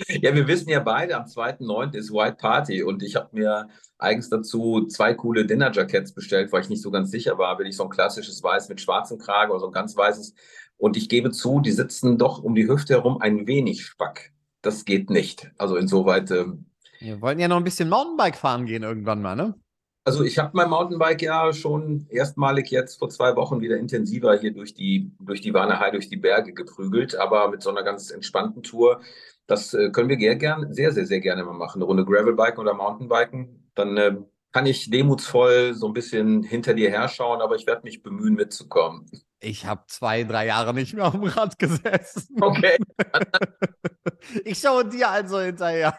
Ja, 0.07 0.35
wir 0.35 0.47
wissen 0.47 0.69
ja 0.69 0.79
beide, 0.79 1.15
am 1.15 1.25
2.9. 1.25 1.95
ist 1.95 2.11
White 2.11 2.37
Party 2.39 2.83
und 2.83 3.03
ich 3.03 3.15
habe 3.15 3.29
mir 3.31 3.67
eigens 3.97 4.29
dazu 4.29 4.85
zwei 4.87 5.13
coole 5.13 5.45
Dinner 5.45 5.71
Jackets 5.71 6.13
bestellt, 6.13 6.51
weil 6.51 6.61
ich 6.61 6.69
nicht 6.69 6.81
so 6.81 6.91
ganz 6.91 7.11
sicher 7.11 7.37
war, 7.37 7.57
will 7.59 7.67
ich 7.67 7.77
so 7.77 7.83
ein 7.83 7.89
klassisches 7.89 8.43
Weiß 8.43 8.69
mit 8.69 8.81
schwarzem 8.81 9.17
Kragen 9.17 9.51
oder 9.51 9.59
so 9.59 9.67
ein 9.67 9.71
ganz 9.71 9.95
weißes. 9.95 10.33
Und 10.77 10.97
ich 10.97 11.09
gebe 11.09 11.31
zu, 11.31 11.61
die 11.61 11.71
sitzen 11.71 12.17
doch 12.17 12.43
um 12.43 12.55
die 12.55 12.67
Hüfte 12.67 12.93
herum 12.95 13.21
ein 13.21 13.47
wenig 13.47 13.85
spack. 13.85 14.33
Das 14.61 14.85
geht 14.85 15.09
nicht. 15.09 15.51
Also 15.57 15.77
insoweit. 15.77 16.31
Ähm, 16.31 16.65
wir 16.99 17.21
wollten 17.21 17.39
ja 17.39 17.47
noch 17.47 17.57
ein 17.57 17.63
bisschen 17.63 17.89
Mountainbike 17.89 18.35
fahren 18.35 18.65
gehen 18.65 18.83
irgendwann 18.83 19.21
mal, 19.21 19.35
ne? 19.35 19.55
Also 20.05 20.25
ich 20.25 20.37
habe 20.37 20.51
mein 20.53 20.69
Mountainbike 20.69 21.21
ja 21.21 21.53
schon 21.53 22.07
erstmalig 22.09 22.69
jetzt 22.71 22.99
vor 22.99 23.09
zwei 23.09 23.37
Wochen 23.37 23.61
wieder 23.61 23.77
intensiver 23.77 24.37
hier 24.37 24.53
durch 24.53 24.73
die, 24.73 25.13
durch 25.19 25.39
die 25.39 25.53
Warnerhei, 25.53 25.91
durch 25.91 26.09
die 26.09 26.17
Berge 26.17 26.53
geprügelt, 26.53 27.15
aber 27.15 27.49
mit 27.49 27.61
so 27.61 27.69
einer 27.69 27.83
ganz 27.83 28.11
entspannten 28.11 28.63
Tour. 28.63 28.99
Das 29.47 29.73
äh, 29.73 29.89
können 29.91 30.09
wir 30.09 30.17
sehr, 30.17 30.35
gern, 30.35 30.73
sehr, 30.73 30.91
sehr, 30.91 31.05
sehr 31.05 31.19
gerne 31.19 31.43
mal 31.43 31.53
machen. 31.53 31.79
Eine 31.79 31.85
Runde 31.85 32.05
Gravelbiken 32.05 32.59
oder 32.59 32.73
Mountainbiken. 32.73 33.69
Dann 33.75 33.97
äh, 33.97 34.15
kann 34.51 34.65
ich 34.65 34.89
demutsvoll 34.89 35.73
so 35.73 35.87
ein 35.87 35.93
bisschen 35.93 36.43
hinter 36.43 36.73
dir 36.73 36.91
herschauen, 36.91 37.41
aber 37.41 37.55
ich 37.55 37.65
werde 37.65 37.81
mich 37.83 38.03
bemühen, 38.03 38.35
mitzukommen. 38.35 39.09
Ich 39.39 39.65
habe 39.65 39.83
zwei, 39.87 40.23
drei 40.23 40.45
Jahre 40.45 40.73
nicht 40.73 40.93
mehr 40.93 41.05
auf 41.05 41.13
dem 41.13 41.23
Rad 41.23 41.59
gesessen. 41.59 42.37
Okay. 42.39 42.77
ich 44.45 44.59
schaue 44.59 44.85
dir 44.85 45.09
also 45.09 45.39
hinterher. 45.39 45.97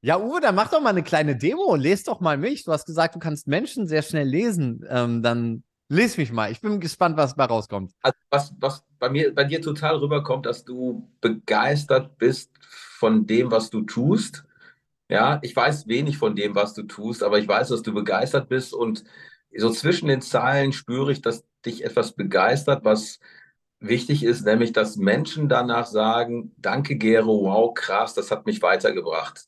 Ja, 0.00 0.20
Uwe, 0.20 0.40
dann 0.40 0.54
mach 0.54 0.70
doch 0.70 0.80
mal 0.80 0.90
eine 0.90 1.02
kleine 1.02 1.36
Demo. 1.36 1.74
Lest 1.74 2.06
doch 2.06 2.20
mal 2.20 2.38
mich. 2.38 2.64
Du 2.64 2.72
hast 2.72 2.86
gesagt, 2.86 3.16
du 3.16 3.18
kannst 3.18 3.48
Menschen 3.48 3.88
sehr 3.88 4.02
schnell 4.02 4.28
lesen. 4.28 4.84
Ähm, 4.88 5.22
dann 5.22 5.64
les 5.88 6.16
mich 6.16 6.32
mal. 6.32 6.50
Ich 6.50 6.60
bin 6.60 6.80
gespannt, 6.80 7.16
was 7.16 7.34
dabei 7.34 7.52
rauskommt. 7.52 7.92
Also 8.02 8.18
was, 8.30 8.54
was 8.58 8.84
bei 8.98 9.08
mir, 9.08 9.34
bei 9.34 9.44
dir 9.44 9.60
total 9.60 9.96
rüberkommt, 9.96 10.46
dass 10.46 10.64
du 10.64 11.08
begeistert 11.20 12.18
bist 12.18 12.50
von 12.60 13.26
dem, 13.26 13.50
was 13.50 13.70
du 13.70 13.82
tust. 13.82 14.44
Ja, 15.08 15.38
ich 15.42 15.54
weiß 15.54 15.86
wenig 15.86 16.18
von 16.18 16.34
dem, 16.34 16.54
was 16.54 16.74
du 16.74 16.82
tust, 16.82 17.22
aber 17.22 17.38
ich 17.38 17.46
weiß, 17.46 17.68
dass 17.68 17.82
du 17.82 17.94
begeistert 17.94 18.48
bist 18.48 18.74
und 18.74 19.04
so 19.56 19.70
zwischen 19.70 20.08
den 20.08 20.20
Zeilen 20.20 20.72
spüre 20.72 21.12
ich, 21.12 21.22
dass 21.22 21.44
dich 21.64 21.84
etwas 21.84 22.12
begeistert, 22.12 22.84
was 22.84 23.20
wichtig 23.78 24.24
ist, 24.24 24.44
nämlich 24.44 24.72
dass 24.72 24.96
Menschen 24.96 25.48
danach 25.48 25.86
sagen, 25.86 26.52
danke 26.56 26.96
Gero, 26.96 27.44
wow, 27.44 27.72
krass, 27.72 28.14
das 28.14 28.30
hat 28.30 28.46
mich 28.46 28.62
weitergebracht 28.62 29.46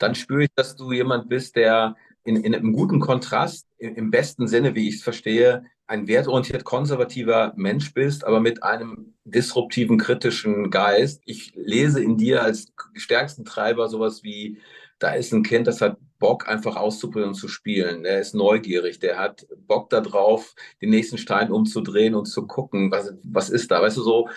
dann 0.00 0.14
spüre 0.14 0.44
ich, 0.44 0.50
dass 0.54 0.76
du 0.76 0.92
jemand 0.92 1.28
bist, 1.28 1.56
der 1.56 1.94
in, 2.36 2.44
in 2.44 2.54
einem 2.54 2.72
guten 2.72 3.00
Kontrast, 3.00 3.66
im, 3.78 4.10
besten 4.10 4.46
Sinne, 4.46 4.74
wie 4.74 4.88
ich 4.88 4.96
es 4.96 5.02
verstehe, 5.02 5.64
ein 5.86 6.06
wertorientiert 6.06 6.64
konservativer 6.64 7.52
Mensch 7.56 7.92
bist, 7.92 8.24
aber 8.24 8.40
mit 8.40 8.62
einem 8.62 9.14
disruptiven, 9.24 9.98
kritischen 9.98 10.70
Geist. 10.70 11.20
Ich 11.24 11.52
lese 11.56 12.02
in 12.02 12.16
dir 12.16 12.42
als 12.42 12.72
stärksten 12.94 13.44
Treiber 13.44 13.88
sowas 13.88 14.22
wie, 14.22 14.58
da 15.00 15.14
ist 15.14 15.32
ein 15.32 15.42
Kind, 15.42 15.66
das 15.66 15.80
hat 15.80 15.96
Bock, 16.18 16.48
einfach 16.48 16.76
auszuprobieren 16.76 17.30
und 17.30 17.34
zu 17.34 17.48
spielen. 17.48 18.04
Der 18.04 18.20
ist 18.20 18.34
neugierig, 18.34 19.00
der 19.00 19.18
hat 19.18 19.46
Bock 19.66 19.90
darauf, 19.90 20.54
den 20.80 20.90
nächsten 20.90 21.18
Stein 21.18 21.50
umzudrehen 21.50 22.14
und 22.14 22.26
zu 22.26 22.46
gucken, 22.46 22.92
was, 22.92 23.14
was 23.24 23.50
ist 23.50 23.70
da. 23.70 23.82
Weißt 23.82 23.96
du, 23.96 24.02
so, 24.02 24.28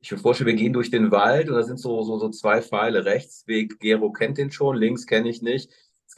ich 0.00 0.12
mir 0.12 0.18
vorstellen, 0.18 0.48
wir 0.48 0.54
gehen 0.54 0.72
durch 0.72 0.90
den 0.90 1.10
Wald 1.10 1.48
und 1.48 1.54
da 1.54 1.62
sind 1.62 1.78
so, 1.78 2.02
so, 2.02 2.18
so 2.18 2.28
zwei 2.28 2.60
Pfeile. 2.60 3.04
Rechtsweg, 3.04 3.80
Gero 3.80 4.12
kennt 4.12 4.38
den 4.38 4.50
schon, 4.50 4.76
links 4.76 5.06
kenne 5.06 5.28
ich 5.28 5.42
nicht. 5.42 5.70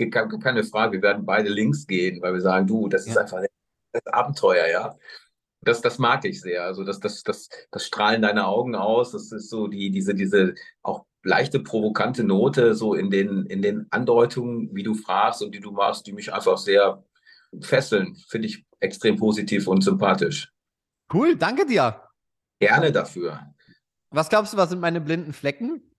Gibt 0.09 0.43
keine 0.43 0.65
Frage, 0.65 0.93
wir 0.93 1.03
werden 1.03 1.27
beide 1.27 1.51
links 1.51 1.87
gehen, 1.87 2.23
weil 2.23 2.33
wir 2.33 2.41
sagen, 2.41 2.67
du, 2.67 2.89
das 2.89 3.07
ist 3.07 3.19
einfach 3.19 3.43
das 3.93 4.07
Abenteuer, 4.07 4.67
ja. 4.67 4.97
Das, 5.63 5.83
das 5.83 5.99
mag 5.99 6.25
ich 6.25 6.41
sehr. 6.41 6.65
Also 6.65 6.85
das, 6.85 7.01
das, 7.01 7.23
das, 7.23 7.51
das 7.71 7.85
strahlen 7.85 8.23
deine 8.23 8.47
Augen 8.47 8.75
aus. 8.75 9.13
Das 9.13 9.31
ist 9.31 9.51
so 9.51 9.67
die, 9.67 9.91
diese, 9.91 10.15
diese 10.15 10.55
auch 10.83 11.05
leichte 11.23 11.61
provokante 11.61 12.25
Note 12.25 12.75
so 12.75 12.95
in 12.95 13.11
den, 13.11 13.45
in 13.45 13.61
den 13.61 13.87
Andeutungen, 13.91 14.75
wie 14.75 14.85
du 14.85 14.95
fragst 14.95 15.43
und 15.43 15.55
die 15.55 15.61
du 15.61 15.71
machst, 15.71 16.07
die 16.07 16.15
mich 16.15 16.33
einfach 16.33 16.57
sehr 16.57 17.05
fesseln. 17.61 18.17
Finde 18.29 18.49
ich 18.49 18.65
extrem 18.79 19.17
positiv 19.17 19.69
und 19.69 19.85
sympathisch. 19.85 20.51
Cool, 21.13 21.37
danke 21.37 21.67
dir. 21.67 22.09
Gerne 22.59 22.91
dafür. 22.91 23.53
Was 24.09 24.31
glaubst 24.31 24.55
du, 24.55 24.57
was 24.57 24.71
sind 24.71 24.81
meine 24.81 25.03
blinden 25.03 25.35
Flecken? 25.35 25.90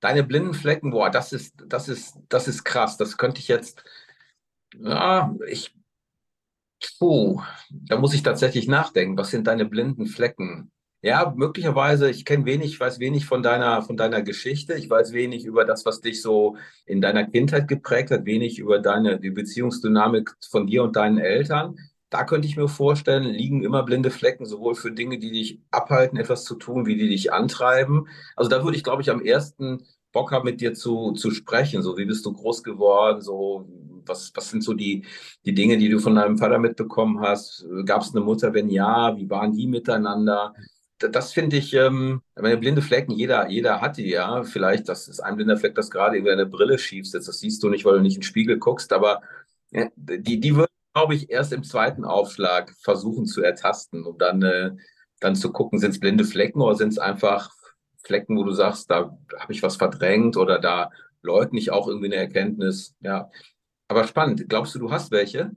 Deine 0.00 0.24
blinden 0.24 0.54
Flecken, 0.54 0.90
boah, 0.90 1.10
das 1.10 1.32
ist, 1.32 1.54
das 1.66 1.88
ist, 1.88 2.18
das 2.28 2.48
ist 2.48 2.64
krass. 2.64 2.96
Das 2.96 3.16
könnte 3.16 3.40
ich 3.40 3.48
jetzt, 3.48 3.84
ja, 4.78 5.34
ich, 5.48 5.74
puh, 6.98 7.40
da 7.70 7.98
muss 7.98 8.14
ich 8.14 8.22
tatsächlich 8.22 8.68
nachdenken. 8.68 9.16
Was 9.16 9.30
sind 9.30 9.46
deine 9.46 9.64
blinden 9.64 10.06
Flecken? 10.06 10.70
Ja, 11.02 11.34
möglicherweise, 11.36 12.08
ich 12.08 12.24
kenne 12.24 12.46
wenig, 12.46 12.80
weiß 12.80 12.98
wenig 12.98 13.26
von 13.26 13.42
deiner, 13.42 13.82
von 13.82 13.96
deiner 13.96 14.22
Geschichte. 14.22 14.72
Ich 14.74 14.88
weiß 14.88 15.12
wenig 15.12 15.44
über 15.44 15.66
das, 15.66 15.84
was 15.84 16.00
dich 16.00 16.22
so 16.22 16.56
in 16.86 17.02
deiner 17.02 17.24
Kindheit 17.24 17.68
geprägt 17.68 18.10
hat, 18.10 18.24
wenig 18.24 18.58
über 18.58 18.78
deine, 18.78 19.20
die 19.20 19.30
Beziehungsdynamik 19.30 20.34
von 20.50 20.66
dir 20.66 20.82
und 20.82 20.96
deinen 20.96 21.18
Eltern 21.18 21.76
da 22.14 22.22
könnte 22.22 22.46
ich 22.46 22.56
mir 22.56 22.68
vorstellen, 22.68 23.24
liegen 23.24 23.64
immer 23.64 23.82
blinde 23.82 24.12
Flecken, 24.12 24.46
sowohl 24.46 24.76
für 24.76 24.92
Dinge, 24.92 25.18
die 25.18 25.32
dich 25.32 25.58
abhalten, 25.72 26.16
etwas 26.16 26.44
zu 26.44 26.54
tun, 26.54 26.86
wie 26.86 26.94
die 26.96 27.08
dich 27.08 27.32
antreiben. 27.32 28.06
Also 28.36 28.48
da 28.48 28.62
würde 28.62 28.76
ich, 28.76 28.84
glaube 28.84 29.02
ich, 29.02 29.10
am 29.10 29.20
ersten 29.20 29.84
Bock 30.12 30.30
haben, 30.30 30.44
mit 30.44 30.60
dir 30.60 30.74
zu, 30.74 31.10
zu 31.14 31.32
sprechen. 31.32 31.82
So, 31.82 31.98
wie 31.98 32.04
bist 32.04 32.24
du 32.24 32.32
groß 32.32 32.62
geworden? 32.62 33.20
So, 33.20 33.68
was, 34.06 34.30
was 34.32 34.48
sind 34.48 34.62
so 34.62 34.74
die, 34.74 35.04
die 35.44 35.54
Dinge, 35.54 35.76
die 35.76 35.88
du 35.88 35.98
von 35.98 36.14
deinem 36.14 36.38
Vater 36.38 36.60
mitbekommen 36.60 37.18
hast? 37.18 37.66
Gab 37.84 38.02
es 38.02 38.14
eine 38.14 38.24
Mutter? 38.24 38.54
Wenn 38.54 38.70
ja, 38.70 39.16
wie 39.16 39.28
waren 39.28 39.52
die 39.52 39.66
miteinander? 39.66 40.54
Das 40.98 41.32
finde 41.32 41.56
ich, 41.56 41.74
ähm, 41.74 42.22
meine 42.36 42.58
blinde 42.58 42.80
Flecken, 42.80 43.10
jeder, 43.10 43.48
jeder 43.50 43.80
hat 43.80 43.96
die, 43.96 44.08
ja. 44.08 44.44
Vielleicht, 44.44 44.88
das 44.88 45.08
ist 45.08 45.18
ein 45.18 45.34
blinder 45.34 45.56
Fleck, 45.56 45.74
das 45.74 45.90
gerade 45.90 46.16
über 46.16 46.30
deine 46.30 46.46
Brille 46.46 46.78
schief 46.78 47.08
sitzt. 47.10 47.26
Das 47.26 47.40
siehst 47.40 47.60
du 47.64 47.70
nicht, 47.70 47.84
weil 47.84 47.96
du 47.96 48.02
nicht 48.02 48.14
in 48.14 48.20
den 48.20 48.26
Spiegel 48.26 48.58
guckst, 48.58 48.92
aber 48.92 49.20
die, 49.96 50.38
die 50.38 50.54
würde 50.54 50.68
glaube 50.94 51.14
ich, 51.14 51.28
erst 51.28 51.52
im 51.52 51.64
zweiten 51.64 52.04
Aufschlag 52.04 52.72
versuchen 52.80 53.26
zu 53.26 53.42
ertasten, 53.42 54.06
um 54.06 54.16
dann, 54.16 54.42
äh, 54.42 54.70
dann 55.20 55.34
zu 55.34 55.52
gucken, 55.52 55.78
sind 55.80 55.90
es 55.90 56.00
blinde 56.00 56.24
Flecken 56.24 56.62
oder 56.62 56.76
sind 56.76 56.90
es 56.90 56.98
einfach 56.98 57.50
Flecken, 58.04 58.36
wo 58.38 58.44
du 58.44 58.52
sagst, 58.52 58.90
da 58.90 59.18
habe 59.38 59.52
ich 59.52 59.62
was 59.62 59.76
verdrängt 59.76 60.36
oder 60.36 60.58
da 60.60 60.90
leugne 61.22 61.58
ich 61.58 61.72
auch 61.72 61.88
irgendwie 61.88 62.06
eine 62.06 62.16
Erkenntnis. 62.16 62.94
Ja. 63.00 63.30
Aber 63.88 64.06
spannend. 64.06 64.48
Glaubst 64.48 64.74
du, 64.74 64.78
du 64.78 64.90
hast 64.90 65.10
welche? 65.10 65.50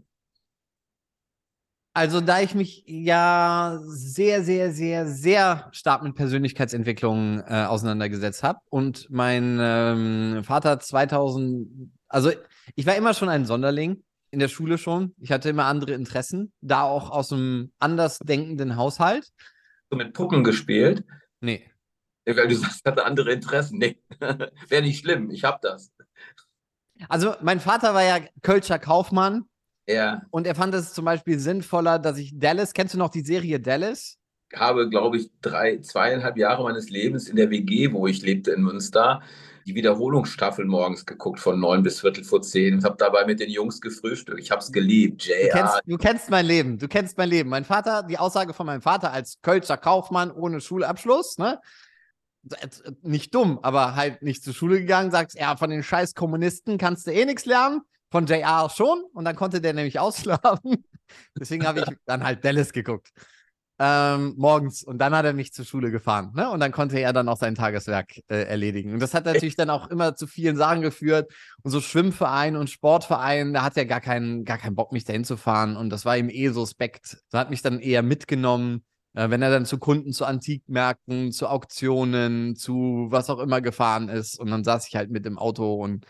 Also, 1.93 2.21
da 2.21 2.41
ich 2.41 2.53
mich 2.55 2.83
ja 2.85 3.79
sehr, 3.85 4.43
sehr, 4.43 4.71
sehr, 4.71 5.07
sehr 5.07 5.67
stark 5.71 6.03
mit 6.03 6.15
Persönlichkeitsentwicklung 6.15 7.41
äh, 7.47 7.65
auseinandergesetzt 7.65 8.43
habe 8.43 8.59
und 8.69 9.07
mein 9.09 9.57
ähm, 9.59 10.43
Vater 10.43 10.79
2000, 10.79 11.91
also 12.07 12.31
ich 12.75 12.85
war 12.85 12.95
immer 12.95 13.15
schon 13.15 13.29
ein 13.29 13.45
Sonderling 13.45 14.03
in 14.31 14.39
der 14.39 14.47
Schule 14.47 14.77
schon. 14.77 15.13
Ich 15.19 15.31
hatte 15.31 15.49
immer 15.49 15.65
andere 15.65 15.93
Interessen, 15.93 16.51
da 16.61 16.83
auch 16.83 17.09
aus 17.09 17.31
einem 17.31 17.71
anders 17.79 18.19
denkenden 18.19 18.75
Haushalt. 18.75 19.31
So 19.89 19.97
mit 19.97 20.13
Puppen 20.13 20.43
gespielt? 20.43 21.03
Nee. 21.39 21.69
Weil 22.25 22.47
du 22.47 22.55
sagst, 22.55 22.81
ich 22.83 22.91
hatte 22.91 23.05
andere 23.05 23.31
Interessen. 23.31 23.77
Nee, 23.77 23.97
wäre 24.67 24.81
nicht 24.81 24.99
schlimm. 24.99 25.31
Ich 25.31 25.43
habe 25.43 25.59
das. 25.61 25.91
Also, 27.09 27.35
mein 27.41 27.59
Vater 27.59 27.93
war 27.93 28.03
ja 28.03 28.19
Kölscher 28.41 28.79
Kaufmann. 28.79 29.45
Ja. 29.87 30.23
Und 30.31 30.45
er 30.45 30.55
fand 30.55 30.73
es 30.73 30.93
zum 30.93 31.05
Beispiel 31.05 31.39
sinnvoller, 31.39 31.99
dass 31.99 32.17
ich 32.17 32.37
Dallas, 32.37 32.73
kennst 32.73 32.93
du 32.93 32.97
noch 32.97 33.09
die 33.09 33.21
Serie 33.21 33.59
Dallas? 33.59 34.17
Ich 34.51 34.59
habe, 34.59 34.89
glaube 34.89 35.17
ich, 35.17 35.29
drei, 35.41 35.77
zweieinhalb 35.79 36.37
Jahre 36.37 36.63
meines 36.63 36.89
Lebens 36.89 37.29
in 37.29 37.35
der 37.37 37.49
WG, 37.49 37.91
wo 37.93 38.07
ich 38.07 38.21
lebte 38.21 38.51
in 38.51 38.63
Münster, 38.63 39.21
die 39.67 39.75
Wiederholungsstaffel 39.75 40.63
morgens 40.65 41.05
geguckt 41.05 41.41
von 41.41 41.59
neun 41.59 41.83
bis 41.83 41.99
Viertel 41.99 42.23
vor 42.23 42.41
zehn 42.41 42.75
und 42.75 42.85
habe 42.85 42.95
dabei 42.97 43.25
mit 43.25 43.41
den 43.41 43.49
Jungs 43.49 43.81
gefrühstückt. 43.81 44.39
Ich 44.39 44.49
habe 44.49 44.61
es 44.61 44.71
geliebt. 44.71 45.25
JR. 45.25 45.49
Du 45.49 45.51
kennst, 45.51 45.81
du 45.85 45.97
kennst 45.97 46.29
mein 46.29 46.45
Leben. 46.45 46.77
Du 46.77 46.87
kennst 46.87 47.17
mein 47.17 47.27
Leben. 47.29 47.49
Mein 47.49 47.65
Vater, 47.65 48.03
die 48.03 48.17
Aussage 48.17 48.53
von 48.53 48.65
meinem 48.65 48.81
Vater 48.81 49.11
als 49.11 49.41
Kölscher 49.41 49.75
Kaufmann 49.75 50.31
ohne 50.31 50.61
Schulabschluss, 50.61 51.37
ne? 51.37 51.59
Nicht 53.01 53.35
dumm, 53.35 53.59
aber 53.61 53.95
halt 53.95 54.21
nicht 54.21 54.41
zur 54.41 54.53
Schule 54.53 54.79
gegangen, 54.79 55.11
sagst, 55.11 55.37
ja, 55.37 55.57
von 55.57 55.69
den 55.69 55.83
scheiß 55.83 56.15
Kommunisten 56.15 56.77
kannst 56.77 57.05
du 57.05 57.11
eh 57.11 57.25
nichts 57.25 57.43
lernen. 57.43 57.81
Von 58.09 58.25
JR 58.25 58.69
schon. 58.69 59.03
Und 59.13 59.25
dann 59.25 59.35
konnte 59.35 59.59
der 59.59 59.73
nämlich 59.73 59.99
ausschlafen. 59.99 60.85
Deswegen 61.37 61.67
habe 61.67 61.81
ich 61.81 61.97
dann 62.05 62.23
halt 62.23 62.45
Dallas 62.45 62.71
geguckt 62.71 63.11
ähm, 63.79 64.33
morgens 64.37 64.83
und 64.83 64.97
dann 64.97 65.15
hat 65.15 65.25
er 65.25 65.33
mich 65.33 65.53
zur 65.53 65.65
Schule 65.65 65.91
gefahren. 65.91 66.31
Ne? 66.35 66.49
Und 66.49 66.59
dann 66.59 66.71
konnte 66.71 66.99
er 66.99 67.13
dann 67.13 67.29
auch 67.29 67.37
sein 67.37 67.53
Tageswerk 67.53 68.17
äh, 68.27 68.43
erledigen. 68.43 68.93
Und 68.93 68.99
das 68.99 69.13
hat 69.13 69.25
natürlich 69.25 69.55
dann 69.55 69.69
auch 69.69 69.89
immer 69.89 70.15
zu 70.15 70.25
vielen 70.25 70.57
Sachen 70.57 70.81
geführt. 70.81 71.31
Und 71.61 71.71
so 71.71 71.79
Schwimmverein 71.79 72.55
und 72.55 72.69
Sportverein, 72.69 73.53
da 73.53 73.63
hat 73.63 73.77
er 73.77 73.85
gar 73.85 74.01
keinen, 74.01 74.45
gar 74.45 74.57
keinen 74.57 74.75
Bock, 74.75 74.91
mich 74.93 75.03
dahin 75.03 75.23
zu 75.23 75.37
fahren. 75.37 75.77
Und 75.77 75.91
das 75.91 76.05
war 76.05 76.17
ihm 76.17 76.29
eh 76.29 76.49
suspekt. 76.49 77.17
So 77.29 77.37
hat 77.37 77.51
mich 77.51 77.61
dann 77.61 77.79
eher 77.79 78.01
mitgenommen, 78.01 78.83
äh, 79.13 79.29
wenn 79.29 79.43
er 79.43 79.51
dann 79.51 79.65
zu 79.65 79.77
Kunden, 79.77 80.11
zu 80.11 80.25
Antikmärkten, 80.25 81.31
zu 81.31 81.47
Auktionen, 81.47 82.55
zu 82.55 83.07
was 83.09 83.29
auch 83.29 83.39
immer 83.39 83.61
gefahren 83.61 84.09
ist. 84.09 84.39
Und 84.39 84.49
dann 84.49 84.63
saß 84.63 84.87
ich 84.87 84.95
halt 84.95 85.11
mit 85.11 85.25
im 85.27 85.37
Auto 85.37 85.75
und 85.75 86.07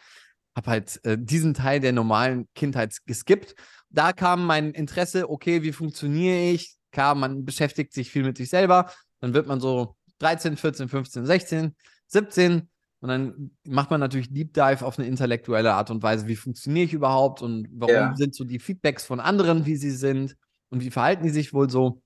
habe 0.55 0.72
halt 0.72 1.03
äh, 1.03 1.18
diesen 1.20 1.53
Teil 1.53 1.82
der 1.82 1.91
normalen 1.91 2.47
Kindheit 2.55 2.95
geskippt. 3.05 3.55
Da 3.89 4.13
kam 4.13 4.45
mein 4.45 4.72
Interesse, 4.72 5.30
okay, 5.30 5.63
wie 5.63 5.74
funktioniere 5.74 6.51
ich? 6.51 6.76
Klar, 6.91 7.15
man 7.15 7.45
beschäftigt 7.45 7.93
sich 7.93 8.11
viel 8.11 8.23
mit 8.23 8.38
sich 8.38 8.49
selber. 8.49 8.91
Dann 9.19 9.33
wird 9.33 9.47
man 9.47 9.59
so 9.59 9.95
13, 10.19 10.57
14, 10.57 10.89
15, 10.89 11.25
16, 11.25 11.75
17 12.07 12.69
und 12.99 13.09
dann 13.09 13.51
macht 13.63 13.91
man 13.91 13.99
natürlich 13.99 14.33
Deep 14.33 14.53
Dive 14.53 14.83
auf 14.83 14.97
eine 14.97 15.07
intellektuelle 15.07 15.73
Art 15.73 15.91
und 15.91 16.01
Weise. 16.01 16.27
Wie 16.27 16.35
funktioniere 16.35 16.85
ich 16.85 16.93
überhaupt 16.93 17.41
und 17.41 17.67
warum 17.71 17.93
ja. 17.93 18.15
sind 18.15 18.33
so 18.33 18.43
die 18.43 18.59
Feedbacks 18.59 19.05
von 19.05 19.19
anderen, 19.19 19.65
wie 19.65 19.75
sie 19.75 19.91
sind 19.91 20.35
und 20.69 20.83
wie 20.83 20.89
verhalten 20.89 21.23
die 21.23 21.29
sich 21.29 21.53
wohl 21.53 21.69
so? 21.69 22.01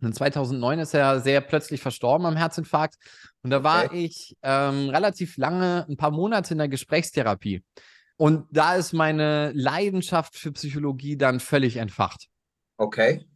Und 0.00 0.14
2009 0.14 0.80
ist 0.80 0.94
er 0.94 1.20
sehr 1.20 1.40
plötzlich 1.40 1.80
verstorben 1.80 2.26
am 2.26 2.36
Herzinfarkt. 2.36 2.96
Und 3.42 3.50
da 3.50 3.64
war 3.64 3.86
okay. 3.86 4.04
ich 4.04 4.36
ähm, 4.42 4.90
relativ 4.90 5.36
lange, 5.36 5.86
ein 5.88 5.96
paar 5.96 6.10
Monate 6.10 6.54
in 6.54 6.58
der 6.58 6.68
Gesprächstherapie. 6.68 7.62
Und 8.16 8.46
da 8.50 8.76
ist 8.76 8.92
meine 8.92 9.50
Leidenschaft 9.52 10.36
für 10.36 10.52
Psychologie 10.52 11.16
dann 11.16 11.40
völlig 11.40 11.76
entfacht. 11.76 12.28
Okay. 12.76 13.26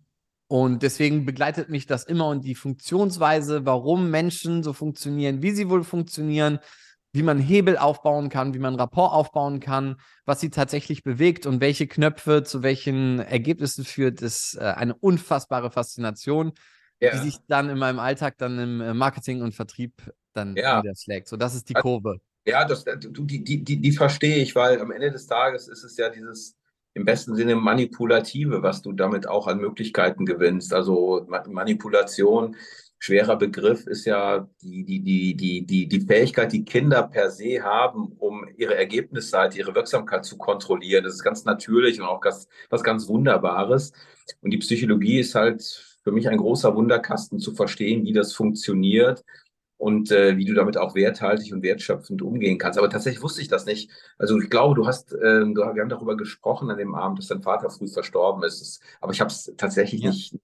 Und 0.48 0.82
deswegen 0.82 1.26
begleitet 1.26 1.68
mich 1.68 1.86
das 1.86 2.04
immer 2.04 2.28
und 2.28 2.42
die 2.42 2.54
Funktionsweise, 2.54 3.66
warum 3.66 4.10
Menschen 4.10 4.62
so 4.62 4.72
funktionieren, 4.72 5.42
wie 5.42 5.50
sie 5.50 5.68
wohl 5.68 5.84
funktionieren, 5.84 6.58
wie 7.12 7.22
man 7.22 7.38
Hebel 7.38 7.76
aufbauen 7.76 8.30
kann, 8.30 8.54
wie 8.54 8.58
man 8.58 8.74
Rapport 8.74 9.12
aufbauen 9.12 9.60
kann, 9.60 9.96
was 10.24 10.40
sie 10.40 10.50
tatsächlich 10.50 11.02
bewegt 11.02 11.46
und 11.46 11.60
welche 11.60 11.86
Knöpfe 11.86 12.42
zu 12.42 12.62
welchen 12.62 13.18
Ergebnissen 13.18 13.84
führt, 13.84 14.22
ist 14.22 14.56
äh, 14.56 14.64
eine 14.64 14.94
unfassbare 14.94 15.70
Faszination, 15.70 16.52
ja. 17.00 17.12
die 17.12 17.18
sich 17.18 17.38
dann 17.46 17.68
in 17.68 17.78
meinem 17.78 17.98
Alltag 17.98 18.36
dann 18.38 18.58
im 18.58 18.80
äh, 18.80 18.94
Marketing 18.94 19.42
und 19.42 19.54
Vertrieb 19.54 19.94
dann 20.32 20.56
ja. 20.56 20.80
niederschlägt. 20.80 21.28
So, 21.28 21.36
das 21.36 21.54
ist 21.54 21.68
die 21.68 21.76
also, 21.76 21.82
Kurve. 21.82 22.20
Ja, 22.46 22.64
das, 22.64 22.84
die, 22.84 23.44
die, 23.44 23.64
die, 23.64 23.80
die 23.80 23.92
verstehe 23.92 24.36
ich, 24.36 24.54
weil 24.54 24.80
am 24.80 24.90
Ende 24.90 25.10
des 25.10 25.26
Tages 25.26 25.68
ist 25.68 25.84
es 25.84 25.96
ja 25.98 26.08
dieses 26.08 26.57
im 26.98 27.04
besten 27.04 27.36
Sinne 27.36 27.54
manipulative, 27.54 28.62
was 28.62 28.82
du 28.82 28.92
damit 28.92 29.28
auch 29.28 29.46
an 29.46 29.58
Möglichkeiten 29.58 30.26
gewinnst. 30.26 30.74
Also 30.74 31.26
Manipulation, 31.46 32.56
schwerer 32.98 33.36
Begriff, 33.36 33.86
ist 33.86 34.04
ja 34.04 34.48
die, 34.60 34.84
die, 34.84 35.00
die, 35.00 35.36
die, 35.36 35.64
die, 35.64 35.86
die 35.86 36.00
Fähigkeit, 36.00 36.52
die 36.52 36.64
Kinder 36.64 37.04
per 37.04 37.30
se 37.30 37.62
haben, 37.62 38.16
um 38.18 38.44
ihre 38.56 38.74
Ergebnisseite, 38.74 39.58
ihre 39.58 39.76
Wirksamkeit 39.76 40.24
zu 40.24 40.36
kontrollieren. 40.36 41.04
Das 41.04 41.14
ist 41.14 41.22
ganz 41.22 41.44
natürlich 41.44 42.00
und 42.00 42.08
auch 42.08 42.20
ganz, 42.20 42.48
was 42.68 42.82
ganz 42.82 43.06
Wunderbares. 43.06 43.92
Und 44.40 44.50
die 44.50 44.58
Psychologie 44.58 45.20
ist 45.20 45.36
halt 45.36 45.62
für 46.02 46.10
mich 46.10 46.28
ein 46.28 46.38
großer 46.38 46.74
Wunderkasten 46.74 47.38
zu 47.38 47.52
verstehen, 47.52 48.04
wie 48.04 48.12
das 48.12 48.32
funktioniert 48.32 49.24
und 49.78 50.10
äh, 50.10 50.36
wie 50.36 50.44
du 50.44 50.54
damit 50.54 50.76
auch 50.76 50.94
werthaltig 50.94 51.52
und 51.52 51.62
wertschöpfend 51.62 52.20
umgehen 52.20 52.58
kannst. 52.58 52.78
Aber 52.78 52.90
tatsächlich 52.90 53.22
wusste 53.22 53.40
ich 53.40 53.48
das 53.48 53.64
nicht. 53.64 53.90
Also 54.18 54.38
ich 54.38 54.50
glaube, 54.50 54.74
du 54.74 54.86
hast, 54.86 55.12
äh, 55.12 55.40
du, 55.40 55.54
wir 55.54 55.80
haben 55.80 55.88
darüber 55.88 56.16
gesprochen 56.16 56.70
an 56.70 56.78
dem 56.78 56.94
Abend, 56.94 57.18
dass 57.18 57.28
dein 57.28 57.42
Vater 57.42 57.70
früh 57.70 57.88
verstorben 57.88 58.42
ist. 58.42 58.60
Das, 58.60 58.80
aber 59.00 59.12
ich 59.12 59.20
habe 59.20 59.30
es 59.30 59.54
tatsächlich 59.56 60.02
ja. 60.02 60.10
nicht 60.10 60.36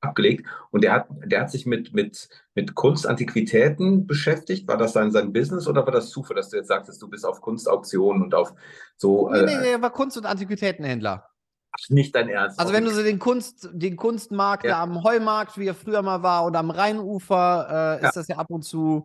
abgelegt. 0.00 0.46
Und 0.70 0.84
der 0.84 0.92
hat, 0.92 1.08
der 1.24 1.40
hat 1.40 1.50
sich 1.50 1.66
mit, 1.66 1.92
mit, 1.94 2.28
mit 2.54 2.74
Kunstantiquitäten 2.74 4.06
beschäftigt. 4.06 4.68
War 4.68 4.76
das 4.76 4.92
sein, 4.92 5.10
sein 5.10 5.32
Business 5.32 5.66
oder 5.66 5.84
war 5.84 5.92
das 5.92 6.10
Zufall, 6.10 6.36
dass 6.36 6.50
du 6.50 6.56
jetzt 6.56 6.68
sagtest, 6.68 7.02
du 7.02 7.08
bist 7.08 7.26
auf 7.26 7.40
Kunstauktionen 7.40 8.22
und 8.22 8.34
auf 8.34 8.54
so. 8.96 9.28
Nee, 9.30 9.42
nee, 9.42 9.52
äh, 9.52 9.60
nee, 9.60 9.70
er 9.72 9.82
war 9.82 9.90
Kunst- 9.90 10.16
und 10.16 10.26
Antiquitätenhändler. 10.26 11.28
Ach, 11.78 11.90
nicht 11.90 12.14
dein 12.14 12.28
Ernst. 12.28 12.58
Also, 12.58 12.72
wenn 12.72 12.84
du 12.84 12.90
so 12.90 13.02
den, 13.02 13.18
Kunst, 13.18 13.68
den 13.72 13.96
Kunstmarkt 13.96 14.64
ja. 14.64 14.82
am 14.82 15.02
Heumarkt, 15.02 15.58
wie 15.58 15.66
er 15.66 15.74
früher 15.74 16.02
mal 16.02 16.22
war, 16.22 16.46
oder 16.46 16.58
am 16.58 16.70
Rheinufer, 16.70 17.66
äh, 17.68 18.02
ja. 18.02 18.08
ist 18.08 18.16
das 18.16 18.28
ja 18.28 18.36
ab 18.36 18.50
und 18.50 18.62
zu. 18.62 19.04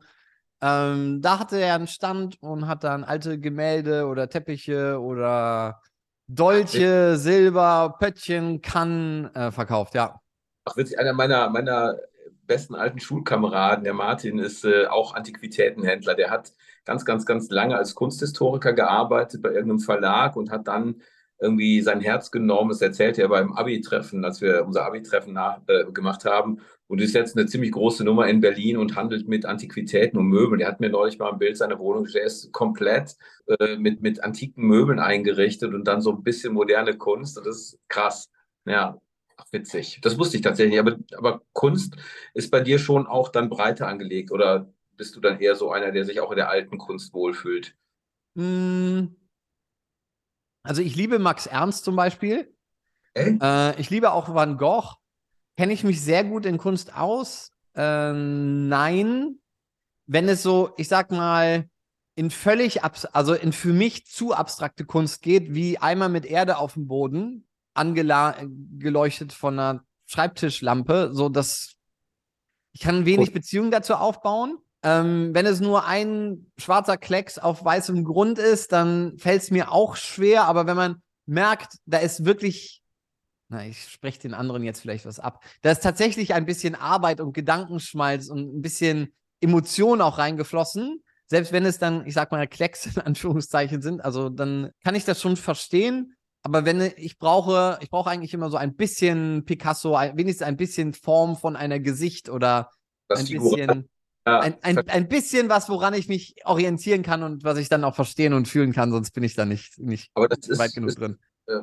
Ähm, 0.61 1.22
da 1.22 1.39
hatte 1.39 1.57
er 1.59 1.76
einen 1.76 1.88
Stand 1.88 2.38
und 2.41 2.67
hat 2.67 2.84
dann 2.84 3.03
alte 3.03 3.39
Gemälde 3.39 4.05
oder 4.05 4.30
Teppiche 4.30 4.99
oder 4.99 5.82
Dolche, 6.28 7.17
Silber, 7.17 7.95
Pöttchen, 7.99 8.61
Kannen 8.61 9.34
äh, 9.36 9.51
verkauft, 9.51 9.95
ja. 9.95 10.19
Ach, 10.65 10.78
witzig, 10.78 10.99
einer 10.99 11.13
meiner, 11.13 11.49
meiner 11.49 11.97
besten 12.45 12.76
alten 12.76 12.99
Schulkameraden, 12.99 13.84
der 13.84 13.93
Martin, 13.93 14.38
ist 14.38 14.63
äh, 14.63 14.86
auch 14.86 15.15
Antiquitätenhändler. 15.15 16.15
Der 16.15 16.30
hat 16.30 16.53
ganz, 16.86 17.05
ganz, 17.05 17.26
ganz 17.26 17.49
lange 17.49 17.78
als 17.78 17.95
Kunsthistoriker 17.95 18.74
gearbeitet 18.74 19.41
bei 19.41 19.49
irgendeinem 19.49 19.80
Verlag 19.80 20.36
und 20.36 20.51
hat 20.51 20.67
dann 20.67 21.01
irgendwie 21.41 21.81
sein 21.81 22.01
Herz 22.01 22.31
genommen. 22.31 22.69
Das 22.69 22.81
erzählte 22.81 23.23
er 23.23 23.29
beim 23.29 23.51
Abi-Treffen, 23.53 24.23
als 24.23 24.41
wir 24.41 24.63
unser 24.65 24.85
Abi-Treffen 24.85 25.37
äh, 25.67 25.91
gemacht 25.91 26.23
haben. 26.23 26.59
Und 26.87 27.01
ist 27.01 27.15
jetzt 27.15 27.35
eine 27.35 27.47
ziemlich 27.47 27.71
große 27.71 28.03
Nummer 28.03 28.27
in 28.27 28.41
Berlin 28.41 28.77
und 28.77 28.95
handelt 28.95 29.27
mit 29.27 29.45
Antiquitäten 29.45 30.19
und 30.19 30.27
Möbeln. 30.27 30.61
Er 30.61 30.67
hat 30.67 30.81
mir 30.81 30.89
neulich 30.89 31.17
mal 31.17 31.31
ein 31.31 31.39
Bild 31.39 31.57
seiner 31.57 31.79
Wohnung, 31.79 32.05
der 32.05 32.23
ist 32.23 32.51
komplett 32.51 33.15
äh, 33.47 33.77
mit, 33.77 34.01
mit 34.01 34.23
antiken 34.23 34.65
Möbeln 34.65 34.99
eingerichtet 34.99 35.73
und 35.73 35.85
dann 35.85 36.01
so 36.01 36.11
ein 36.11 36.23
bisschen 36.23 36.53
moderne 36.53 36.97
Kunst. 36.97 37.37
Und 37.37 37.47
das 37.47 37.57
ist 37.57 37.79
krass. 37.87 38.29
Ja, 38.65 38.97
witzig. 39.51 39.99
Das 40.01 40.19
wusste 40.19 40.37
ich 40.37 40.43
tatsächlich. 40.43 40.79
Aber, 40.79 40.97
aber 41.15 41.41
Kunst 41.53 41.95
ist 42.33 42.51
bei 42.51 42.59
dir 42.59 42.77
schon 42.77 43.07
auch 43.07 43.29
dann 43.29 43.49
breiter 43.49 43.87
angelegt 43.87 44.31
oder 44.31 44.71
bist 44.97 45.15
du 45.15 45.21
dann 45.21 45.39
eher 45.39 45.55
so 45.55 45.71
einer, 45.71 45.91
der 45.91 46.05
sich 46.05 46.19
auch 46.19 46.31
in 46.31 46.37
der 46.37 46.49
alten 46.49 46.77
Kunst 46.77 47.13
wohlfühlt? 47.13 47.73
Mm, 48.35 49.07
also 50.64 50.82
ich 50.82 50.95
liebe 50.95 51.20
Max 51.20 51.45
Ernst 51.45 51.84
zum 51.86 51.95
Beispiel. 51.95 52.53
Äh, 53.16 53.80
ich 53.80 53.89
liebe 53.89 54.12
auch 54.12 54.34
Van 54.34 54.57
Gogh. 54.57 54.95
Kenne 55.57 55.74
ich 55.74 55.84
mich 55.84 56.01
sehr 56.01 56.24
gut 56.24 56.45
in 56.45 56.57
Kunst 56.57 56.95
aus? 56.95 57.51
Äh, 57.76 58.14
nein. 58.14 59.39
Wenn 60.07 60.30
es 60.30 60.43
so, 60.43 60.74
ich 60.78 60.88
sag 60.88 61.12
mal, 61.12 61.70
in 62.16 62.32
völlig, 62.32 62.82
also 62.84 63.34
in 63.34 63.53
für 63.53 63.74
mich 63.74 64.05
zu 64.05 64.34
abstrakte 64.34 64.86
Kunst 64.86 65.22
geht, 65.22 65.53
wie 65.53 65.78
einmal 65.78 66.09
mit 66.09 66.26
Erde 66.26 66.57
auf 66.57 66.74
dem 66.74 66.88
Boden, 66.88 67.47
angeleuchtet 67.74 69.34
von 69.34 69.57
einer 69.57 69.84
Schreibtischlampe, 70.05 71.12
so 71.14 71.30
dass 71.30 71.76
ich 72.74 72.82
kann 72.82 73.05
wenig 73.05 73.28
Gut. 73.28 73.36
Beziehung 73.36 73.72
dazu 73.72 73.95
aufbauen. 73.95 74.57
Ähm, 74.84 75.29
wenn 75.34 75.45
es 75.45 75.59
nur 75.59 75.86
ein 75.86 76.51
schwarzer 76.57 76.97
Klecks 76.97 77.38
auf 77.38 77.63
weißem 77.63 78.03
Grund 78.03 78.39
ist, 78.39 78.71
dann 78.71 79.17
fällt 79.17 79.43
es 79.43 79.51
mir 79.51 79.71
auch 79.71 79.95
schwer. 79.95 80.45
Aber 80.45 80.65
wenn 80.65 80.75
man 80.75 81.01
merkt, 81.25 81.77
da 81.86 81.99
ist 81.99 82.25
wirklich, 82.25 82.82
na, 83.49 83.65
ich 83.65 83.88
spreche 83.88 84.19
den 84.19 84.34
anderen 84.34 84.63
jetzt 84.63 84.82
vielleicht 84.82 85.05
was 85.05 85.19
ab, 85.19 85.43
da 85.61 85.71
ist 85.71 85.84
tatsächlich 85.84 86.34
ein 86.34 86.45
bisschen 86.45 86.75
Arbeit 86.75 87.21
und 87.21 87.34
Gedankenschmalz 87.34 88.29
und 88.29 88.57
ein 88.57 88.61
bisschen 88.61 89.13
Emotion 89.39 90.01
auch 90.01 90.17
reingeflossen. 90.17 91.03
Selbst 91.27 91.51
wenn 91.51 91.65
es 91.65 91.77
dann, 91.77 92.05
ich 92.05 92.13
sag 92.13 92.32
mal, 92.32 92.47
Klecks 92.47 92.86
in 92.88 93.01
Anführungszeichen 93.01 93.82
sind, 93.82 94.03
also 94.03 94.29
dann 94.29 94.71
kann 94.84 94.95
ich 94.95 95.05
das 95.05 95.21
schon 95.21 95.38
verstehen. 95.38 96.15
Aber 96.43 96.65
wenn 96.65 96.82
ich 96.97 97.19
brauche, 97.19 97.77
ich 97.82 97.91
brauche 97.91 98.09
eigentlich 98.09 98.34
immer 98.34 98.49
so 98.49 98.57
ein 98.57 98.75
bisschen 98.75 99.45
Picasso, 99.45 99.93
wenigstens 99.93 100.47
ein 100.47 100.57
bisschen 100.57 100.93
Form 100.93 101.38
von 101.38 101.55
einer 101.55 101.79
Gesicht 101.79 102.29
oder 102.29 102.71
das 103.07 103.19
ein 103.19 103.27
Figur. 103.27 103.55
bisschen 103.55 103.89
ein, 104.24 104.55
ein, 104.61 104.78
ein 104.89 105.07
bisschen 105.07 105.49
was, 105.49 105.69
woran 105.69 105.93
ich 105.93 106.07
mich 106.07 106.36
orientieren 106.45 107.01
kann 107.01 107.24
und 107.24 107.43
was 107.43 107.57
ich 107.57 107.69
dann 107.69 107.84
auch 107.84 107.95
verstehen 107.95 108.34
und 108.34 108.47
fühlen 108.47 108.72
kann, 108.74 108.91
sonst 108.91 109.11
bin 109.11 109.24
ich 109.24 109.36
da 109.36 109.45
nicht, 109.45 109.80
nicht 109.80 110.11
Aber 110.13 110.28
das 110.28 110.57
weit 110.59 110.67
ist, 110.67 110.76
genug 110.76 110.89
ist, 110.89 110.99
drin. 110.99 111.17
Äh, 111.47 111.59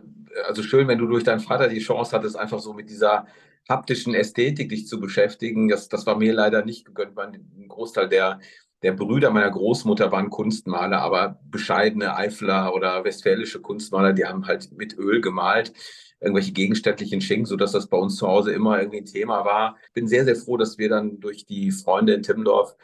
also 0.47 0.63
schön, 0.63 0.89
wenn 0.89 0.99
du 0.99 1.07
durch 1.07 1.25
deinen 1.25 1.41
Vater 1.41 1.69
die 1.69 1.79
Chance 1.79 2.17
hattest, 2.17 2.37
einfach 2.37 2.59
so 2.59 2.73
mit 2.73 2.91
dieser 2.91 3.27
haptischen 3.69 4.15
Ästhetik 4.15 4.71
dich 4.71 4.87
zu 4.87 4.99
beschäftigen. 4.99 5.69
Das, 5.69 5.89
das 5.89 6.07
war 6.07 6.17
mir 6.17 6.33
leider 6.33 6.65
nicht 6.65 6.85
gegönnt, 6.85 7.15
weil 7.17 7.29
ein 7.29 7.69
Großteil 7.69 8.09
der, 8.09 8.41
der 8.83 8.93
Brüder 8.93 9.31
meiner 9.31 9.51
Großmutter 9.51 10.11
waren 10.11 10.31
Kunstmaler, 10.31 11.01
aber 11.01 11.41
bescheidene 11.45 12.17
Eifler 12.17 12.75
oder 12.75 13.05
westfälische 13.05 13.61
Kunstmaler, 13.61 14.13
die 14.15 14.25
haben 14.25 14.47
halt 14.47 14.73
mit 14.73 14.97
Öl 14.97 15.21
gemalt 15.21 15.73
irgendwelche 16.21 16.53
gegenständlichen 16.53 17.21
Schinken, 17.21 17.47
sodass 17.47 17.73
das 17.73 17.87
bei 17.87 17.97
uns 17.97 18.17
zu 18.17 18.27
Hause 18.27 18.53
immer 18.53 18.79
irgendwie 18.79 18.99
ein 18.99 19.07
Thema 19.07 19.45
war. 19.45 19.77
Bin 19.95 20.09
sehr, 20.09 20.25
sehr 20.25 20.37
froh, 20.37 20.57
dass 20.57 20.79
wir 20.79 20.89
dann 20.89 21.21
durch 21.21 21.47
die 21.47 21.71
Freunde 21.71 22.15
in 22.15 22.23
Timmendorf 22.23 22.77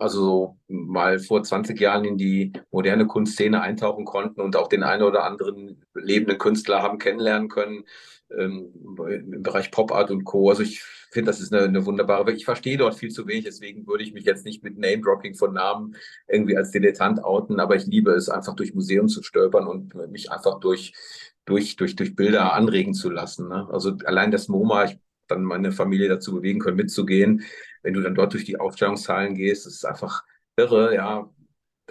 also 0.00 0.56
mal 0.66 1.18
vor 1.18 1.42
20 1.42 1.78
Jahren 1.78 2.04
in 2.04 2.16
die 2.16 2.52
moderne 2.70 3.06
Kunstszene 3.06 3.60
eintauchen 3.60 4.06
konnten 4.06 4.40
und 4.40 4.56
auch 4.56 4.68
den 4.68 4.82
einen 4.82 5.02
oder 5.02 5.24
anderen 5.24 5.84
lebenden 5.94 6.38
Künstler 6.38 6.82
haben 6.82 6.98
kennenlernen 6.98 7.50
können 7.50 7.84
ähm, 8.36 8.72
im 9.08 9.42
Bereich 9.42 9.70
Pop 9.70 9.92
Art 9.92 10.10
und 10.10 10.24
Co. 10.24 10.48
Also 10.48 10.62
ich 10.62 10.82
finde, 11.10 11.30
das 11.30 11.40
ist 11.40 11.52
eine, 11.52 11.64
eine 11.64 11.84
wunderbare, 11.84 12.32
ich 12.32 12.44
verstehe 12.44 12.76
dort 12.76 12.94
viel 12.94 13.10
zu 13.10 13.26
wenig, 13.26 13.44
deswegen 13.44 13.86
würde 13.86 14.04
ich 14.04 14.12
mich 14.12 14.24
jetzt 14.24 14.44
nicht 14.44 14.62
mit 14.62 14.78
Name-Dropping 14.78 15.34
von 15.34 15.52
Namen 15.52 15.96
irgendwie 16.28 16.56
als 16.56 16.70
Dilettant 16.70 17.22
outen, 17.22 17.60
aber 17.60 17.76
ich 17.76 17.86
liebe 17.86 18.12
es 18.12 18.28
einfach 18.28 18.54
durch 18.54 18.74
Museum 18.74 19.08
zu 19.08 19.22
stolpern 19.22 19.66
und 19.66 19.94
mich 20.10 20.30
einfach 20.30 20.60
durch, 20.60 20.92
durch, 21.50 21.76
durch, 21.76 21.96
durch 21.96 22.14
Bilder 22.14 22.52
anregen 22.52 22.94
zu 22.94 23.10
lassen. 23.10 23.48
Ne? 23.48 23.68
Also 23.72 23.96
allein 24.04 24.30
das 24.30 24.48
MoMA, 24.48 24.84
ich 24.84 24.98
dann 25.26 25.42
meine 25.44 25.72
Familie 25.72 26.08
dazu 26.08 26.34
bewegen 26.34 26.60
können, 26.60 26.76
mitzugehen. 26.76 27.44
Wenn 27.82 27.94
du 27.94 28.00
dann 28.00 28.14
dort 28.14 28.32
durch 28.32 28.44
die 28.44 28.58
Aufstellungszahlen 28.58 29.34
gehst, 29.34 29.66
ist 29.66 29.76
es 29.76 29.84
einfach 29.84 30.22
irre, 30.56 30.94
ja, 30.94 31.28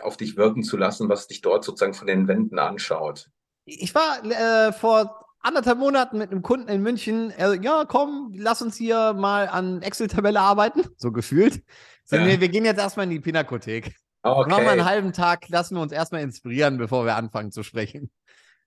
auf 0.01 0.17
dich 0.17 0.37
wirken 0.37 0.63
zu 0.63 0.77
lassen, 0.77 1.09
was 1.09 1.27
dich 1.27 1.41
dort 1.41 1.63
sozusagen 1.63 1.93
von 1.93 2.07
den 2.07 2.27
Wänden 2.27 2.59
anschaut. 2.59 3.29
Ich 3.65 3.93
war 3.93 4.23
äh, 4.25 4.71
vor 4.71 5.25
anderthalb 5.41 5.77
Monaten 5.77 6.17
mit 6.17 6.31
einem 6.31 6.41
Kunden 6.41 6.69
in 6.69 6.81
München, 6.81 7.31
er, 7.31 7.61
ja, 7.61 7.85
komm, 7.85 8.33
lass 8.35 8.61
uns 8.61 8.77
hier 8.77 9.13
mal 9.13 9.47
an 9.47 9.81
Excel-Tabelle 9.81 10.39
arbeiten, 10.39 10.83
so 10.97 11.11
gefühlt. 11.11 11.63
So, 12.05 12.15
ja. 12.15 12.25
nee, 12.25 12.39
wir 12.39 12.49
gehen 12.49 12.65
jetzt 12.65 12.79
erstmal 12.79 13.05
in 13.05 13.11
die 13.11 13.19
Pinakothek. 13.19 13.95
Okay. 14.21 14.49
Machen 14.49 14.63
wir 14.63 14.71
einen 14.71 14.85
halben 14.85 15.13
Tag, 15.13 15.47
lassen 15.47 15.75
wir 15.75 15.81
uns 15.81 15.93
erstmal 15.93 16.21
inspirieren, 16.21 16.77
bevor 16.77 17.05
wir 17.05 17.15
anfangen 17.15 17.51
zu 17.51 17.63
sprechen. 17.63 18.11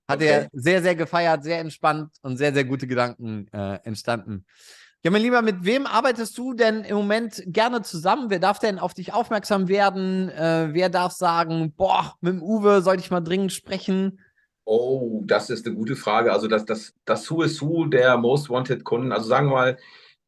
Hat 0.08 0.18
okay. 0.18 0.28
er 0.28 0.48
sehr, 0.52 0.82
sehr 0.82 0.94
gefeiert, 0.94 1.44
sehr 1.44 1.60
entspannt 1.60 2.10
und 2.22 2.36
sehr, 2.36 2.52
sehr 2.52 2.64
gute 2.64 2.86
Gedanken 2.86 3.48
äh, 3.52 3.78
entstanden. 3.84 4.44
Ja, 5.04 5.10
mein 5.10 5.22
Lieber, 5.22 5.42
mit 5.42 5.64
wem 5.64 5.86
arbeitest 5.86 6.38
du 6.38 6.54
denn 6.54 6.84
im 6.84 6.96
Moment 6.96 7.42
gerne 7.46 7.82
zusammen? 7.82 8.30
Wer 8.30 8.38
darf 8.38 8.60
denn 8.60 8.78
auf 8.78 8.94
dich 8.94 9.12
aufmerksam 9.12 9.66
werden? 9.66 10.28
Äh, 10.28 10.68
wer 10.72 10.90
darf 10.90 11.12
sagen, 11.12 11.72
boah, 11.76 12.14
mit 12.20 12.34
dem 12.34 12.42
Uwe 12.42 12.82
sollte 12.82 13.02
ich 13.02 13.10
mal 13.10 13.20
dringend 13.20 13.52
sprechen? 13.52 14.20
Oh, 14.64 15.22
das 15.24 15.50
ist 15.50 15.66
eine 15.66 15.74
gute 15.74 15.96
Frage. 15.96 16.32
Also 16.32 16.46
das, 16.46 16.64
das, 16.64 16.94
das 17.04 17.28
Who 17.28 17.42
is 17.42 17.60
Who 17.60 17.86
der 17.86 18.16
Most 18.16 18.48
Wanted 18.48 18.84
Kunden. 18.84 19.10
Also 19.10 19.26
sagen 19.26 19.48
wir 19.48 19.54
mal, 19.54 19.78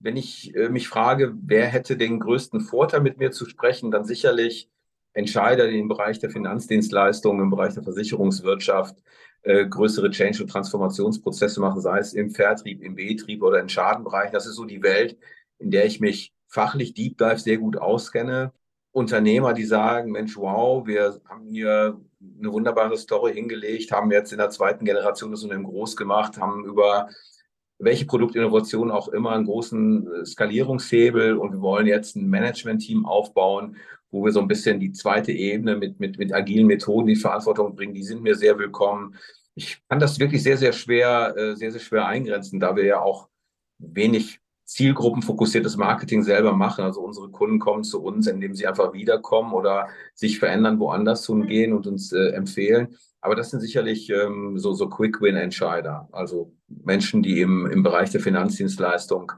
wenn 0.01 0.17
ich 0.17 0.55
äh, 0.57 0.69
mich 0.69 0.89
frage, 0.89 1.33
wer 1.41 1.67
hätte 1.67 1.97
den 1.97 2.19
größten 2.19 2.61
Vorteil 2.61 3.01
mit 3.01 3.19
mir 3.19 3.31
zu 3.31 3.47
sprechen, 3.47 3.93
dann 3.93 4.05
sicherlich 4.05 4.69
Entscheider 5.15 5.69
im 5.69 5.89
Bereich 5.89 6.19
der 6.19 6.31
Finanzdienstleistungen, 6.31 7.45
im 7.45 7.51
Bereich 7.51 7.75
der 7.75 7.83
Versicherungswirtschaft, 7.83 8.97
äh, 9.43 9.67
größere 9.67 10.11
Change- 10.11 10.43
und 10.43 10.51
Transformationsprozesse 10.51 11.61
machen, 11.61 11.81
sei 11.81 11.99
es 11.99 12.13
im 12.13 12.31
Vertrieb, 12.31 12.83
im 12.83 12.97
Betrieb 12.97 13.43
oder 13.43 13.61
im 13.61 13.69
Schadenbereich. 13.69 14.31
Das 14.31 14.47
ist 14.47 14.57
so 14.57 14.65
die 14.65 14.83
Welt, 14.83 15.17
in 15.59 15.71
der 15.71 15.87
ich 15.87 16.01
mich 16.01 16.35
fachlich 16.49 16.95
Deep 16.95 17.19
Dive 17.19 17.39
sehr 17.39 17.59
gut 17.59 17.77
auskenne. 17.77 18.53
Unternehmer, 18.93 19.55
die 19.55 19.65
sagen, 19.65 20.13
Mensch, 20.13 20.37
wow, 20.37 20.87
wir 20.87 21.21
haben 21.29 21.47
hier 21.49 22.01
eine 22.39 22.53
wunderbare 22.53 22.97
Story 22.97 23.35
hingelegt, 23.35 23.91
haben 23.93 24.11
jetzt 24.13 24.33
in 24.33 24.39
der 24.39 24.51
zweiten 24.51 24.85
Generation 24.85 25.31
das 25.31 25.43
Unternehmen 25.43 25.69
groß 25.69 25.97
gemacht, 25.97 26.39
haben 26.39 26.65
über 26.65 27.09
welche 27.79 28.07
Produktinnovation 28.07 28.91
auch 28.91 29.09
immer 29.09 29.33
einen 29.33 29.47
großen 29.47 30.23
äh, 30.23 30.25
Skalierungshebel 30.25 31.37
und 31.37 31.53
wir 31.53 31.61
wollen 31.61 31.87
jetzt 31.87 32.17
ein 32.17 32.29
Management-Team 32.29 33.05
aufbauen, 33.05 33.77
wo 34.15 34.25
wir 34.25 34.31
so 34.31 34.41
ein 34.41 34.47
bisschen 34.47 34.79
die 34.79 34.93
zweite 34.93 35.33
Ebene 35.33 35.77
mit, 35.77 35.99
mit, 35.99 36.19
mit 36.19 36.33
agilen 36.33 36.69
Methoden 36.69 37.09
die 37.09 37.17
Verantwortung 37.17 37.75
bringen, 37.75 37.95
die 37.95 38.05
sind 38.05 38.23
mir 38.23 38.37
sehr 38.37 38.57
willkommen. 38.57 39.17
Ich 39.57 39.83
kann 39.89 39.99
das 39.99 40.21
wirklich 40.21 40.41
sehr, 40.41 40.57
sehr 40.57 40.73
schwer, 40.73 41.35
äh, 41.37 41.57
sehr, 41.57 41.73
sehr 41.73 41.81
schwer 41.81 42.07
eingrenzen, 42.07 42.61
da 42.61 42.77
wir 42.77 42.85
ja 42.85 43.01
auch 43.01 43.29
wenig 43.79 44.39
zielgruppenfokussiertes 44.67 45.77
Marketing 45.77 46.23
selber 46.23 46.53
machen. 46.53 46.85
Also 46.85 47.01
unsere 47.01 47.29
Kunden 47.31 47.59
kommen 47.59 47.83
zu 47.83 48.05
uns, 48.05 48.29
indem 48.29 48.55
sie 48.55 48.69
einfach 48.69 48.93
wiederkommen 48.93 49.53
oder 49.53 49.89
sich 50.15 50.39
verändern, 50.39 50.79
woanders 50.79 51.27
hingehen 51.27 51.73
und 51.73 51.89
uns 51.89 52.13
äh, 52.13 52.29
empfehlen. 52.29 52.97
Aber 53.21 53.35
das 53.35 53.51
sind 53.51 53.61
sicherlich 53.61 54.11
ähm, 54.11 54.59
so, 54.59 54.75
so 54.75 54.89
Quick-Win-Entscheider, 54.89 56.09
also 56.13 56.53
Menschen, 56.69 57.25
die 57.25 57.41
im, 57.41 57.67
im 57.67 57.83
Bereich 57.83 58.11
der 58.11 58.21
Finanzdienstleistung, 58.21 59.33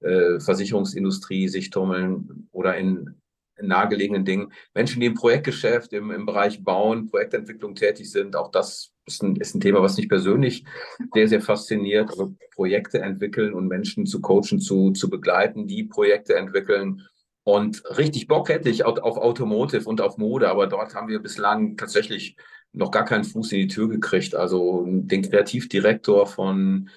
äh, 0.00 0.40
Versicherungsindustrie 0.40 1.48
sich 1.48 1.68
tummeln 1.68 2.48
oder 2.52 2.76
in 2.78 3.20
nahegelegenen 3.60 4.24
Dingen. 4.24 4.52
Menschen, 4.74 5.00
die 5.00 5.06
im 5.06 5.14
Projektgeschäft, 5.14 5.92
im, 5.92 6.10
im 6.10 6.26
Bereich 6.26 6.62
Bauen, 6.62 7.06
Projektentwicklung 7.06 7.74
tätig 7.74 8.10
sind, 8.10 8.36
auch 8.36 8.50
das 8.50 8.92
ist 9.06 9.22
ein, 9.22 9.36
ist 9.36 9.54
ein 9.54 9.60
Thema, 9.60 9.82
was 9.82 9.96
mich 9.96 10.08
persönlich 10.08 10.64
sehr, 11.12 11.28
sehr 11.28 11.40
fasziniert. 11.40 12.10
Also 12.10 12.34
Projekte 12.54 13.00
entwickeln 13.00 13.54
und 13.54 13.68
Menschen 13.68 14.06
zu 14.06 14.20
coachen, 14.20 14.60
zu, 14.60 14.92
zu 14.92 15.10
begleiten, 15.10 15.66
die 15.66 15.84
Projekte 15.84 16.36
entwickeln. 16.36 17.02
Und 17.44 17.82
richtig 17.98 18.26
Bock 18.26 18.48
hätte 18.48 18.70
ich 18.70 18.84
auf, 18.84 18.98
auf 18.98 19.18
Automotive 19.18 19.88
und 19.88 20.00
auf 20.00 20.16
Mode, 20.16 20.48
aber 20.48 20.66
dort 20.66 20.94
haben 20.94 21.08
wir 21.08 21.20
bislang 21.20 21.76
tatsächlich 21.76 22.36
noch 22.72 22.90
gar 22.90 23.04
keinen 23.04 23.24
Fuß 23.24 23.52
in 23.52 23.58
die 23.60 23.68
Tür 23.68 23.88
gekriegt. 23.88 24.34
Also 24.34 24.84
den 24.86 25.22
Kreativdirektor 25.22 26.26
von 26.26 26.88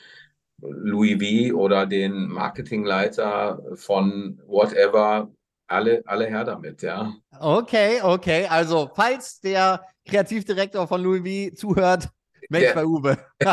Louis 0.60 1.22
V 1.22 1.56
oder 1.56 1.86
den 1.86 2.28
Marketingleiter 2.28 3.62
von 3.76 4.42
whatever 4.48 5.32
alle, 5.68 6.04
alle 6.06 6.28
her 6.28 6.44
damit, 6.44 6.82
ja. 6.82 7.14
Okay, 7.40 8.02
okay. 8.02 8.48
Also, 8.48 8.90
falls 8.96 9.40
der 9.42 9.84
Kreativdirektor 10.08 10.88
von 10.88 11.02
Louis 11.02 11.50
V 11.50 11.56
zuhört, 11.56 12.10
melde 12.50 12.74
bei 12.74 12.86
Uwe. 12.86 13.18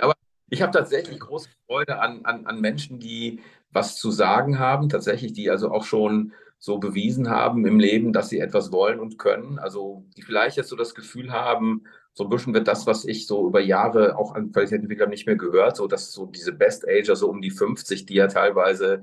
Aber 0.00 0.14
ich 0.48 0.62
habe 0.62 0.72
tatsächlich 0.72 1.18
große 1.18 1.48
Freude 1.66 1.98
an, 1.98 2.24
an, 2.24 2.46
an 2.46 2.60
Menschen, 2.60 3.00
die 3.00 3.40
was 3.72 3.96
zu 3.96 4.10
sagen 4.10 4.58
haben, 4.58 4.88
tatsächlich, 4.88 5.32
die 5.32 5.50
also 5.50 5.70
auch 5.70 5.84
schon 5.84 6.32
so 6.58 6.78
bewiesen 6.78 7.28
haben 7.28 7.66
im 7.66 7.78
Leben, 7.78 8.12
dass 8.12 8.28
sie 8.28 8.40
etwas 8.40 8.72
wollen 8.72 8.98
und 8.98 9.18
können. 9.18 9.58
Also 9.58 10.06
die 10.16 10.22
vielleicht 10.22 10.56
jetzt 10.56 10.68
so 10.68 10.76
das 10.76 10.94
Gefühl 10.94 11.30
haben, 11.30 11.84
so 12.14 12.24
ein 12.24 12.30
bisschen 12.30 12.54
wird 12.54 12.66
das, 12.66 12.86
was 12.86 13.04
ich 13.04 13.26
so 13.26 13.46
über 13.46 13.60
Jahre 13.60 14.16
auch 14.16 14.34
an 14.34 14.50
Qualitätsentwicklern 14.50 15.10
nicht 15.10 15.26
mehr 15.26 15.36
gehört, 15.36 15.76
so 15.76 15.86
dass 15.86 16.12
so 16.12 16.24
diese 16.24 16.52
Best 16.52 16.88
Ager 16.88 17.14
so 17.14 17.28
um 17.28 17.42
die 17.42 17.50
50, 17.50 18.06
die 18.06 18.14
ja 18.14 18.26
teilweise 18.26 19.02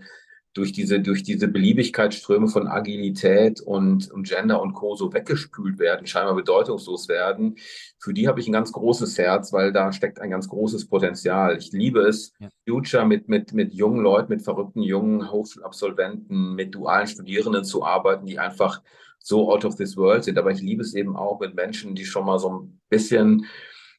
durch 0.54 0.72
diese, 0.72 1.00
durch 1.00 1.24
diese 1.24 1.48
Beliebigkeitsströme 1.48 2.48
von 2.48 2.68
Agilität 2.68 3.60
und, 3.62 4.12
und 4.12 4.28
Gender 4.28 4.62
und 4.62 4.74
Co. 4.74 4.96
so 4.96 5.12
weggespült 5.12 5.80
werden, 5.80 6.06
scheinbar 6.06 6.36
bedeutungslos 6.36 7.08
werden, 7.08 7.56
für 7.98 8.14
die 8.14 8.28
habe 8.28 8.40
ich 8.40 8.48
ein 8.48 8.54
ganz 8.54 8.72
großes 8.72 9.18
Herz, 9.18 9.52
weil 9.52 9.72
da 9.72 9.92
steckt 9.92 10.20
ein 10.20 10.30
ganz 10.30 10.48
großes 10.50 10.88
Potenzial. 10.90 11.58
Ich 11.58 11.72
liebe 11.72 12.02
es, 12.02 12.34
ja. 12.40 12.50
Future 12.68 13.06
mit, 13.06 13.30
mit, 13.30 13.54
mit 13.54 13.74
jungen 13.74 14.02
Leuten, 14.02 14.32
mit 14.32 14.44
verrückten 14.44 14.82
jungen 14.82 15.32
Hochschulabsolventen, 15.32 16.54
mit 16.54 16.76
dualen 16.76 17.08
Studierenden 17.08 17.64
zu 17.64 17.84
arbeiten, 17.84 18.26
die 18.26 18.40
einfach 18.40 18.82
so 19.20 19.52
out 19.52 19.66
of 19.66 19.76
this 19.76 19.98
world 19.98 20.26
sind. 20.26 20.38
Aber 20.38 20.52
ich 20.52 20.62
liebe 20.62 20.82
es 20.82 20.94
eben 20.94 21.16
auch 21.16 21.40
mit 21.40 21.56
Menschen, 21.56 21.96
die 21.96 22.06
schon 22.06 22.26
mal 22.26 22.40
so 22.40 22.50
ein 22.50 22.82
bisschen 22.90 23.46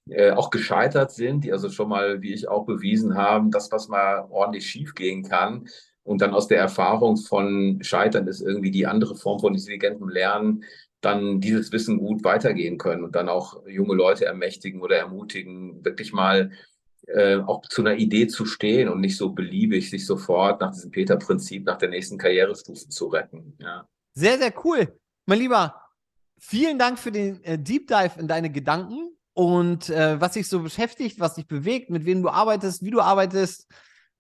äh, 0.09 0.33
auch 0.33 0.51
gescheitert 0.51 1.13
sind, 1.13 1.45
die 1.45 1.53
also 1.53 1.71
schon 1.71 1.89
mal, 1.89 2.21
wie 2.21 2.35
ich 2.35 2.47
auch 2.47 2.67
bewiesen 2.67 3.17
haben, 3.17 3.51
dass 3.51 3.73
was 3.73 3.89
mal 3.89 4.27
ordentlich 4.29 4.67
schief 4.67 4.95
gehen 4.95 5.23
kann, 5.23 5.67
und 6.05 6.21
dann 6.21 6.35
aus 6.35 6.47
der 6.47 6.59
Erfahrung 6.59 7.17
von 7.17 7.79
Scheitern 7.83 8.29
ist 8.29 8.41
irgendwie 8.41 8.71
die 8.71 8.87
andere 8.87 9.17
Form 9.17 9.41
von 9.41 9.55
intelligentem 9.55 10.09
Lernen, 10.09 10.65
dann 11.01 11.41
dieses 11.41 11.73
Wissen 11.73 11.99
gut 11.99 12.25
weitergehen 12.25 12.79
können 12.79 13.05
und 13.05 13.15
dann 13.15 13.29
auch 13.29 13.67
junge 13.67 13.95
Leute 13.95 14.25
ermächtigen 14.27 14.81
oder 14.81 14.97
ermutigen, 14.97 15.85
wirklich 15.85 16.13
mal 16.13 16.51
äh, 17.07 17.37
auch 17.37 17.63
zu 17.69 17.83
einer 17.83 17.97
Idee 17.97 18.27
zu 18.29 18.47
stehen 18.47 18.89
und 18.89 19.01
nicht 19.01 19.17
so 19.17 19.31
beliebig 19.31 19.91
sich 19.91 20.07
sofort 20.07 20.61
nach 20.61 20.73
diesem 20.73 20.91
Peter-Prinzip, 20.91 21.67
nach 21.67 21.77
der 21.77 21.91
nächsten 21.91 22.17
Karrierestufe 22.17 22.89
zu 22.89 23.09
retten. 23.09 23.57
Ja. 23.59 23.87
Sehr, 24.15 24.39
sehr 24.39 24.55
cool. 24.65 24.99
Mein 25.27 25.39
Lieber, 25.39 25.75
vielen 26.39 26.79
Dank 26.79 26.99
für 26.99 27.13
den 27.13 27.43
äh, 27.45 27.59
Deep 27.59 27.89
Dive 27.89 28.19
in 28.19 28.29
deine 28.29 28.51
Gedanken 28.51 29.11
und 29.35 29.91
äh, 29.91 30.21
was 30.21 30.33
dich 30.33 30.49
so 30.49 30.61
beschäftigt, 30.61 31.21
was 31.21 31.35
dich 31.35 31.47
bewegt, 31.47 31.91
mit 31.91 32.05
wem 32.05 32.23
du 32.23 32.29
arbeitest, 32.29 32.83
wie 32.83 32.91
du 32.91 33.01
arbeitest. 33.01 33.67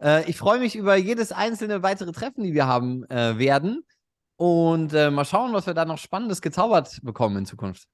Äh, 0.04 0.28
ich 0.28 0.36
freue 0.36 0.60
mich 0.60 0.76
über 0.76 0.96
jedes 0.96 1.32
einzelne 1.32 1.82
weitere 1.82 2.12
Treffen, 2.12 2.44
die 2.44 2.54
wir 2.54 2.66
haben 2.66 3.04
äh, 3.10 3.38
werden. 3.38 3.84
Und 4.36 4.92
äh, 4.92 5.10
mal 5.10 5.24
schauen, 5.24 5.52
was 5.52 5.66
wir 5.66 5.74
da 5.74 5.84
noch 5.84 5.98
Spannendes 5.98 6.42
gezaubert 6.42 6.98
bekommen 7.02 7.38
in 7.38 7.46
Zukunft. 7.46 7.88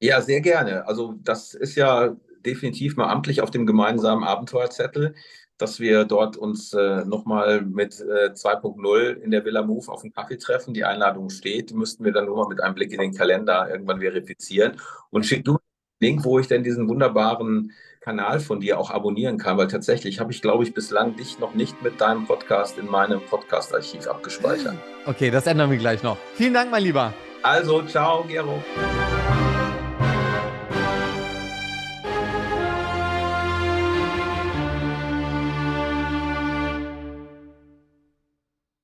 Ja, 0.00 0.20
sehr 0.20 0.40
gerne. 0.40 0.86
Also 0.86 1.14
das 1.22 1.54
ist 1.54 1.74
ja 1.74 2.14
definitiv 2.44 2.96
mal 2.96 3.08
amtlich 3.08 3.40
auf 3.40 3.50
dem 3.50 3.66
gemeinsamen 3.66 4.22
Abenteuerzettel, 4.22 5.14
dass 5.56 5.80
wir 5.80 6.04
dort 6.04 6.36
uns 6.36 6.74
äh, 6.74 7.04
nochmal 7.06 7.62
mit 7.62 7.98
äh, 8.00 8.30
2.0 8.30 9.14
in 9.14 9.30
der 9.30 9.44
Villa 9.46 9.62
Move 9.62 9.90
auf 9.90 10.02
den 10.02 10.12
Kaffee 10.12 10.36
treffen. 10.36 10.74
Die 10.74 10.84
Einladung 10.84 11.30
steht, 11.30 11.72
müssten 11.72 12.04
wir 12.04 12.12
dann 12.12 12.26
nur 12.26 12.36
mal 12.36 12.48
mit 12.48 12.62
einem 12.62 12.74
Blick 12.74 12.92
in 12.92 13.00
den 13.00 13.14
Kalender 13.14 13.68
irgendwann 13.70 14.00
verifizieren. 14.00 14.78
Und 15.10 15.24
schick 15.24 15.46
du 15.46 15.52
den 15.52 16.08
Link, 16.08 16.24
wo 16.24 16.38
ich 16.38 16.46
denn 16.46 16.62
diesen 16.62 16.88
wunderbaren 16.88 17.72
Kanal 18.06 18.38
von 18.38 18.60
dir 18.60 18.78
auch 18.78 18.92
abonnieren 18.92 19.36
kann, 19.36 19.58
weil 19.58 19.66
tatsächlich 19.66 20.20
habe 20.20 20.30
ich, 20.30 20.40
glaube 20.40 20.62
ich, 20.62 20.72
bislang 20.72 21.16
dich 21.16 21.40
noch 21.40 21.54
nicht 21.54 21.82
mit 21.82 22.00
deinem 22.00 22.24
Podcast 22.24 22.78
in 22.78 22.88
meinem 22.88 23.20
Podcast-Archiv 23.20 24.06
abgespeichert. 24.06 24.76
Okay, 25.06 25.32
das 25.32 25.48
ändern 25.48 25.72
wir 25.72 25.78
gleich 25.78 26.04
noch. 26.04 26.16
Vielen 26.36 26.54
Dank, 26.54 26.70
mein 26.70 26.84
Lieber. 26.84 27.12
Also, 27.42 27.82
ciao, 27.82 28.22
Gero. 28.22 28.62